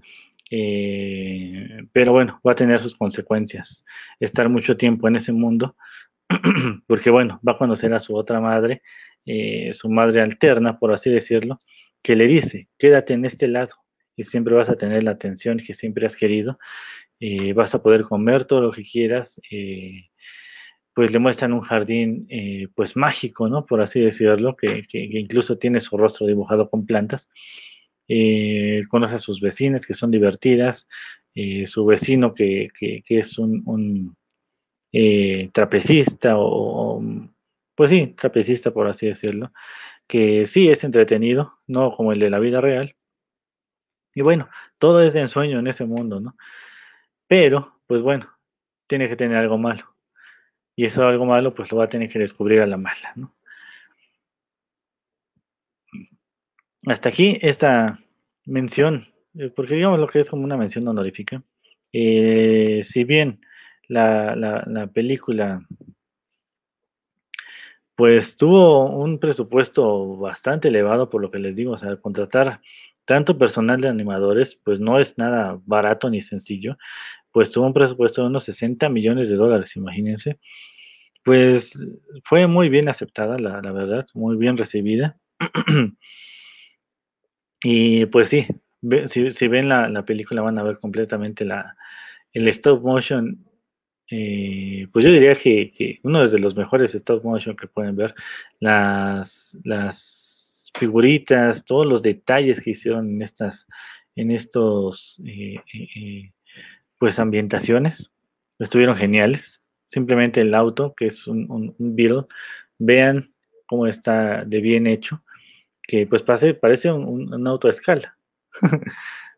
eh, 0.51 1.86
pero 1.93 2.11
bueno, 2.13 2.41
va 2.47 2.53
a 2.53 2.55
tener 2.55 2.80
sus 2.80 2.95
consecuencias. 2.95 3.86
Estar 4.19 4.49
mucho 4.49 4.76
tiempo 4.78 5.07
en 5.07 5.15
ese 5.17 5.32
mundo, 5.34 5.76
porque 6.88 7.09
bueno, 7.11 7.39
va 7.47 7.53
a 7.53 7.57
conocer 7.57 7.93
a 7.93 7.99
su 8.01 8.15
otra 8.15 8.41
madre, 8.41 8.82
eh, 9.26 9.72
su 9.74 9.89
madre 9.89 10.22
alterna, 10.22 10.80
por 10.80 10.93
así 10.93 11.09
decirlo, 11.09 11.61
que 12.03 12.15
le 12.15 12.28
dice, 12.28 12.67
quédate 12.78 13.13
en 13.13 13.26
este 13.26 13.47
lado 13.47 13.76
y 14.15 14.24
siempre 14.24 14.53
vas 14.55 14.69
a 14.69 14.76
tener 14.76 15.03
la 15.03 15.11
atención 15.11 15.59
que 15.59 15.74
siempre 15.74 16.05
has 16.05 16.15
querido, 16.15 16.57
eh, 17.19 17.53
vas 17.53 17.76
a 17.76 17.84
poder 17.84 18.03
comer 18.03 18.45
todo 18.45 18.61
lo 18.61 18.72
que 18.72 18.84
quieras, 18.84 19.39
eh, 19.51 20.09
pues 20.93 21.11
le 21.11 21.19
muestran 21.19 21.53
un 21.53 21.61
jardín 21.61 22.26
eh, 22.30 22.67
pues 22.76 22.97
mágico, 22.97 23.47
¿no? 23.47 23.65
Por 23.65 23.82
así 23.82 23.99
decirlo, 24.01 24.55
que, 24.57 24.84
incluso 24.93 25.57
tiene 25.57 25.80
su 25.80 25.97
rostro 25.97 26.28
dibujado 26.28 26.69
con 26.69 26.86
plantas. 26.86 27.30
Conoce 28.89 29.15
a 29.15 29.19
sus 29.19 29.39
vecinas 29.39 29.86
que 29.86 29.93
son 29.93 30.11
divertidas, 30.11 30.88
su 31.65 31.86
vecino 31.86 32.34
que, 32.34 32.67
que- 32.78 33.01
es 33.07 33.38
un, 33.39 33.63
un, 33.65 34.15
trapecista 35.53 36.38
o, 36.38 36.97
o, 36.97 37.03
pues 37.82 37.91
sí, 37.91 38.13
trapecista 38.17 38.71
por 38.71 38.88
así 38.88 39.07
decirlo, 39.07 39.51
que 40.07 40.47
sí 40.47 40.69
es 40.69 40.84
entretenido, 40.86 41.59
no 41.67 41.95
como 41.95 42.13
el 42.13 42.19
de 42.19 42.29
la 42.32 42.39
vida 42.39 42.61
real. 42.61 42.95
Y 44.13 44.21
bueno, 44.21 44.49
todo 44.77 45.01
es 45.01 45.13
de 45.13 45.21
ensueño 45.21 45.59
en 45.59 45.67
ese 45.67 45.86
mundo, 45.86 46.19
¿no? 46.21 46.36
Pero, 47.27 47.82
pues 47.88 48.01
bueno, 48.01 48.29
tiene 48.88 49.09
que 49.09 49.15
tener 49.17 49.38
algo 49.38 49.57
malo. 49.57 49.95
Y 50.75 50.86
eso 50.86 51.07
algo 51.07 51.25
malo, 51.25 51.53
pues 51.55 51.71
lo 51.71 51.79
va 51.79 51.86
a 51.86 51.89
tener 51.89 52.09
que 52.09 52.19
descubrir 52.19 52.61
a 52.61 52.67
la 52.67 52.77
mala, 52.77 53.13
¿no? 53.15 53.36
Hasta 56.88 57.09
aquí 57.09 57.38
esta 57.41 57.99
mención, 58.45 59.07
eh, 59.36 59.51
porque 59.55 59.75
digamos 59.75 59.99
lo 59.99 60.07
que 60.07 60.19
es 60.19 60.29
como 60.29 60.43
una 60.43 60.57
mención 60.57 60.88
honorífica. 60.88 61.43
Eh, 61.93 62.82
si 62.84 63.03
bien 63.03 63.41
la, 63.88 64.36
la- 64.36 64.63
la 64.67 64.88
película 64.88 65.61
pues 67.96 68.36
tuvo 68.36 68.89
un 68.89 69.20
presupuesto 69.20 70.18
bastante 70.18 70.70
elevado 70.70 71.10
por 71.10 71.22
lo 71.22 71.30
que 71.32 71.39
les 71.39 71.56
digo, 71.56 71.74
o 71.74 71.78
sea, 71.78 71.98
contratar 71.98 72.62
tanto 73.06 73.38
personal 73.38 73.82
de 73.82 73.89
animadores, 73.89 74.56
pues 74.64 74.80
no 74.80 75.00
es 75.00 75.18
nada 75.18 75.60
barato 75.66 76.10
ni 76.10 76.22
sencillo, 76.22 76.78
pues 77.32 77.52
tuvo 77.52 77.68
un 77.68 77.74
presupuesto 77.74 78.22
de 78.22 78.28
unos 78.28 78.44
60 78.46 78.89
millones 78.89 79.30
de 79.30 79.36
dólares, 79.36 79.76
imagínense. 79.76 80.39
Pues 81.24 81.74
fue 82.24 82.48
muy 82.48 82.70
bien 82.70 82.89
aceptada, 82.89 83.38
la, 83.38 83.62
verdad, 83.72 84.08
muy 84.14 84.38
bien 84.38 84.58
recibida. 84.58 85.18
Y 87.64 88.08
pues 88.08 88.28
sí, 88.30 88.48
si 89.06 89.48
ven 89.48 89.70
la, 89.70 89.88
la 89.88 90.04
película 90.04 90.42
van 90.42 90.58
a 90.58 90.64
ver 90.64 90.80
completamente 90.80 91.46
la, 91.46 91.76
el 92.34 92.48
stop 92.48 92.84
motion. 92.84 93.46
Eh, 94.12 94.88
pues 94.93 95.05
yo 95.05 95.12
diría 95.12 95.36
que, 95.36 95.74
uno 96.03 96.28
de 96.28 96.39
los 96.39 96.55
mejores 96.55 96.93
stop 96.95 97.24
motion 97.24 97.55
que 97.55 97.68
pueden 97.68 97.95
ver. 97.95 98.14
Las, 98.59 99.57
las 99.64 100.72
figuritas, 100.78 101.66
todos 101.66 101.88
los 101.88 102.01
detalles 102.03 102.62
que 102.62 102.72
hicieron 102.72 103.09
en 103.09 103.22
estas, 103.24 103.68
en 104.16 104.32
estos 104.32 105.22
eh, 105.26 105.57
eh, 105.74 106.32
pues 106.99 107.20
ambientaciones, 107.20 108.12
estuvieron 108.59 108.95
geniales. 108.97 109.62
Simplemente 109.86 110.41
el 110.41 110.53
auto, 110.55 110.93
que 110.95 111.07
es 111.07 111.28
un, 111.28 111.49
un, 111.51 111.76
vean 112.80 113.34
cómo 113.68 113.88
está 113.88 114.45
de 114.45 114.62
bien 114.62 114.88
hecho 114.88 115.24
que 115.84 116.07
pues 116.07 116.24
pase, 116.24 116.53
parece 116.53 116.91
un- 116.91 117.34
un 117.34 117.47
auto 117.47 117.68
a 117.68 117.72
escala. 117.72 118.18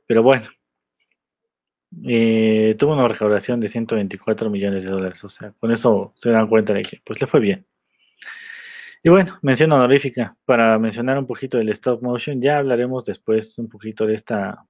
Pero 0.08 0.24
bueno, 0.24 0.50
eh, 2.06 2.76
tuvo 2.78 2.94
una 2.94 3.08
recaudación 3.08 3.60
de 3.60 3.70
124 3.70 4.50
millones 4.50 4.84
de 4.84 4.92
dólares. 4.92 5.24
O 5.24 5.30
sea, 5.30 5.52
con 5.60 5.72
eso 5.72 6.14
se 6.16 6.30
dan 6.32 6.48
cuenta 6.48 6.74
de 6.74 6.84
que 6.84 7.02
pues 7.06 7.22
le 7.22 7.28
fue 7.28 7.40
bien. 7.40 7.66
Y 9.04 9.10
bueno, 9.10 9.38
mención 9.42 9.72
honorífica 9.72 10.38
para 10.46 10.80
mencionar 10.80 11.18
un 11.18 11.28
poquito 11.28 11.58
del 11.58 11.70
stop 11.70 12.02
motion. 12.02 12.42
Ya 12.42 12.58
hablaremos 12.60 13.04
después 13.04 13.58
un 13.60 13.70
poquito 13.70 14.06
de 14.06 14.16
esta 14.16 14.66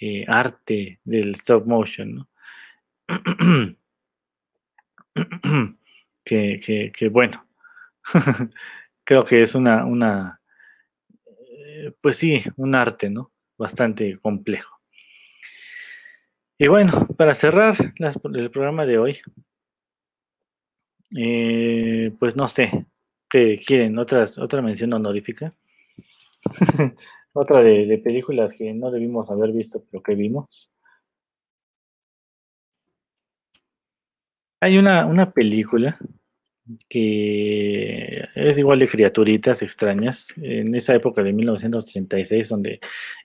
eh, 0.00 0.24
arte 0.26 1.00
del 1.04 1.34
stop 1.34 1.66
motion, 1.66 2.14
¿no? 2.14 2.28
que, 6.24 6.60
que, 6.64 6.92
que 6.96 7.08
bueno, 7.08 7.46
creo 9.04 9.24
que 9.24 9.42
es 9.42 9.54
una, 9.54 9.84
una 9.84 10.40
eh, 11.78 11.92
pues 12.00 12.16
sí, 12.16 12.42
un 12.56 12.74
arte, 12.74 13.10
¿no? 13.10 13.32
Bastante 13.56 14.18
complejo. 14.18 14.77
Y 16.58 16.68
bueno, 16.68 17.06
para 17.16 17.34
cerrar 17.34 17.76
el 17.98 18.50
programa 18.50 18.84
de 18.84 18.98
hoy, 18.98 19.18
eh, 21.16 22.12
pues 22.18 22.36
no 22.36 22.48
sé, 22.48 22.86
¿qué 23.30 23.60
quieren? 23.64 23.98
¿Otras, 23.98 24.38
¿Otra 24.38 24.62
mención 24.62 24.92
honorífica? 24.92 25.54
Otra 27.32 27.62
de, 27.62 27.86
de 27.86 27.98
películas 27.98 28.54
que 28.54 28.74
no 28.74 28.90
debimos 28.90 29.30
haber 29.30 29.52
visto, 29.52 29.84
pero 29.90 30.02
que 30.02 30.14
vimos. 30.14 30.70
Hay 34.60 34.78
una, 34.78 35.06
una 35.06 35.30
película 35.30 35.98
que 36.88 38.24
es 38.34 38.58
igual 38.58 38.78
de 38.80 38.88
criaturitas 38.88 39.62
extrañas 39.62 40.28
en 40.36 40.74
esa 40.74 40.94
época 40.94 41.22
de 41.22 41.32
1936 41.32 42.48
donde 42.50 42.80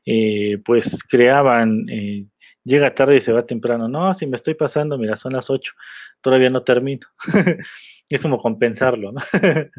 eh, 0.06 0.60
pues 0.66 1.04
creaban 1.04 1.90
eh, 1.90 2.26
llega 2.64 2.96
tarde 2.96 3.18
y 3.18 3.22
se 3.22 3.32
va 3.32 3.46
temprano 3.46 3.88
no 3.88 4.14
si 4.14 4.28
me 4.28 4.36
estoy 4.38 4.56
pasando 4.56 4.98
mira 4.98 5.16
son 5.16 5.34
las 5.34 5.50
8 5.50 5.74
todavía 6.22 6.50
no 6.50 6.64
termino 6.64 7.08
es 8.10 8.22
como 8.22 8.40
compensarlo 8.40 9.12
¿no? 9.12 9.22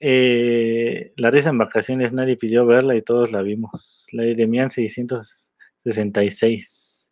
Eh, 0.00 1.14
la 1.16 1.30
risa 1.30 1.48
en 1.48 1.56
vacaciones 1.56 2.12
nadie 2.12 2.36
pidió 2.36 2.66
verla 2.66 2.94
y 2.94 3.00
todos 3.00 3.32
la 3.32 3.40
vimos 3.40 4.06
la 4.12 4.24
de 4.24 4.34
Demian 4.34 4.68
666 4.68 7.08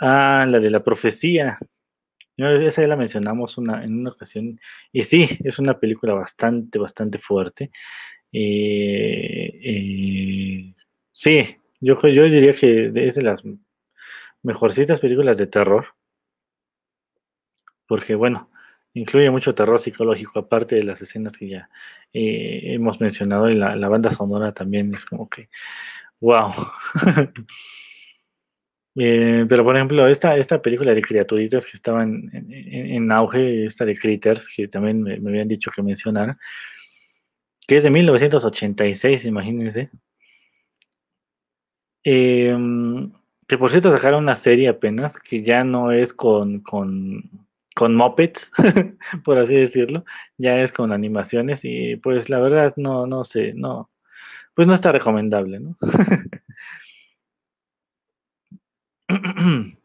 ah 0.00 0.44
la 0.46 0.60
de 0.60 0.68
la 0.68 0.84
profecía 0.84 1.58
no, 2.36 2.50
esa 2.50 2.82
ya 2.82 2.88
la 2.88 2.96
mencionamos 2.96 3.56
una, 3.58 3.82
en 3.84 4.00
una 4.00 4.10
ocasión. 4.10 4.58
Y 4.92 5.02
sí, 5.02 5.26
es 5.44 5.58
una 5.58 5.78
película 5.78 6.14
bastante, 6.14 6.78
bastante 6.78 7.18
fuerte. 7.18 7.70
Eh, 8.32 9.60
eh, 9.64 10.74
sí, 11.12 11.56
yo, 11.80 11.94
yo 12.02 12.24
diría 12.24 12.54
que 12.54 12.92
es 12.94 13.14
de 13.14 13.22
las 13.22 13.42
mejorcitas 14.46 15.00
películas 15.00 15.36
de 15.36 15.48
terror. 15.48 15.86
Porque, 17.88 18.14
bueno, 18.14 18.50
incluye 18.94 19.30
mucho 19.30 19.54
terror 19.54 19.80
psicológico, 19.80 20.38
aparte 20.38 20.76
de 20.76 20.84
las 20.84 21.02
escenas 21.02 21.32
que 21.36 21.48
ya 21.48 21.68
eh, 22.12 22.74
hemos 22.74 23.00
mencionado. 23.00 23.50
Y 23.50 23.54
la, 23.54 23.88
banda 23.88 24.10
sonora 24.12 24.52
también 24.52 24.94
es 24.94 25.04
como 25.04 25.28
que, 25.28 25.48
wow. 26.20 26.52
Eh, 28.98 29.44
pero 29.46 29.62
por 29.62 29.76
ejemplo, 29.76 30.08
esta, 30.08 30.38
esta 30.38 30.62
película 30.62 30.94
de 30.94 31.02
criaturitas 31.02 31.66
que 31.66 31.72
estaban 31.76 32.30
en, 32.32 32.50
en, 32.50 32.86
en 32.94 33.12
auge, 33.12 33.66
esta 33.66 33.84
de 33.84 33.94
Critters, 33.94 34.48
que 34.48 34.68
también 34.68 35.02
me, 35.02 35.20
me, 35.20 35.28
habían 35.28 35.48
dicho 35.48 35.70
que 35.70 35.82
mencionara, 35.82 36.38
que 37.66 37.76
es 37.76 37.82
de 37.82 37.90
1986, 37.90 39.26
imagínense. 39.26 39.90
Eh, 42.04 42.56
que 43.46 43.58
por 43.58 43.70
cierto 43.70 43.92
sacaron 43.92 44.24
una 44.24 44.34
serie 44.34 44.68
apenas, 44.68 45.16
que 45.18 45.42
ya 45.42 45.64
no 45.64 45.92
es 45.92 46.12
con, 46.12 46.60
con, 46.60 47.30
con 47.74 47.94
mopeds, 47.94 48.50
por 49.24 49.38
así 49.38 49.54
decirlo, 49.54 50.04
ya 50.38 50.60
es 50.60 50.72
con 50.72 50.92
animaciones 50.92 51.60
y 51.64 51.96
pues 51.96 52.28
la 52.30 52.40
verdad 52.40 52.74
no, 52.76 53.06
no 53.06 53.24
sé, 53.24 53.52
no, 53.54 53.90
pues 54.54 54.66
no 54.68 54.74
está 54.74 54.92
recomendable, 54.92 55.60
¿no? 55.60 55.76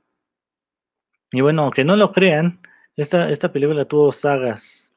y 1.31 1.41
bueno, 1.41 1.63
aunque 1.63 1.83
no 1.83 1.95
lo 1.95 2.11
crean, 2.11 2.61
esta, 2.95 3.29
esta 3.29 3.51
película 3.51 3.85
tuvo 3.85 4.11
sagas. 4.11 4.91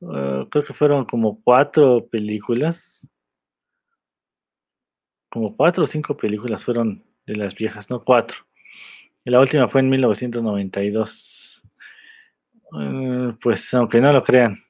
Uh, 0.00 0.46
creo 0.50 0.64
que 0.64 0.74
fueron 0.74 1.04
como 1.06 1.40
cuatro 1.42 2.06
películas. 2.08 3.08
Como 5.30 5.56
cuatro 5.56 5.84
o 5.84 5.86
cinco 5.86 6.16
películas 6.16 6.64
fueron 6.64 7.04
de 7.26 7.36
las 7.36 7.54
viejas, 7.54 7.90
no 7.90 8.04
cuatro. 8.04 8.38
Y 9.24 9.30
la 9.30 9.40
última 9.40 9.68
fue 9.68 9.80
en 9.80 9.90
1992. 9.90 11.62
Uh, 12.72 13.32
pues 13.42 13.72
aunque 13.74 14.00
no 14.00 14.12
lo 14.12 14.22
crean, 14.22 14.64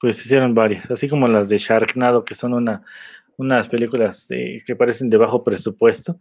pues 0.00 0.24
hicieron 0.24 0.54
varias, 0.54 0.90
así 0.90 1.08
como 1.08 1.28
las 1.28 1.48
de 1.48 1.58
Sharknado, 1.58 2.24
que 2.24 2.34
son 2.34 2.54
una, 2.54 2.82
unas 3.36 3.68
películas 3.68 4.26
que 4.28 4.76
parecen 4.76 5.10
de 5.10 5.16
bajo 5.18 5.44
presupuesto. 5.44 6.18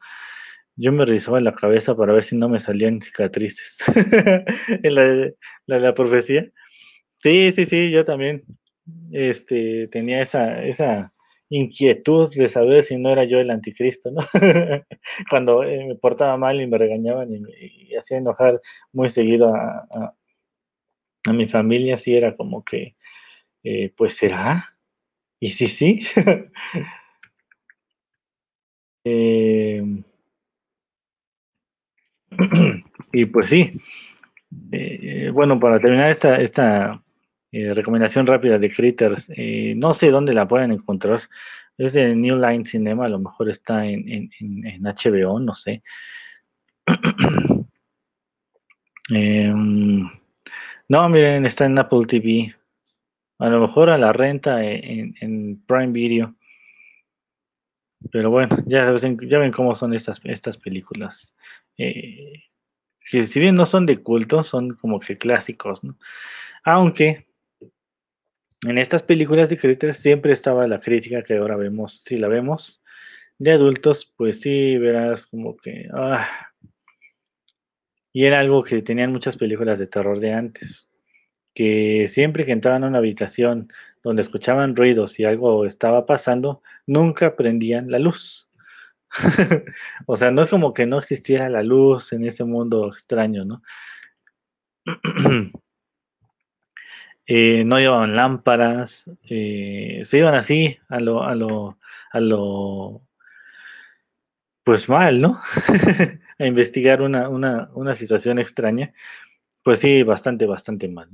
yo 0.76 0.92
me 0.92 1.06
revisaba 1.06 1.42
la 1.42 1.54
cabeza 1.56 1.96
para 1.96 2.14
ver 2.14 2.24
si 2.24 2.36
no 2.38 2.50
me 2.50 2.60
salían 2.60 3.02
cicatrices 3.02 3.78
en 4.84 4.96
la, 4.96 5.32
la, 5.68 5.80
la, 5.80 5.94
profecía. 5.94 6.48
Sí, 7.18 7.52
sí, 7.54 7.66
sí, 7.66 7.92
yo 7.92 8.06
también 8.06 8.44
este, 9.12 9.88
tenía 9.88 10.22
esa, 10.22 10.64
esa 10.64 11.14
inquietud 11.52 12.34
de 12.34 12.48
saber 12.50 12.84
si 12.84 12.96
no 12.98 13.10
era 13.12 13.26
yo 13.26 13.40
el 13.40 13.52
anticristo, 13.52 14.10
¿no? 14.10 14.22
Cuando 15.30 15.64
eh, 15.64 15.86
me 15.86 15.96
portaba 15.96 16.38
mal 16.38 16.62
y 16.62 16.68
me 16.68 16.78
regañaban 16.78 17.32
y 17.34 17.92
y 17.92 17.96
hacía 17.96 18.18
enojar 18.18 18.62
muy 18.94 19.10
seguido 19.10 19.54
a, 19.54 20.16
a, 21.26 21.34
mi 21.34 21.48
familia, 21.48 21.98
sí 21.98 22.16
era 22.16 22.36
como 22.36 22.64
que, 22.64 22.96
eh, 23.64 23.94
pues 23.98 24.16
será, 24.16 24.76
y 25.40 25.50
sí, 25.52 25.68
sí. 25.68 26.02
eh, 29.04 29.84
y 33.14 33.26
pues 33.26 33.50
sí, 33.50 33.74
eh, 34.72 35.32
bueno, 35.34 35.60
para 35.60 35.80
terminar 35.80 36.12
esta, 36.12 36.38
esta 36.38 37.04
eh, 37.52 37.74
recomendación 37.74 38.28
rápida 38.28 38.58
de 38.58 38.72
Critters, 38.72 39.30
eh, 39.36 39.74
no 39.76 39.94
sé 39.94 40.10
dónde 40.10 40.34
la 40.34 40.48
pueden 40.48 40.72
encontrar, 40.72 41.22
es 41.78 41.94
de 41.94 42.16
New 42.16 42.38
Line 42.38 42.66
Cinema, 42.66 43.06
a 43.06 43.10
lo 43.10 43.20
mejor 43.20 43.50
está 43.50 43.86
en, 43.86 44.30
en, 44.40 44.82
HBO, 44.82 45.40
no 45.40 45.56
sé. 45.56 45.84
Em, 49.14 50.10
no, 50.88 51.10
miren, 51.10 51.46
está 51.46 51.66
en 51.66 51.78
Apple 51.78 52.06
TV, 52.08 52.56
a 53.40 53.50
lo 53.50 53.60
mejor 53.60 53.90
a 53.90 53.98
la 53.98 54.14
renta 54.14 54.64
en, 54.64 55.16
en 55.20 55.62
Prime 55.66 55.92
Video. 55.92 56.34
Pero 58.10 58.30
bueno, 58.32 58.58
ya, 58.66 58.94
ya 58.96 59.40
ven 59.40 59.52
cómo 59.52 59.76
son 59.76 59.94
estas, 59.94 60.22
estas 60.24 60.58
películas. 60.58 61.34
Eh, 61.78 62.44
que 63.10 63.28
si 63.28 63.40
bien 63.40 63.56
no 63.56 63.66
son 63.66 63.86
de 63.86 64.02
culto, 64.02 64.44
son 64.44 64.76
como 64.76 65.00
que 65.00 65.18
clásicos, 65.18 65.84
¿no? 65.84 65.98
Aunque 66.64 67.28
en 68.68 68.78
estas 68.78 69.04
películas 69.04 69.50
de 69.50 69.58
Critters 69.58 69.98
siempre 69.98 70.34
estaba 70.34 70.68
la 70.68 70.80
crítica 70.80 71.24
que 71.24 71.38
ahora 71.38 71.56
vemos, 71.56 72.04
si 72.06 72.18
la 72.18 72.28
vemos 72.28 72.82
de 73.40 73.52
adultos, 73.52 74.12
pues 74.18 74.42
sí, 74.42 74.78
verás 74.78 75.26
como 75.28 75.58
que... 75.58 75.90
Ah, 75.94 76.30
y 78.14 78.26
era 78.26 78.40
algo 78.40 78.64
que 78.64 78.82
tenían 78.82 79.12
muchas 79.12 79.38
películas 79.38 79.80
de 79.80 79.88
terror 79.88 80.20
de 80.20 80.34
antes, 80.34 80.90
que 81.56 82.08
siempre 82.08 82.46
que 82.46 82.52
entraban 82.52 82.84
a 82.84 82.88
una 82.88 83.00
habitación 83.00 83.72
donde 84.04 84.22
escuchaban 84.22 84.76
ruidos 84.76 85.20
y 85.20 85.24
algo 85.24 85.66
estaba 85.66 86.06
pasando, 86.06 86.62
nunca 86.86 87.36
prendían 87.36 87.90
la 87.90 88.00
luz. 88.00 88.48
o 90.06 90.18
sea, 90.18 90.32
no 90.32 90.42
es 90.42 90.50
como 90.50 90.74
que 90.74 90.86
no 90.86 91.00
existiera 91.00 91.50
la 91.50 91.64
luz 91.64 92.14
en 92.14 92.26
ese 92.26 92.44
mundo 92.44 92.90
extraño, 92.90 93.46
¿no? 93.46 93.64
eh, 97.34 97.64
no 97.64 97.80
llevaban 97.80 98.14
lámparas, 98.14 99.10
eh, 99.30 100.02
se 100.04 100.18
iban 100.18 100.36
así 100.36 100.78
a 100.90 101.00
lo, 101.00 101.24
a 101.24 101.34
lo, 101.34 101.78
a 102.12 102.20
lo, 102.20 103.04
pues 104.66 104.90
mal, 104.90 105.22
¿no? 105.22 105.40
a 106.40 106.46
investigar 106.46 107.02
una, 107.02 107.30
una, 107.30 107.70
una 107.74 107.96
situación 107.96 108.38
extraña, 108.38 108.94
pues 109.64 109.80
sí, 109.80 110.04
bastante, 110.04 110.46
bastante 110.46 110.90
mal. 110.90 111.08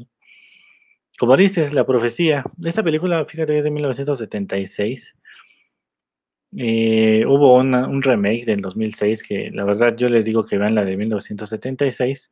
Como 1.20 1.38
dices, 1.38 1.72
la 1.76 1.86
profecía, 1.86 2.44
esta 2.66 2.82
película, 2.82 3.24
fíjate, 3.26 3.56
es 3.56 3.64
de 3.64 3.70
1976, 3.70 5.16
eh, 6.58 7.26
hubo 7.28 7.54
un 7.58 8.02
remake 8.02 8.46
del 8.46 8.62
2006 8.62 9.22
que 9.22 9.52
la 9.52 9.66
verdad 9.66 9.96
yo 9.96 10.10
les 10.10 10.26
digo 10.26 10.44
que 10.46 10.58
vean 10.58 10.74
la 10.74 10.84
de 10.84 10.98
1976. 10.98 12.32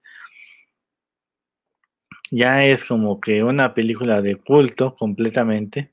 Ya 2.32 2.66
es 2.66 2.84
como 2.84 3.20
que 3.20 3.44
una 3.44 3.74
película 3.74 4.22
de 4.22 4.36
culto 4.36 4.96
completamente. 4.96 5.92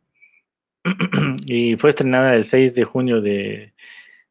y 1.47 1.77
fue 1.77 1.91
estrenada 1.91 2.35
el 2.35 2.45
6 2.45 2.75
de 2.75 2.85
junio 2.85 3.21
de, 3.21 3.73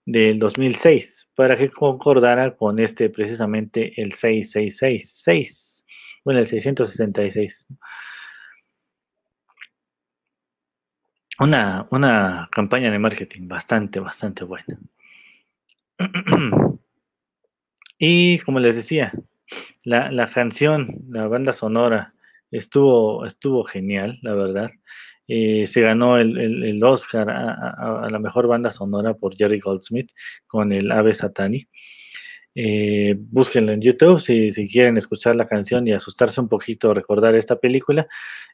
del 0.06 0.40
2006 0.40 1.30
para 1.36 1.56
que 1.58 1.70
concordara 1.70 2.56
con 2.56 2.80
este 2.80 3.10
precisamente 3.10 3.94
el 4.02 4.14
666, 4.14 5.86
bueno, 6.26 6.40
el 6.42 6.48
666 6.48 7.68
una, 11.42 11.88
una 11.90 12.50
campaña 12.52 12.92
de 12.92 13.00
marketing 13.00 13.48
bastante, 13.48 14.00
bastante 14.00 14.44
buena. 14.44 14.78
y 17.98 18.38
como 18.40 18.60
les 18.60 18.76
decía, 18.76 19.12
la, 19.84 20.12
la, 20.12 20.28
canción, 20.28 20.96
la 21.10 21.28
banda 21.28 21.54
sonora, 21.54 22.14
estuvo, 22.52 23.26
estuvo 23.26 23.64
genial, 23.64 24.20
la 24.22 24.34
verdad. 24.36 24.72
Eh, 25.28 25.68
se 25.68 25.82
ganó 25.82 26.18
el, 26.18 26.38
el, 26.38 26.64
el 26.64 26.84
Oscar 26.84 27.30
a, 27.30 28.08
la 28.10 28.20
mejor 28.20 28.48
banda 28.48 28.72
sonora 28.72 29.14
por 29.14 29.36
Jerry 29.38 29.60
Goldsmith 29.60 30.12
con 30.48 30.72
el 30.72 30.92
Ave 30.92 31.14
Satani. 31.14 31.68
Eh, 32.54 33.16
búsquenlo 33.18 33.72
en 33.72 33.82
YouTube 33.82 34.20
si, 34.20 34.52
si, 34.52 34.68
quieren 34.68 34.98
escuchar 34.98 35.38
la 35.38 35.48
canción 35.48 35.88
y 35.88 35.94
asustarse 35.94 36.42
un 36.42 36.50
poquito, 36.50 36.94
recordar 36.94 37.36
esta 37.36 37.56
película. 37.56 38.08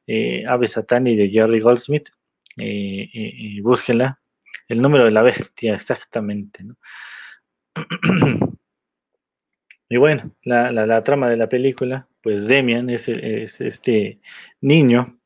Eh, 0.06 0.46
Ave 0.48 0.68
Satani 0.68 1.16
de 1.16 1.30
Jerry 1.30 1.60
Goldsmith 1.60 2.10
eh, 2.58 3.60
búsquenla. 3.62 4.20
El 4.68 4.82
número 4.82 5.06
de 5.06 5.12
la 5.12 5.22
bestia, 5.22 5.76
exactamente. 5.76 6.64
¿no? 6.64 6.76
y 9.90 9.98
bueno, 9.98 10.32
la, 10.44 10.72
la, 10.72 10.86
la, 10.86 11.04
trama 11.04 11.30
de 11.30 11.38
la 11.38 11.50
película, 11.50 12.08
pues 12.22 12.48
Demian 12.48 12.90
es, 12.90 13.08
es 13.08 13.62
este 13.62 14.20
niño 14.62 15.18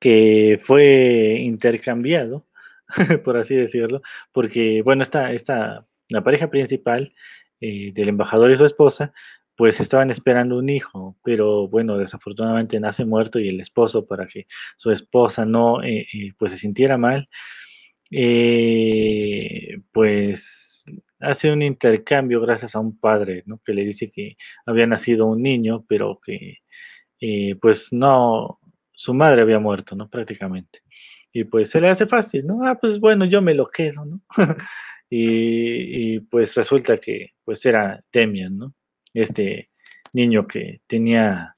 que 0.00 0.60
fue 0.64 1.38
intercambiado, 1.40 2.46
por 3.24 3.36
así 3.36 3.54
decirlo, 3.54 4.02
porque, 4.32 4.82
bueno, 4.82 5.02
esta, 5.02 5.32
esta, 5.32 5.86
la 6.08 6.22
pareja 6.22 6.48
principal 6.50 7.14
eh, 7.60 7.92
del 7.94 8.08
embajador 8.08 8.50
y 8.50 8.56
su 8.56 8.64
esposa, 8.64 9.12
pues 9.56 9.80
estaban 9.80 10.10
esperando 10.10 10.58
un 10.58 10.68
hijo, 10.68 11.16
pero 11.24 11.66
bueno, 11.68 11.96
desafortunadamente 11.98 12.78
nace 12.78 13.04
muerto 13.04 13.38
y 13.38 13.48
el 13.48 13.60
esposo 13.60 14.06
para 14.06 14.26
que 14.26 14.46
su 14.76 14.90
esposa 14.90 15.46
no, 15.46 15.82
eh, 15.82 16.06
eh, 16.12 16.32
pues 16.38 16.52
se 16.52 16.58
sintiera 16.58 16.98
mal, 16.98 17.28
eh, 18.10 19.78
pues 19.92 20.65
hace 21.20 21.50
un 21.52 21.62
intercambio 21.62 22.40
gracias 22.40 22.74
a 22.74 22.80
un 22.80 22.98
padre, 22.98 23.42
¿no? 23.46 23.60
Que 23.64 23.74
le 23.74 23.84
dice 23.84 24.10
que 24.10 24.36
había 24.66 24.86
nacido 24.86 25.26
un 25.26 25.42
niño, 25.42 25.84
pero 25.88 26.20
que 26.24 26.58
eh, 27.20 27.56
pues 27.60 27.92
no, 27.92 28.60
su 28.92 29.14
madre 29.14 29.42
había 29.42 29.58
muerto, 29.58 29.96
¿no? 29.96 30.08
Prácticamente. 30.08 30.80
Y 31.32 31.44
pues 31.44 31.70
se 31.70 31.80
le 31.80 31.88
hace 31.88 32.06
fácil, 32.06 32.46
¿no? 32.46 32.66
Ah, 32.66 32.76
pues 32.80 33.00
bueno, 33.00 33.24
yo 33.26 33.42
me 33.42 33.54
lo 33.54 33.68
quedo, 33.68 34.04
¿no? 34.04 34.22
y, 35.10 36.16
y, 36.16 36.20
pues 36.20 36.54
resulta 36.54 36.98
que 36.98 37.32
pues 37.44 37.64
era 37.66 38.02
Demian, 38.12 38.56
¿no? 38.58 38.74
este 39.22 39.70
niño 40.12 40.46
que 40.46 40.80
tenía 40.86 41.54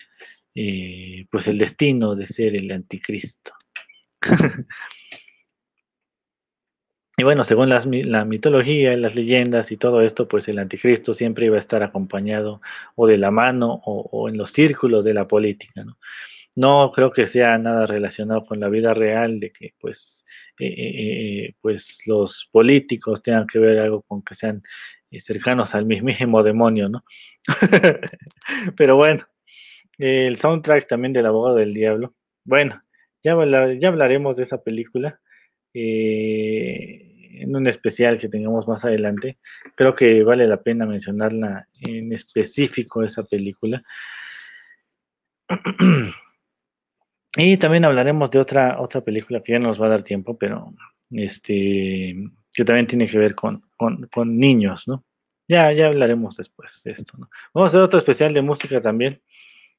eh, 0.55 1.27
pues 1.31 1.47
el 1.49 1.59
destino 1.59 2.15
de 2.15 2.27
ser 2.27 2.57
el 2.57 2.71
anticristo. 2.71 3.53
y 7.19 7.25
bueno, 7.25 7.43
según 7.43 7.69
las, 7.69 7.85
la 7.85 8.25
mitología, 8.25 8.97
las 8.97 9.17
leyendas 9.17 9.73
y 9.73 9.77
todo 9.77 10.03
esto, 10.03 10.29
pues 10.29 10.47
el 10.47 10.59
anticristo 10.61 11.15
siempre 11.15 11.47
iba 11.47 11.57
a 11.57 11.61
estar 11.61 11.83
acompañado 11.83 12.61
o 12.95 13.09
de 13.09 13.19
la 13.19 13.33
mano 13.33 13.83
o, 13.85 14.29
en 14.29 14.37
los 14.37 14.53
círculos 14.53 15.05
de 15.05 15.15
la 15.15 15.27
política, 15.27 15.83
¿no? 15.85 15.99
No 16.55 16.93
creo 16.93 17.11
que 17.13 17.27
sea 17.27 17.59
nada 17.59 17.87
relacionado 17.87 18.47
con 18.47 18.61
la 18.61 18.69
vida 18.69 18.95
real 18.95 19.41
de 19.41 19.51
que 19.53 19.75
pues, 19.81 20.25
eh, 20.61 20.67
eh, 20.69 21.55
pues 21.61 21.99
los 22.07 22.49
políticos 22.53 23.21
tengan 23.23 23.49
que 23.49 23.59
ver 23.59 23.81
algo 23.81 24.03
con 24.03 24.23
que 24.23 24.37
sean 24.37 24.63
cercanos 25.11 25.75
al 25.75 25.87
mismísimo 25.87 26.45
demonio, 26.45 26.89
¿no? 26.89 27.05
Pero 28.77 28.97
bueno, 28.97 29.27
el 29.99 30.37
soundtrack 30.37 30.87
también 30.87 31.13
del 31.13 31.27
abogado 31.27 31.57
del 31.57 31.75
diablo. 31.75 32.15
Bueno, 32.45 32.81
ya, 33.25 33.37
ya 33.81 33.89
hablaremos 33.89 34.37
de 34.37 34.45
esa 34.45 34.63
película 34.63 35.21
eh, 35.75 37.08
en 37.31 37.55
un 37.55 37.67
especial 37.67 38.19
que 38.19 38.29
tengamos 38.29 38.67
más 38.69 38.85
adelante. 38.85 39.39
Creo 39.75 39.95
que 39.95 40.23
vale 40.23 40.47
la 40.47 40.63
pena 40.63 40.87
mencionarla 40.87 41.69
en 41.81 42.13
específico 42.13 43.03
esa 43.03 43.25
película. 43.25 43.83
y 47.37 47.57
también 47.57 47.85
hablaremos 47.85 48.31
de 48.31 48.39
otra, 48.39 48.81
otra 48.81 49.01
película 49.01 49.43
que 49.43 49.53
ya 49.53 49.59
nos 49.59 49.81
va 49.81 49.87
a 49.87 49.91
dar 49.91 50.03
tiempo, 50.03 50.37
pero 50.37 50.75
este 51.11 52.17
que 52.53 52.65
también 52.65 52.87
tiene 52.89 53.07
que 53.07 53.19
ver 53.19 53.35
con, 53.37 53.63
con, 53.77 54.09
con 54.09 54.37
niños, 54.37 54.89
¿no? 54.89 55.05
Ya, 55.47 55.73
ya 55.73 55.87
hablaremos 55.87 56.37
después 56.37 56.83
de 56.85 56.91
esto, 56.91 57.17
¿no? 57.17 57.31
Vamos 57.55 57.69
a 57.69 57.71
hacer 57.71 57.83
otro 57.83 57.99
especial 58.01 58.35
de 58.35 58.43
música 58.43 58.81
también, 58.81 59.23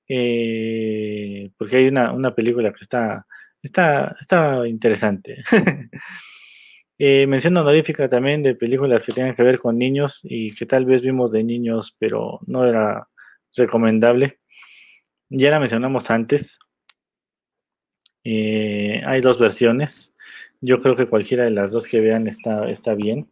eh, 0.08 1.52
porque 1.58 1.78
hay 1.78 1.88
una, 1.90 2.14
una, 2.14 2.34
película 2.34 2.72
que 2.72 2.82
está, 2.82 3.26
está, 3.62 4.16
está 4.20 4.68
interesante. 4.68 5.44
Eh, 7.02 7.26
mención 7.28 7.56
honorífica 7.56 8.10
también 8.10 8.44
de 8.44 8.56
películas 8.56 9.04
que 9.04 9.14
tengan 9.14 9.34
que 9.34 9.44
ver 9.44 9.60
con 9.60 9.78
niños 9.78 10.20
y 10.24 10.54
que 10.54 10.66
tal 10.66 10.84
vez 10.84 11.02
vimos 11.02 11.32
de 11.32 11.46
niños, 11.46 11.96
pero 11.98 12.42
no 12.46 12.66
era 12.66 13.08
recomendable. 13.56 14.40
Ya 15.30 15.50
la 15.52 15.60
mencionamos 15.60 16.10
antes. 16.12 16.60
Eh, 18.26 19.02
hay 19.06 19.22
dos 19.22 19.40
versiones. 19.40 20.14
Yo 20.62 20.82
creo 20.82 20.96
que 20.98 21.08
cualquiera 21.08 21.46
de 21.46 21.52
las 21.52 21.72
dos 21.72 21.88
que 21.88 22.02
vean 22.02 22.28
está, 22.28 22.70
está 22.70 22.94
bien. 22.96 23.30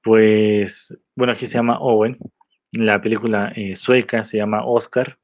pues, 0.02 0.96
bueno, 1.16 1.34
aquí 1.34 1.48
se 1.48 1.54
llama 1.54 1.80
Owen, 1.80 2.18
la 2.72 3.02
película 3.02 3.52
eh, 3.56 3.76
sueca 3.76 4.24
se 4.24 4.38
llama 4.38 4.66
Oscar, 4.66 5.18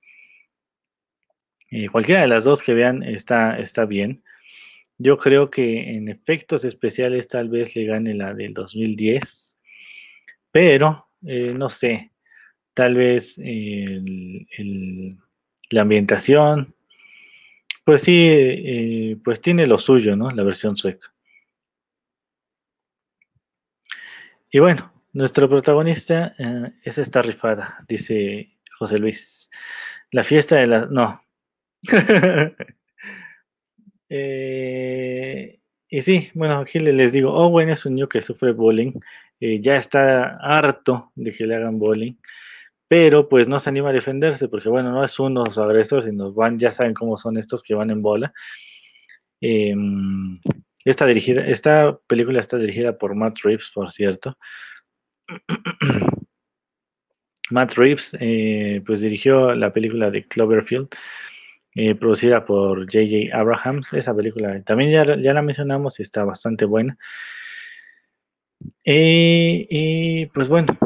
eh, 1.71 1.89
cualquiera 1.89 2.21
de 2.21 2.27
las 2.27 2.43
dos 2.43 2.61
que 2.61 2.75
vean 2.75 3.01
está, 3.01 3.57
está 3.57 3.85
bien. 3.85 4.23
Yo 4.99 5.17
creo 5.17 5.49
que 5.49 5.95
en 5.95 6.07
efectos 6.07 6.63
especiales 6.63 7.27
tal 7.27 7.49
vez 7.49 7.75
le 7.75 7.85
gane 7.85 8.13
la 8.13 8.35
del 8.35 8.53
2010, 8.53 9.52
pero 10.53 11.09
eh, 11.25 11.53
no 11.57 11.69
sé, 11.69 12.11
tal 12.75 12.93
vez 12.95 13.39
la 15.69 15.81
ambientación, 15.81 16.75
pues 17.83 18.03
sí, 18.03 18.27
eh, 18.29 19.17
pues 19.23 19.41
tiene 19.41 19.65
lo 19.65 19.79
suyo, 19.79 20.15
¿no? 20.15 20.29
La 20.29 20.43
versión 20.43 20.77
sueca. 20.77 21.11
Y 24.51 24.59
bueno, 24.59 24.93
nuestro 25.13 25.49
protagonista 25.49 26.35
eh, 26.37 26.71
es 26.83 26.99
esta 26.99 27.23
rifada, 27.23 27.83
dice 27.87 28.53
José 28.77 28.99
Luis. 28.99 29.49
La 30.11 30.23
fiesta 30.23 30.57
de 30.57 30.67
la... 30.67 30.85
No, 30.85 31.19
y 35.89 36.01
sí, 36.03 36.29
bueno, 36.35 36.59
aquí 36.59 36.77
les 36.77 37.11
digo, 37.11 37.33
Owen 37.33 37.71
es 37.71 37.87
un 37.87 37.95
niño 37.95 38.07
que 38.07 38.21
sufre 38.21 38.51
bullying, 38.51 38.93
eh, 39.45 39.59
ya 39.61 39.75
está 39.75 40.37
harto 40.37 41.11
de 41.15 41.33
que 41.33 41.45
le 41.45 41.55
hagan 41.55 41.77
bullying, 41.77 42.13
pero 42.87 43.27
pues 43.27 43.45
no 43.45 43.59
se 43.59 43.69
anima 43.69 43.89
a 43.89 43.93
defenderse, 43.93 44.47
porque 44.47 44.69
bueno, 44.69 44.91
no 44.91 45.03
es 45.03 45.19
uno 45.19 45.43
los 45.45 45.57
agresores, 45.57 46.05
sino 46.05 46.31
van, 46.31 46.59
ya 46.59 46.71
saben 46.71 46.93
cómo 46.93 47.17
son 47.17 47.37
estos 47.37 47.61
que 47.61 47.75
van 47.75 47.89
en 47.89 48.01
bola. 48.01 48.33
Eh, 49.41 49.75
esta, 50.85 51.05
dirigida, 51.05 51.45
esta 51.45 51.97
película 52.07 52.39
está 52.39 52.57
dirigida 52.57 52.97
por 52.97 53.15
Matt 53.15 53.39
Reeves, 53.43 53.69
por 53.73 53.91
cierto. 53.91 54.37
Matt 57.49 57.73
Reeves 57.73 58.15
eh, 58.21 58.81
pues 58.85 59.01
dirigió 59.01 59.53
la 59.55 59.73
película 59.73 60.09
de 60.09 60.25
Cloverfield, 60.25 60.87
eh, 61.75 61.95
producida 61.95 62.45
por 62.45 62.85
J.J. 62.85 63.37
Abrahams. 63.37 63.91
Esa 63.91 64.15
película 64.15 64.61
también 64.63 64.91
ya, 64.91 65.03
ya, 65.17 65.33
la 65.33 65.41
mencionamos 65.41 65.99
y 65.99 66.03
está 66.03 66.23
bastante 66.23 66.63
buena. 66.63 66.97
Y, 68.85 69.67
y, 69.69 70.25
pues 70.27 70.47
bueno, 70.49 70.77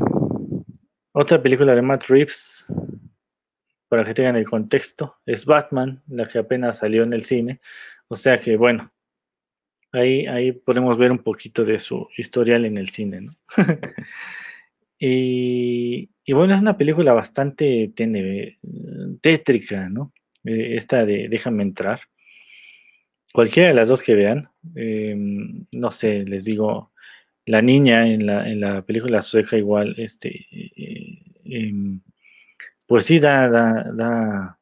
otra 1.13 1.41
película 1.41 1.73
de 1.73 1.81
Matt 1.81 2.03
Reeves, 2.07 2.65
para 3.89 4.05
que 4.05 4.13
tengan 4.13 4.35
el 4.35 4.45
contexto, 4.45 5.15
es 5.25 5.45
Batman, 5.45 6.03
la 6.07 6.27
que 6.27 6.37
apenas 6.37 6.77
salió 6.77 7.03
en 7.03 7.13
el 7.13 7.23
cine. 7.23 7.59
O 8.07 8.15
sea 8.15 8.39
que 8.39 8.55
bueno, 8.55 8.91
ahí, 9.91 10.27
ahí 10.27 10.51
podemos 10.51 10.97
ver 10.97 11.11
un 11.11 11.19
poquito 11.19 11.65
de 11.65 11.79
su 11.79 12.07
historial 12.17 12.65
en 12.65 12.77
el 12.77 12.89
cine. 12.89 13.21
¿no? 13.21 13.33
y, 14.99 16.09
bueno, 16.31 16.53
es 16.53 16.61
una 16.61 16.77
película 16.77 17.13
bastante 17.13 17.91
tétrica, 19.21 19.89
¿no? 19.89 20.13
esta 20.43 21.05
de 21.05 21.27
Déjame 21.29 21.63
entrar. 21.63 22.01
Cualquiera 23.33 23.69
de 23.69 23.75
las 23.75 23.89
dos 23.89 24.01
que 24.01 24.15
vean, 24.15 24.49
eh, 24.75 25.15
no 25.71 25.91
sé, 25.91 26.23
les 26.23 26.45
digo, 26.45 26.91
la 27.47 27.61
niña 27.63 28.07
en 28.07 28.27
la, 28.27 28.49
en 28.49 28.61
la 28.61 28.83
película 28.83 29.21
sueca 29.23 29.57
igual, 29.57 29.95
este, 29.97 30.29
eh, 30.51 31.23
eh, 31.45 31.73
pues 32.87 33.05
sí 33.05 33.19
da, 33.19 33.49
da, 33.49 33.85
da, 33.93 34.59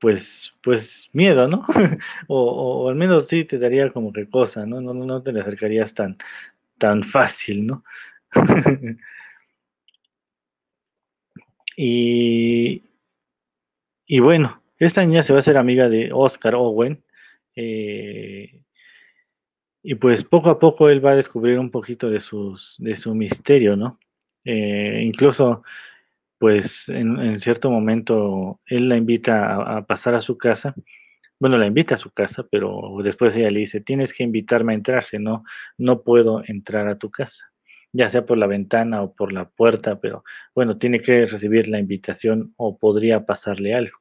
pues, 0.00 0.54
pues 0.62 1.08
miedo, 1.12 1.48
¿no? 1.48 1.64
o, 2.28 2.84
o, 2.84 2.88
al 2.88 2.94
menos 2.96 3.26
sí 3.28 3.44
te 3.44 3.58
daría 3.58 3.90
como 3.92 4.12
que 4.12 4.28
cosa, 4.28 4.64
¿no? 4.66 4.80
No, 4.80 4.94
no 4.94 5.22
te 5.22 5.32
le 5.32 5.40
acercarías 5.40 5.94
tan, 5.94 6.16
tan 6.78 7.02
fácil, 7.04 7.66
¿no? 7.66 7.84
y, 11.76 12.82
y 14.06 14.20
bueno, 14.20 14.62
esta 14.78 15.04
niña 15.04 15.22
se 15.22 15.32
va 15.32 15.38
a 15.38 15.40
hacer 15.40 15.56
amiga 15.56 15.88
de 15.88 16.10
Oscar 16.12 16.54
Owen. 16.54 17.04
Eh, 17.56 18.62
y 19.82 19.94
pues 19.94 20.24
poco 20.24 20.50
a 20.50 20.58
poco 20.58 20.88
él 20.88 21.04
va 21.04 21.12
a 21.12 21.16
descubrir 21.16 21.58
un 21.58 21.70
poquito 21.70 22.10
de, 22.10 22.20
sus, 22.20 22.76
de 22.78 22.94
su 22.96 23.14
misterio, 23.14 23.76
¿no? 23.76 23.98
Eh, 24.44 25.02
incluso, 25.04 25.62
pues 26.38 26.88
en, 26.88 27.38
cierto 27.40 27.70
momento 27.70 28.60
él 28.66 28.88
la 28.88 28.96
invita 28.96 29.54
a, 29.54 29.78
a, 29.78 29.86
pasar 29.86 30.14
a 30.14 30.20
su 30.20 30.38
casa. 30.38 30.74
Bueno, 31.40 31.58
la 31.58 31.66
invita 31.66 31.94
a 31.94 31.98
su 31.98 32.10
casa, 32.10 32.46
pero 32.50 32.98
después 33.02 33.36
ella 33.36 33.50
le 33.50 33.60
dice, 33.60 33.80
tienes 33.80 34.12
que 34.12 34.24
invitarme 34.24 34.72
a 34.72 34.76
entrar, 34.76 35.04
si 35.04 35.18
no, 35.18 35.44
no 35.76 36.02
puedo 36.02 36.42
entrar 36.46 36.88
a 36.88 36.98
tu 36.98 37.10
casa, 37.10 37.46
ya 37.92 38.08
sea 38.08 38.26
por 38.26 38.38
la 38.38 38.46
ventana 38.46 39.02
o 39.02 39.14
por 39.14 39.32
la 39.32 39.48
puerta, 39.48 40.00
pero 40.00 40.24
bueno, 40.54 40.78
tiene 40.78 41.00
que 41.00 41.26
recibir 41.26 41.68
la 41.68 41.78
invitación 41.78 42.54
o 42.56 42.78
podría 42.78 43.24
pasarle 43.26 43.74
algo. 43.74 43.98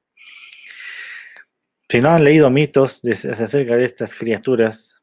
Si 1.90 2.02
no 2.02 2.10
han 2.10 2.24
leído 2.24 2.50
mitos 2.50 3.02
de, 3.02 3.14
acerca 3.14 3.78
de 3.78 3.86
estas 3.86 4.14
criaturas, 4.14 4.97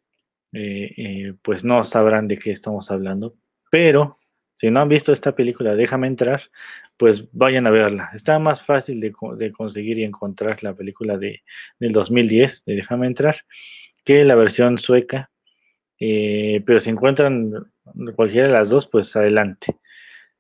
eh, 0.55 0.95
eh, 0.97 1.35
pues 1.43 1.65
no 1.65 1.83
sabrán 1.83 2.29
de 2.29 2.39
qué 2.39 2.53
estamos 2.53 2.91
hablando. 2.91 3.35
Pero 3.71 4.19
si 4.55 4.71
no 4.71 4.81
han 4.81 4.89
visto 4.89 5.13
esta 5.13 5.35
película, 5.35 5.75
déjame 5.75 6.07
entrar, 6.07 6.43
pues 6.97 7.25
vayan 7.33 7.67
a 7.67 7.71
verla. 7.71 8.11
Está 8.15 8.39
más 8.39 8.63
fácil 8.63 9.01
de, 9.01 9.13
de 9.37 9.53
conseguir 9.53 9.99
y 9.99 10.05
encontrar 10.05 10.63
la 10.63 10.75
película 10.75 11.19
de, 11.19 11.43
del 11.81 11.93
2010, 11.93 12.65
de 12.67 12.77
Déjame 12.77 13.09
entrar, 13.09 13.41
que 14.05 14.25
la 14.25 14.37
versión 14.37 14.79
sueca. 14.79 15.31
Eh, 15.99 16.63
pero 16.65 16.79
si 16.79 16.91
encuentran 16.91 17.53
cualquiera 18.15 18.47
de 18.47 18.53
las 18.53 18.71
dos, 18.71 18.87
pues 18.87 19.15
adelante. 19.17 19.79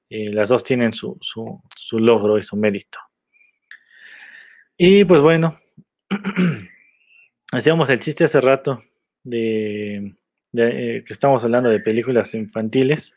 las 0.08 0.48
dos 0.48 0.62
tienen 0.62 0.92
su, 0.92 1.18
su, 1.20 1.60
su 1.76 1.98
logro 1.98 2.38
y 2.38 2.44
su 2.44 2.56
mérito. 2.56 2.98
Y 4.76 5.04
pues 5.04 5.22
bueno, 5.22 5.58
hacíamos 7.52 7.90
el 7.90 8.00
chiste 8.00 8.24
hace 8.24 8.40
rato 8.40 8.82
de, 9.24 10.14
eh, 10.56 11.04
que 11.06 11.12
estamos 11.12 11.42
hablando 11.42 11.70
de 11.70 11.80
películas 11.80 12.34
infantiles, 12.34 13.14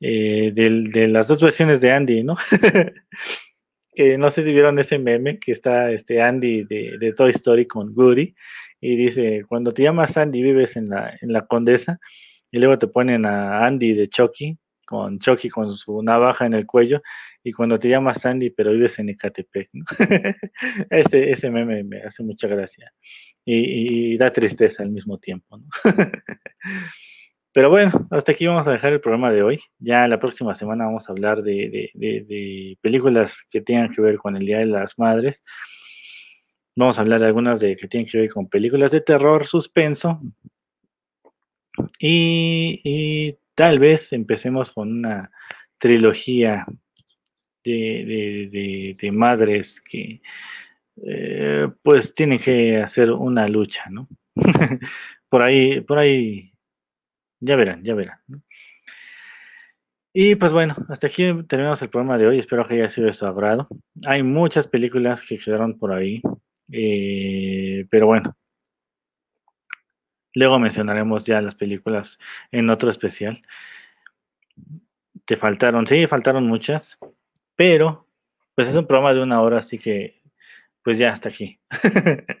eh, 0.00 0.52
de, 0.54 1.08
las 1.08 1.28
dos 1.28 1.42
versiones 1.42 1.80
de 1.80 1.92
Andy, 1.92 2.22
¿no? 2.22 2.36
que 3.94 4.16
no 4.16 4.30
sé 4.30 4.44
si 4.44 4.52
vieron 4.52 4.78
ese 4.78 4.98
meme 4.98 5.38
que 5.38 5.52
está 5.52 5.90
este 5.90 6.22
Andy 6.22 6.64
de, 6.64 6.96
de, 6.98 7.12
Toy 7.12 7.32
Story 7.32 7.66
con 7.66 7.92
Woody 7.94 8.34
y 8.80 8.96
dice, 8.96 9.42
cuando 9.48 9.72
te 9.72 9.82
llamas 9.82 10.16
Andy 10.16 10.42
vives 10.42 10.76
en 10.76 10.86
la, 10.88 11.18
en 11.20 11.32
la 11.32 11.42
Condesa 11.42 11.98
y 12.50 12.58
luego 12.58 12.78
te 12.78 12.86
ponen 12.86 13.26
a 13.26 13.66
Andy 13.66 13.94
de 13.94 14.08
Chucky 14.08 14.58
con 14.90 15.20
Chucky 15.20 15.48
con 15.48 15.72
su 15.76 16.02
navaja 16.02 16.46
en 16.46 16.54
el 16.54 16.66
cuello 16.66 17.00
y 17.44 17.52
cuando 17.52 17.78
te 17.78 17.88
llamas 17.88 18.20
Sandy 18.20 18.50
pero 18.50 18.72
vives 18.72 18.98
en 18.98 19.10
Ecatepec, 19.10 19.68
¿no? 19.72 19.84
ese, 20.90 21.30
ese 21.30 21.48
meme 21.48 21.84
me 21.84 22.02
hace 22.02 22.24
mucha 22.24 22.48
gracia 22.48 22.92
y, 23.44 24.16
da 24.16 24.32
tristeza 24.32 24.82
al 24.82 24.90
mismo 24.90 25.18
tiempo, 25.18 25.58
¿no? 25.58 25.68
pero 27.52 27.70
bueno, 27.70 28.08
hasta 28.10 28.32
aquí 28.32 28.48
vamos 28.48 28.66
a 28.66 28.72
dejar 28.72 28.92
el 28.92 29.00
programa 29.00 29.30
de 29.30 29.44
hoy. 29.44 29.60
Ya 29.78 30.08
la 30.08 30.18
próxima 30.18 30.56
semana 30.56 30.86
vamos 30.86 31.08
a 31.08 31.12
hablar 31.12 31.42
de, 31.42 31.70
de, 31.70 31.90
de, 31.94 32.24
de 32.24 32.78
películas 32.80 33.44
que 33.48 33.60
tengan 33.60 33.92
que 33.92 34.02
ver 34.02 34.18
con 34.18 34.36
el 34.36 34.44
Día 34.44 34.58
de 34.58 34.66
las 34.66 34.98
Madres. 34.98 35.44
Vamos 36.74 36.98
a 36.98 37.02
hablar 37.02 37.20
de 37.20 37.26
algunas 37.26 37.60
de 37.60 37.76
que 37.76 37.86
tienen 37.86 38.08
que 38.10 38.18
ver 38.18 38.30
con 38.30 38.48
películas 38.48 38.90
de 38.90 39.00
terror, 39.00 39.46
suspenso. 39.46 40.20
Y, 41.98 43.36
tal 43.54 43.78
vez 43.78 44.12
empecemos 44.12 44.72
con 44.72 44.90
una 44.98 45.30
trilogía 45.78 46.66
de, 47.64 49.10
madres 49.12 49.80
que 49.80 50.20
eh, 51.06 51.68
pues 51.82 52.14
tienen 52.14 52.38
que 52.38 52.78
hacer 52.78 53.10
una 53.10 53.48
lucha, 53.48 53.84
¿no? 53.90 54.08
por 55.28 55.42
ahí, 55.42 55.80
por 55.80 55.98
ahí, 55.98 56.52
ya 57.40 57.56
verán, 57.56 57.82
ya 57.82 57.94
verán. 57.94 58.18
Y 60.12 60.34
pues 60.34 60.52
bueno, 60.52 60.74
hasta 60.88 61.06
aquí 61.06 61.24
terminamos 61.48 61.80
el 61.82 61.88
programa 61.88 62.18
de 62.18 62.26
hoy. 62.26 62.38
Espero 62.40 62.66
que 62.66 62.74
haya 62.74 62.88
sido 62.88 63.08
de. 63.08 63.68
Hay 64.06 64.24
muchas 64.24 64.66
películas 64.66 65.22
que 65.22 65.38
quedaron 65.38 65.78
por 65.78 65.92
ahí. 65.92 66.20
Eh, 66.72 67.86
pero 67.90 68.06
bueno, 68.06 68.36
luego 70.34 70.58
mencionaremos 70.58 71.24
ya 71.24 71.40
las 71.40 71.54
películas 71.54 72.18
en 72.52 72.70
otro 72.70 72.90
especial. 72.90 73.42
Te 75.24 75.36
faltaron, 75.36 75.86
sí, 75.86 76.06
faltaron 76.06 76.46
muchas, 76.46 76.98
pero 77.56 78.06
pues 78.54 78.68
es 78.68 78.74
un 78.74 78.86
programa 78.86 79.14
de 79.14 79.22
una 79.22 79.40
hora, 79.40 79.58
así 79.58 79.78
que 79.78 80.20
pues 80.82 80.98
ya 80.98 81.12
hasta 81.12 81.28
aquí. 81.28 81.58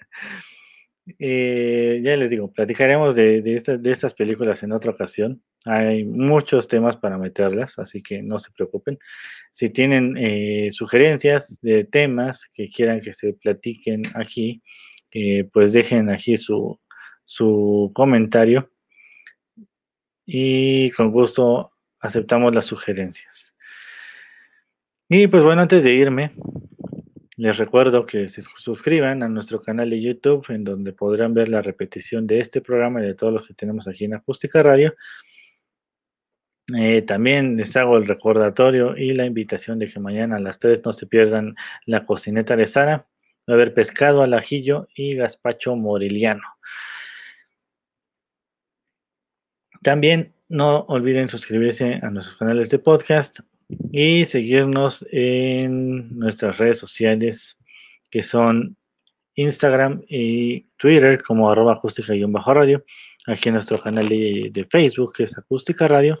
Eh, 1.18 2.00
ya 2.04 2.16
les 2.16 2.30
digo, 2.30 2.52
platicaremos 2.52 3.16
de, 3.16 3.42
estas 3.84 4.14
películas 4.14 4.62
en 4.62 4.70
otra 4.72 4.92
ocasión. 4.92 5.42
Hay 5.64 6.04
muchos 6.04 6.68
temas 6.68 6.96
para 6.96 7.18
meterlas, 7.18 7.78
así 7.78 8.02
que 8.02 8.22
no 8.22 8.38
se 8.38 8.52
preocupen. 8.52 8.98
Si 9.50 9.70
tienen 9.70 10.16
eh, 10.16 10.68
sugerencias 10.70 11.58
de 11.62 11.84
temas 11.84 12.48
que 12.54 12.70
quieran 12.70 13.00
que 13.00 13.14
se 13.14 13.32
platiquen 13.32 14.02
aquí, 14.14 14.62
eh, 15.10 15.48
pues 15.52 15.72
dejen 15.72 16.10
aquí 16.10 16.36
su, 16.36 16.78
su 17.30 17.92
comentario 17.94 18.68
y 20.26 20.90
con 20.90 21.12
gusto 21.12 21.70
aceptamos 22.00 22.52
las 22.52 22.66
sugerencias. 22.66 23.54
Y 25.08 25.28
pues 25.28 25.44
bueno, 25.44 25.62
antes 25.62 25.84
de 25.84 25.94
irme, 25.94 26.32
les 27.36 27.56
recuerdo 27.56 28.04
que 28.04 28.28
se 28.28 28.42
suscriban 28.42 29.22
a 29.22 29.28
nuestro 29.28 29.60
canal 29.60 29.90
de 29.90 30.02
YouTube, 30.02 30.44
en 30.48 30.64
donde 30.64 30.92
podrán 30.92 31.32
ver 31.32 31.48
la 31.48 31.62
repetición 31.62 32.26
de 32.26 32.40
este 32.40 32.60
programa 32.60 33.00
y 33.00 33.06
de 33.06 33.14
todos 33.14 33.32
los 33.32 33.46
que 33.46 33.54
tenemos 33.54 33.86
aquí 33.86 34.06
en 34.06 34.14
Acústica 34.14 34.60
Radio. 34.64 34.92
Eh, 36.76 37.02
también 37.02 37.56
les 37.56 37.76
hago 37.76 37.96
el 37.96 38.08
recordatorio 38.08 38.96
y 38.96 39.14
la 39.14 39.24
invitación 39.24 39.78
de 39.78 39.88
que 39.88 40.00
mañana 40.00 40.36
a 40.36 40.40
las 40.40 40.58
3 40.58 40.82
no 40.84 40.92
se 40.92 41.06
pierdan 41.06 41.54
la 41.86 42.02
cocineta 42.02 42.56
de 42.56 42.66
Sara. 42.66 43.06
Va 43.48 43.52
a 43.52 43.56
haber 43.56 43.72
pescado 43.72 44.22
al 44.22 44.34
ajillo 44.34 44.88
y 44.96 45.14
gazpacho 45.14 45.76
moreliano. 45.76 46.42
También 49.82 50.32
no 50.48 50.80
olviden 50.88 51.28
suscribirse 51.28 52.00
a 52.02 52.10
nuestros 52.10 52.36
canales 52.36 52.68
de 52.70 52.78
podcast 52.78 53.40
y 53.92 54.24
seguirnos 54.26 55.06
en 55.10 56.18
nuestras 56.18 56.58
redes 56.58 56.78
sociales 56.78 57.56
que 58.10 58.22
son 58.22 58.76
Instagram 59.36 60.02
y 60.08 60.62
Twitter 60.76 61.22
como 61.22 61.50
arroba 61.50 61.74
acústica-radio, 61.74 62.84
aquí 63.26 63.48
en 63.48 63.54
nuestro 63.54 63.80
canal 63.80 64.08
de, 64.08 64.66
Facebook 64.70 65.14
que 65.14 65.24
es 65.24 65.38
acústica 65.38 65.88
radio. 65.88 66.18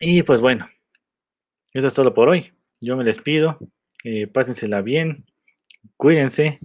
Y 0.00 0.22
pues 0.22 0.40
bueno, 0.40 0.68
eso 1.72 1.86
es 1.86 1.94
todo 1.94 2.12
por 2.12 2.28
hoy. 2.28 2.52
Yo 2.80 2.96
me 2.96 3.04
despido, 3.04 3.58
eh, 4.04 4.26
pásensela 4.26 4.82
bien, 4.82 5.24
cuídense. 5.96 6.58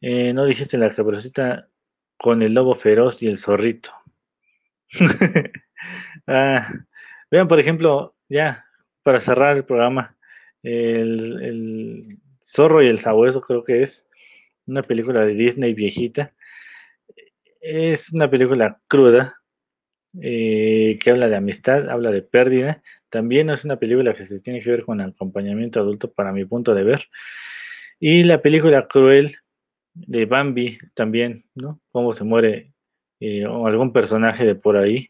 Eh, 0.00 0.32
no 0.32 0.44
dijiste 0.44 0.76
la 0.76 0.94
cabrosita 0.94 1.68
con 2.16 2.42
el 2.42 2.54
lobo 2.54 2.74
feroz 2.74 3.22
y 3.22 3.28
el 3.28 3.38
zorrito. 3.38 4.03
ah, 6.26 6.72
Vean, 7.30 7.48
por 7.48 7.58
ejemplo, 7.58 8.14
ya 8.28 8.64
para 9.02 9.20
cerrar 9.20 9.56
el 9.56 9.64
programa, 9.64 10.16
el, 10.62 12.18
Zorro 12.44 12.82
y 12.82 12.88
el 12.88 12.98
Sabueso 12.98 13.40
creo 13.40 13.64
que 13.64 13.82
es 13.82 14.06
una 14.66 14.82
película 14.82 15.24
de 15.24 15.34
Disney 15.34 15.74
viejita. 15.74 16.32
Es 17.60 18.12
una 18.12 18.30
película 18.30 18.80
cruda 18.86 19.36
eh, 20.20 20.98
que 21.02 21.10
habla 21.10 21.28
de 21.28 21.36
amistad, 21.36 21.88
habla 21.88 22.10
de 22.10 22.22
pérdida. 22.22 22.82
También 23.08 23.48
es 23.48 23.64
una 23.64 23.78
película 23.78 24.12
que 24.12 24.26
se 24.26 24.40
tiene 24.40 24.60
que 24.60 24.70
ver 24.70 24.84
con 24.84 25.00
acompañamiento 25.00 25.80
adulto 25.80 26.12
para 26.12 26.32
mi 26.32 26.44
punto 26.44 26.74
de 26.74 26.84
ver. 26.84 27.08
Y 27.98 28.24
la 28.24 28.42
película 28.42 28.86
Cruel 28.86 29.36
de 29.94 30.26
Bambi 30.26 30.78
también, 30.94 31.46
¿no? 31.54 31.80
Cómo 31.90 32.12
se 32.12 32.24
muere 32.24 32.73
eh, 33.26 33.46
o 33.46 33.66
algún 33.66 33.90
personaje 33.90 34.44
de 34.44 34.54
por 34.54 34.76
ahí 34.76 35.08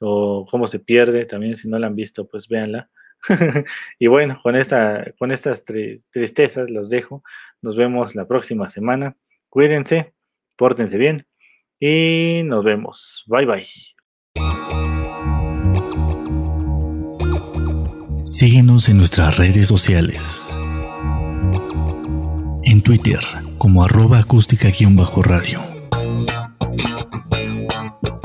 o 0.00 0.44
cómo 0.50 0.66
se 0.66 0.80
pierde, 0.80 1.24
también 1.24 1.54
si 1.56 1.68
no 1.68 1.78
la 1.78 1.86
han 1.86 1.94
visto, 1.94 2.26
pues 2.26 2.48
véanla. 2.48 2.90
y 4.00 4.08
bueno, 4.08 4.40
con, 4.42 4.56
esta, 4.56 5.12
con 5.20 5.30
estas 5.30 5.64
tristezas 5.64 6.68
los 6.68 6.90
dejo. 6.90 7.22
Nos 7.62 7.76
vemos 7.76 8.16
la 8.16 8.26
próxima 8.26 8.68
semana. 8.68 9.16
Cuídense, 9.50 10.14
pórtense 10.56 10.98
bien 10.98 11.28
y 11.78 12.42
nos 12.42 12.64
vemos. 12.64 13.22
Bye 13.28 13.46
bye. 13.46 13.66
Síguenos 18.30 18.88
en 18.88 18.96
nuestras 18.96 19.38
redes 19.38 19.68
sociales. 19.68 20.58
En 22.64 22.82
Twitter 22.82 23.20
como 23.58 23.84
arroba 23.84 24.18
acústica-radio 24.18 25.73